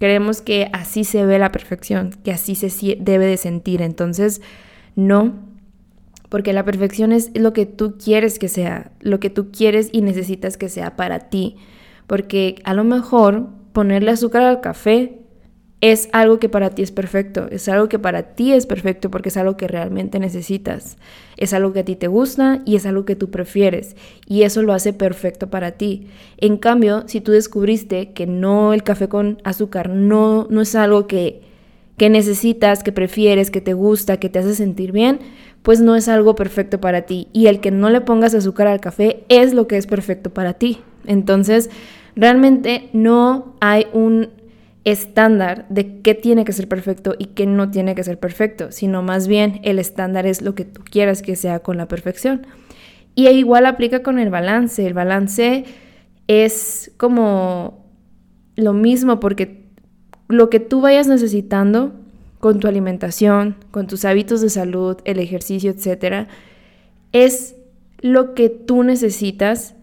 Creemos 0.00 0.42
que 0.42 0.68
así 0.72 1.04
se 1.04 1.24
ve 1.24 1.38
la 1.38 1.52
perfección, 1.52 2.10
que 2.24 2.32
así 2.32 2.56
se 2.56 2.96
debe 2.98 3.26
de 3.26 3.36
sentir. 3.36 3.80
Entonces, 3.80 4.42
no, 4.96 5.34
porque 6.34 6.52
la 6.52 6.64
perfección 6.64 7.12
es 7.12 7.30
lo 7.36 7.52
que 7.52 7.64
tú 7.64 7.94
quieres 7.96 8.40
que 8.40 8.48
sea, 8.48 8.90
lo 8.98 9.20
que 9.20 9.30
tú 9.30 9.52
quieres 9.52 9.88
y 9.92 10.00
necesitas 10.00 10.56
que 10.56 10.68
sea 10.68 10.96
para 10.96 11.30
ti. 11.30 11.54
Porque 12.08 12.56
a 12.64 12.74
lo 12.74 12.82
mejor 12.82 13.50
ponerle 13.72 14.10
azúcar 14.10 14.42
al 14.42 14.60
café 14.60 15.20
es 15.80 16.08
algo 16.10 16.40
que 16.40 16.48
para 16.48 16.70
ti 16.70 16.82
es 16.82 16.90
perfecto, 16.90 17.46
es 17.52 17.68
algo 17.68 17.88
que 17.88 18.00
para 18.00 18.34
ti 18.34 18.52
es 18.52 18.66
perfecto 18.66 19.12
porque 19.12 19.28
es 19.28 19.36
algo 19.36 19.56
que 19.56 19.68
realmente 19.68 20.18
necesitas, 20.18 20.96
es 21.36 21.54
algo 21.54 21.72
que 21.72 21.78
a 21.78 21.84
ti 21.84 21.94
te 21.94 22.08
gusta 22.08 22.62
y 22.64 22.74
es 22.74 22.84
algo 22.84 23.04
que 23.04 23.14
tú 23.14 23.30
prefieres 23.30 23.94
y 24.26 24.42
eso 24.42 24.60
lo 24.62 24.72
hace 24.72 24.92
perfecto 24.92 25.50
para 25.50 25.70
ti. 25.70 26.08
En 26.38 26.56
cambio, 26.56 27.04
si 27.06 27.20
tú 27.20 27.30
descubriste 27.30 28.12
que 28.12 28.26
no 28.26 28.74
el 28.74 28.82
café 28.82 29.08
con 29.08 29.40
azúcar 29.44 29.88
no, 29.88 30.48
no 30.50 30.62
es 30.62 30.74
algo 30.74 31.06
que, 31.06 31.42
que 31.96 32.10
necesitas, 32.10 32.82
que 32.82 32.90
prefieres, 32.90 33.52
que 33.52 33.60
te 33.60 33.72
gusta, 33.72 34.16
que 34.16 34.28
te 34.28 34.40
hace 34.40 34.56
sentir 34.56 34.90
bien, 34.90 35.20
pues 35.64 35.80
no 35.80 35.96
es 35.96 36.08
algo 36.08 36.34
perfecto 36.34 36.78
para 36.78 37.02
ti 37.02 37.28
y 37.32 37.46
el 37.46 37.60
que 37.60 37.70
no 37.70 37.88
le 37.88 38.02
pongas 38.02 38.34
azúcar 38.34 38.66
al 38.66 38.80
café 38.80 39.24
es 39.30 39.54
lo 39.54 39.66
que 39.66 39.78
es 39.78 39.86
perfecto 39.86 40.28
para 40.28 40.52
ti. 40.52 40.80
Entonces, 41.06 41.70
realmente 42.14 42.90
no 42.92 43.56
hay 43.62 43.86
un 43.94 44.28
estándar 44.84 45.64
de 45.70 46.02
qué 46.02 46.14
tiene 46.14 46.44
que 46.44 46.52
ser 46.52 46.68
perfecto 46.68 47.14
y 47.18 47.28
qué 47.28 47.46
no 47.46 47.70
tiene 47.70 47.94
que 47.94 48.04
ser 48.04 48.18
perfecto, 48.18 48.72
sino 48.72 49.02
más 49.02 49.26
bien 49.26 49.60
el 49.64 49.78
estándar 49.78 50.26
es 50.26 50.42
lo 50.42 50.54
que 50.54 50.66
tú 50.66 50.82
quieras 50.84 51.22
que 51.22 51.34
sea 51.34 51.60
con 51.60 51.78
la 51.78 51.88
perfección. 51.88 52.46
Y 53.14 53.26
igual 53.28 53.64
aplica 53.64 54.02
con 54.02 54.18
el 54.18 54.28
balance. 54.28 54.86
El 54.86 54.92
balance 54.92 55.64
es 56.28 56.92
como 56.98 57.86
lo 58.54 58.74
mismo 58.74 59.18
porque 59.18 59.64
lo 60.28 60.50
que 60.50 60.60
tú 60.60 60.82
vayas 60.82 61.06
necesitando 61.06 62.03
con 62.44 62.60
tu 62.60 62.68
alimentación, 62.68 63.56
con 63.70 63.86
tus 63.86 64.04
hábitos 64.04 64.42
de 64.42 64.50
salud, 64.50 64.98
el 65.06 65.18
ejercicio, 65.18 65.70
etcétera, 65.70 66.28
es 67.12 67.56
lo 68.02 68.34
que 68.34 68.50
tú 68.50 68.82
necesitas 68.82 69.74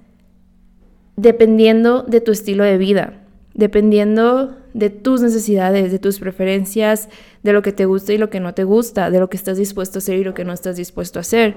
dependiendo 1.16 2.04
de 2.04 2.22
tu 2.22 2.32
estilo 2.32 2.64
de 2.64 2.78
vida, 2.78 3.24
dependiendo 3.56 4.56
de 4.76 4.92
tus 4.92 5.22
necesidades, 5.22 5.92
de 5.92 5.98
tus 5.98 6.20
preferencias, 6.20 7.10
de 7.42 7.52
lo 7.52 7.64
que 7.64 7.72
te 7.72 7.86
gusta 7.86 8.14
y 8.14 8.20
lo 8.20 8.30
que 8.30 8.40
no 8.40 8.54
te 8.54 8.64
gusta, 8.64 9.10
de 9.10 9.20
lo 9.20 9.28
que 9.28 9.38
estás 9.38 9.58
dispuesto 9.58 9.98
a 9.98 10.02
hacer 10.02 10.20
y 10.20 10.24
lo 10.24 10.36
que 10.36 10.46
no 10.46 10.54
estás 10.54 10.76
dispuesto 10.76 11.18
a 11.18 11.22
hacer. 11.22 11.56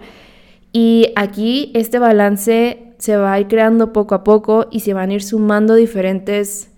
Y 0.73 1.13
aquí 1.17 1.71
este 1.75 1.99
balance 1.99 2.95
se 2.97 3.19
va 3.19 3.35
a 3.35 3.41
ir 3.41 3.49
creando 3.49 3.93
poco 3.93 4.15
a 4.15 4.25
poco 4.25 4.69
y 4.71 4.81
se 4.81 4.95
van 4.95 5.11
a 5.11 5.13
ir 5.13 5.23
sumando 5.23 5.75
diferentes 5.75 6.71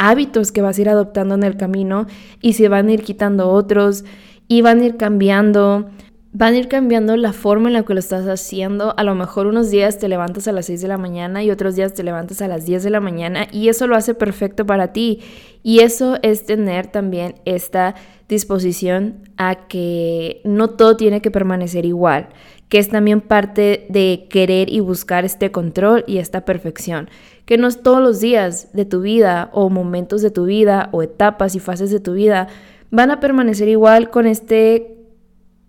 hábitos 0.00 0.50
que 0.50 0.62
vas 0.62 0.78
a 0.78 0.80
ir 0.80 0.88
adoptando 0.88 1.36
en 1.36 1.44
el 1.44 1.56
camino 1.56 2.06
y 2.40 2.54
se 2.54 2.68
van 2.68 2.88
a 2.88 2.92
ir 2.92 3.02
quitando 3.02 3.50
otros 3.50 4.04
y 4.48 4.62
van 4.62 4.80
a 4.80 4.86
ir 4.86 4.96
cambiando 4.96 5.90
van 6.32 6.54
a 6.54 6.58
ir 6.58 6.68
cambiando 6.68 7.16
la 7.16 7.32
forma 7.32 7.68
en 7.68 7.72
la 7.72 7.82
que 7.82 7.92
lo 7.92 8.00
estás 8.00 8.26
haciendo. 8.26 8.94
A 8.96 9.02
lo 9.02 9.14
mejor 9.14 9.46
unos 9.46 9.70
días 9.70 9.98
te 9.98 10.08
levantas 10.08 10.46
a 10.46 10.52
las 10.52 10.66
6 10.66 10.80
de 10.80 10.88
la 10.88 10.96
mañana 10.96 11.42
y 11.42 11.50
otros 11.50 11.74
días 11.74 11.92
te 11.92 12.04
levantas 12.04 12.40
a 12.40 12.48
las 12.48 12.64
10 12.66 12.84
de 12.84 12.90
la 12.90 13.00
mañana 13.00 13.46
y 13.50 13.68
eso 13.68 13.86
lo 13.86 13.96
hace 13.96 14.14
perfecto 14.14 14.64
para 14.64 14.92
ti. 14.92 15.20
Y 15.62 15.80
eso 15.80 16.18
es 16.22 16.46
tener 16.46 16.86
también 16.86 17.34
esta 17.44 17.96
disposición 18.28 19.28
a 19.36 19.66
que 19.66 20.40
no 20.44 20.70
todo 20.70 20.96
tiene 20.96 21.20
que 21.20 21.32
permanecer 21.32 21.84
igual, 21.84 22.28
que 22.70 22.78
es 22.78 22.88
también 22.88 23.20
parte 23.20 23.86
de 23.90 24.28
querer 24.30 24.72
y 24.72 24.80
buscar 24.80 25.24
este 25.24 25.50
control 25.50 26.04
y 26.06 26.18
esta 26.18 26.44
perfección, 26.44 27.10
que 27.44 27.58
no 27.58 27.66
es 27.66 27.82
todos 27.82 28.00
los 28.00 28.20
días 28.20 28.72
de 28.72 28.84
tu 28.86 29.02
vida 29.02 29.50
o 29.52 29.68
momentos 29.68 30.22
de 30.22 30.30
tu 30.30 30.46
vida 30.46 30.88
o 30.92 31.02
etapas 31.02 31.56
y 31.56 31.60
fases 31.60 31.90
de 31.90 32.00
tu 32.00 32.14
vida 32.14 32.46
van 32.90 33.10
a 33.10 33.20
permanecer 33.20 33.68
igual 33.68 34.10
con 34.10 34.26
este 34.26 34.96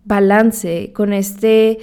balance, 0.06 0.94
con 0.94 1.12
este 1.12 1.80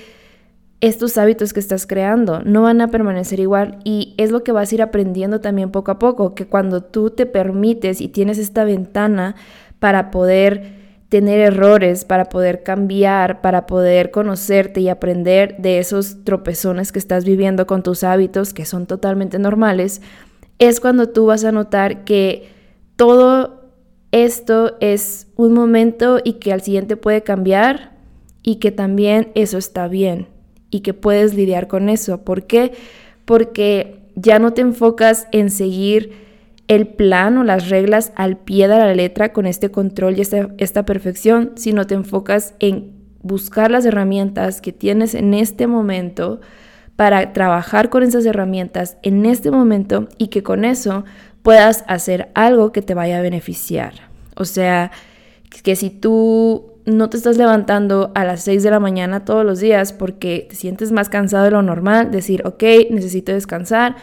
estos 0.81 1.19
hábitos 1.19 1.53
que 1.53 1.59
estás 1.59 1.89
creando. 1.89 2.43
No 2.45 2.63
van 2.63 2.81
a 2.81 2.87
permanecer 2.87 3.41
igual 3.41 3.81
y 3.83 4.15
es 4.17 4.31
lo 4.31 4.45
que 4.45 4.53
vas 4.53 4.71
a 4.71 4.75
ir 4.77 4.83
aprendiendo 4.83 5.41
también 5.41 5.73
poco 5.73 5.91
a 5.91 5.99
poco, 5.99 6.37
que 6.37 6.47
cuando 6.47 6.85
tú 6.85 7.11
te 7.11 7.27
permites 7.27 8.01
y 8.01 8.07
tienes 8.07 8.39
esta 8.39 8.63
ventana 8.63 9.35
para 9.81 10.13
poder 10.13 10.78
tener 11.09 11.41
errores, 11.41 12.05
para 12.05 12.29
poder 12.29 12.63
cambiar, 12.63 13.41
para 13.41 13.67
poder 13.67 14.11
conocerte 14.11 14.81
y 14.81 14.89
aprender 14.89 15.57
de 15.59 15.79
esos 15.79 16.25
tropezones 16.25 16.93
que 16.93 16.99
estás 16.99 17.25
viviendo 17.25 17.67
con 17.67 17.83
tus 17.83 18.05
hábitos, 18.05 18.53
que 18.53 18.67
son 18.67 18.87
totalmente 18.87 19.39
normales, 19.39 20.03
es 20.59 20.81
cuando 20.81 21.09
tú 21.09 21.27
vas 21.27 21.45
a 21.45 21.53
notar 21.53 22.05
que 22.05 22.49
todo 22.97 23.71
esto 24.13 24.77
es 24.81 25.29
un 25.37 25.55
momento 25.55 26.19
y 26.23 26.35
que 26.35 26.53
al 26.53 26.61
siguiente 26.61 26.97
puede 26.97 27.23
cambiar 27.23 27.93
y 28.43 28.57
que 28.57 28.71
también 28.71 29.31
eso 29.35 29.57
está 29.57 29.89
bien 29.89 30.27
y 30.71 30.81
que 30.81 30.95
puedes 30.95 31.35
lidiar 31.35 31.69
con 31.69 31.89
eso. 31.89 32.25
¿Por 32.25 32.47
qué? 32.47 32.73
Porque 33.25 34.01
ya 34.15 34.39
no 34.39 34.53
te 34.53 34.63
enfocas 34.63 35.27
en 35.33 35.51
seguir 35.51 36.28
el 36.69 36.87
plan 36.87 37.39
o 37.39 37.45
las 37.45 37.71
reglas 37.71 38.13
al 38.15 38.37
pie 38.37 38.69
de 38.69 38.79
la 38.79 38.95
letra 38.95 39.33
con 39.33 39.47
este 39.47 39.71
control 39.71 40.19
y 40.19 40.21
esta, 40.21 40.51
esta 40.59 40.85
perfección, 40.85 41.53
sino 41.57 41.87
te 41.87 41.95
enfocas 41.95 42.55
en 42.61 42.93
buscar 43.23 43.71
las 43.71 43.85
herramientas 43.85 44.61
que 44.61 44.73
tienes 44.73 45.15
en 45.15 45.35
este 45.35 45.67
momento 45.67 46.41
para 46.97 47.33
trabajar 47.33 47.91
con 47.91 48.03
esas 48.03 48.27
herramientas 48.27 48.97
en 49.03 49.25
este 49.25 49.51
momento 49.51 50.09
y 50.19 50.29
que 50.29 50.43
con 50.43 50.65
eso 50.65 51.05
puedas 51.43 51.85
hacer 51.87 52.31
algo 52.35 52.73
que 52.73 52.83
te 52.83 52.95
vaya 52.95 53.19
a 53.19 53.23
beneficiar. 53.23 53.95
O 54.35 54.45
sea, 54.45 54.91
que 55.63 55.77
si 55.77 55.91
tú 55.91 56.75
no 56.85 57.11
te 57.11 57.17
estás 57.17 57.37
levantando 57.37 58.13
a 58.15 58.25
las 58.25 58.43
6 58.43 58.63
de 58.63 58.71
la 58.71 58.81
mañana 58.81 59.25
todos 59.25 59.45
los 59.45 59.61
días 59.61 59.93
porque 59.93 60.47
te 60.49 60.57
sientes 60.57 60.91
más 60.91 61.09
cansado 61.09 61.45
de 61.45 61.51
lo 61.51 61.63
normal, 61.63 62.11
decir, 62.11 62.43
ok, 62.47 62.63
necesito 62.91 63.33
descansar, 63.33 63.97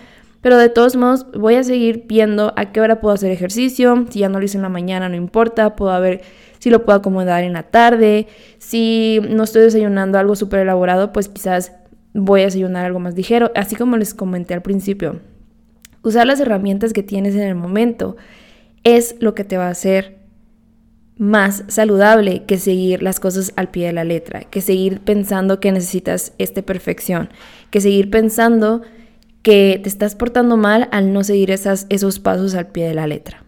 pero 0.45 0.59
de 0.59 0.69
todos 0.69 0.95
modos 0.95 1.25
voy 1.31 1.55
a 1.55 1.63
seguir 1.63 2.05
viendo 2.07 2.53
a 2.55 2.71
qué 2.71 2.79
hora 2.79 3.01
puedo 3.01 3.15
hacer 3.15 3.31
ejercicio, 3.31 4.05
si 4.11 4.19
ya 4.19 4.29
no 4.29 4.37
lo 4.37 4.45
hice 4.45 4.59
en 4.59 4.61
la 4.61 4.69
mañana 4.69 5.09
no 5.09 5.15
importa, 5.15 5.75
puedo 5.75 5.99
ver 5.99 6.21
si 6.59 6.69
lo 6.69 6.85
puedo 6.85 6.99
acomodar 6.99 7.43
en 7.43 7.53
la 7.53 7.63
tarde, 7.63 8.27
si 8.59 9.21
no 9.27 9.41
estoy 9.45 9.63
desayunando 9.63 10.19
algo 10.19 10.35
súper 10.35 10.59
elaborado, 10.59 11.11
pues 11.11 11.29
quizás 11.29 11.71
voy 12.13 12.41
a 12.41 12.45
desayunar 12.45 12.85
algo 12.85 12.99
más 12.99 13.15
ligero, 13.15 13.51
así 13.55 13.75
como 13.75 13.97
les 13.97 14.13
comenté 14.13 14.53
al 14.53 14.61
principio. 14.61 15.19
Usar 16.03 16.27
las 16.27 16.39
herramientas 16.39 16.93
que 16.93 17.01
tienes 17.01 17.33
en 17.33 17.41
el 17.41 17.55
momento 17.55 18.15
es 18.83 19.15
lo 19.21 19.33
que 19.33 19.45
te 19.45 19.57
va 19.57 19.65
a 19.65 19.71
hacer 19.71 20.19
más 21.17 21.63
saludable 21.69 22.43
que 22.43 22.59
seguir 22.59 23.01
las 23.01 23.19
cosas 23.19 23.51
al 23.55 23.69
pie 23.69 23.87
de 23.87 23.93
la 23.93 24.03
letra, 24.03 24.41
que 24.41 24.61
seguir 24.61 24.99
pensando 24.99 25.59
que 25.59 25.71
necesitas 25.71 26.33
esta 26.37 26.61
perfección, 26.61 27.29
que 27.71 27.81
seguir 27.81 28.11
pensando 28.11 28.83
que 29.45 29.79
te 29.83 29.89
estás 29.89 30.15
portando 30.15 30.57
mal 30.57 30.89
al 30.91 31.13
no 31.13 31.23
seguir 31.23 31.51
esos 31.51 32.19
pasos 32.19 32.55
al 32.55 32.65
pie 32.65 32.87
de 32.87 32.95
la 32.95 33.05
letra. 33.05 33.43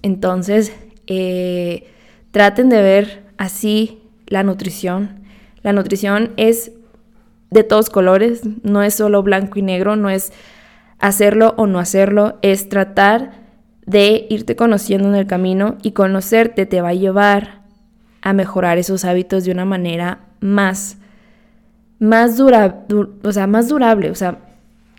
Entonces, 0.00 0.72
eh, 1.06 1.90
traten 2.30 2.70
de 2.70 2.80
ver 2.80 3.24
así 3.36 4.00
la 4.26 4.44
nutrición. 4.44 5.20
La 5.62 5.74
nutrición 5.74 6.32
es 6.38 6.72
de 7.50 7.64
todos 7.64 7.90
colores, 7.90 8.40
no 8.62 8.82
es 8.82 8.94
solo 8.94 9.22
blanco 9.22 9.58
y 9.58 9.62
negro, 9.62 9.94
no 9.94 10.08
es 10.08 10.32
hacerlo 10.98 11.52
o 11.58 11.66
no 11.66 11.80
hacerlo, 11.80 12.38
es 12.40 12.70
tratar 12.70 13.32
de 13.84 14.26
irte 14.30 14.56
conociendo 14.56 15.08
en 15.08 15.16
el 15.16 15.26
camino 15.26 15.76
y 15.82 15.90
conocerte 15.90 16.64
te 16.64 16.80
va 16.80 16.88
a 16.88 16.94
llevar 16.94 17.60
a 18.22 18.32
mejorar 18.32 18.78
esos 18.78 19.04
hábitos 19.04 19.44
de 19.44 19.52
una 19.52 19.66
manera 19.66 20.20
más 20.40 20.96
más 21.98 22.38
dura, 22.38 22.86
o 23.22 23.32
sea, 23.32 23.46
más 23.46 23.68
durable, 23.68 24.10
o 24.10 24.14
sea, 24.16 24.38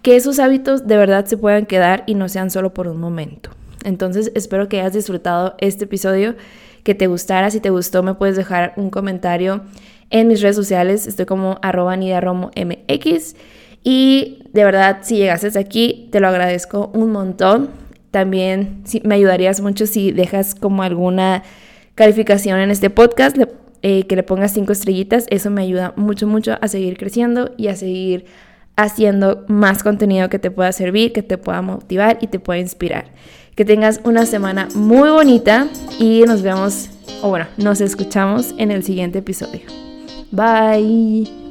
que 0.04 0.16
esos 0.16 0.38
hábitos 0.38 0.86
de 0.86 0.98
verdad 0.98 1.26
se 1.26 1.38
puedan 1.38 1.66
quedar 1.66 2.04
y 2.06 2.14
no 2.14 2.30
sean 2.30 2.52
solo 2.52 2.74
por 2.74 2.88
un 2.88 3.00
momento. 3.00 3.50
Entonces, 3.84 4.32
espero 4.36 4.70
que 4.70 4.80
hayas 4.80 4.94
disfrutado 4.94 5.56
este 5.58 5.86
episodio, 5.86 6.36
que 6.84 6.94
te 6.94 7.08
gustara, 7.08 7.50
si 7.50 7.60
te 7.60 7.72
gustó 7.72 8.04
me 8.04 8.14
puedes 8.14 8.36
dejar 8.36 8.74
un 8.76 8.92
comentario 8.92 9.62
en 10.12 10.28
mis 10.28 10.42
redes 10.42 10.56
sociales, 10.56 11.08
estoy 11.08 11.26
como 11.26 11.58
arroba 11.64 11.98
mx 11.98 13.36
y 13.84 14.44
de 14.54 14.64
verdad, 14.64 15.00
si 15.02 15.18
llegases 15.18 15.58
aquí, 15.58 16.08
te 16.12 16.20
lo 16.20 16.28
agradezco 16.28 16.92
un 16.94 17.12
montón. 17.12 17.70
También 18.12 18.84
me 19.04 19.16
ayudarías 19.16 19.62
mucho 19.62 19.88
si 19.88 20.12
dejas 20.12 20.56
como 20.56 20.84
alguna 20.84 21.44
calificación 21.96 22.60
en 22.60 22.72
este 22.72 22.90
podcast, 22.90 23.36
eh, 23.82 24.06
que 24.06 24.16
le 24.16 24.24
pongas 24.24 24.54
cinco 24.54 24.72
estrellitas. 24.72 25.26
Eso 25.30 25.50
me 25.50 25.64
ayuda 25.64 25.94
mucho, 25.96 26.28
mucho 26.28 26.58
a 26.62 26.68
seguir 26.68 26.98
creciendo 26.98 27.52
y 27.58 27.68
a 27.68 27.76
seguir 27.76 28.26
haciendo 28.76 29.46
más 29.48 29.84
contenido 29.84 30.30
que 30.30 30.40
te 30.40 30.52
pueda 30.52 30.72
servir, 30.72 31.14
que 31.14 31.24
te 31.24 31.38
pueda 31.38 31.62
motivar 31.62 32.18
y 32.22 32.28
te 32.28 32.40
pueda 32.40 32.60
inspirar. 32.60 33.06
Que 33.56 33.66
tengas 33.66 34.02
una 34.04 34.26
semana 34.26 34.68
muy 34.74 35.10
bonita 35.10 35.68
y 36.00 36.24
nos 36.26 36.42
vemos, 36.42 36.90
o 37.22 37.30
bueno, 37.30 37.46
nos 37.58 37.82
escuchamos 37.82 38.56
en 38.58 38.72
el 38.72 38.84
siguiente 38.84 39.20
episodio. 39.20 39.62
Bye. 40.32 41.43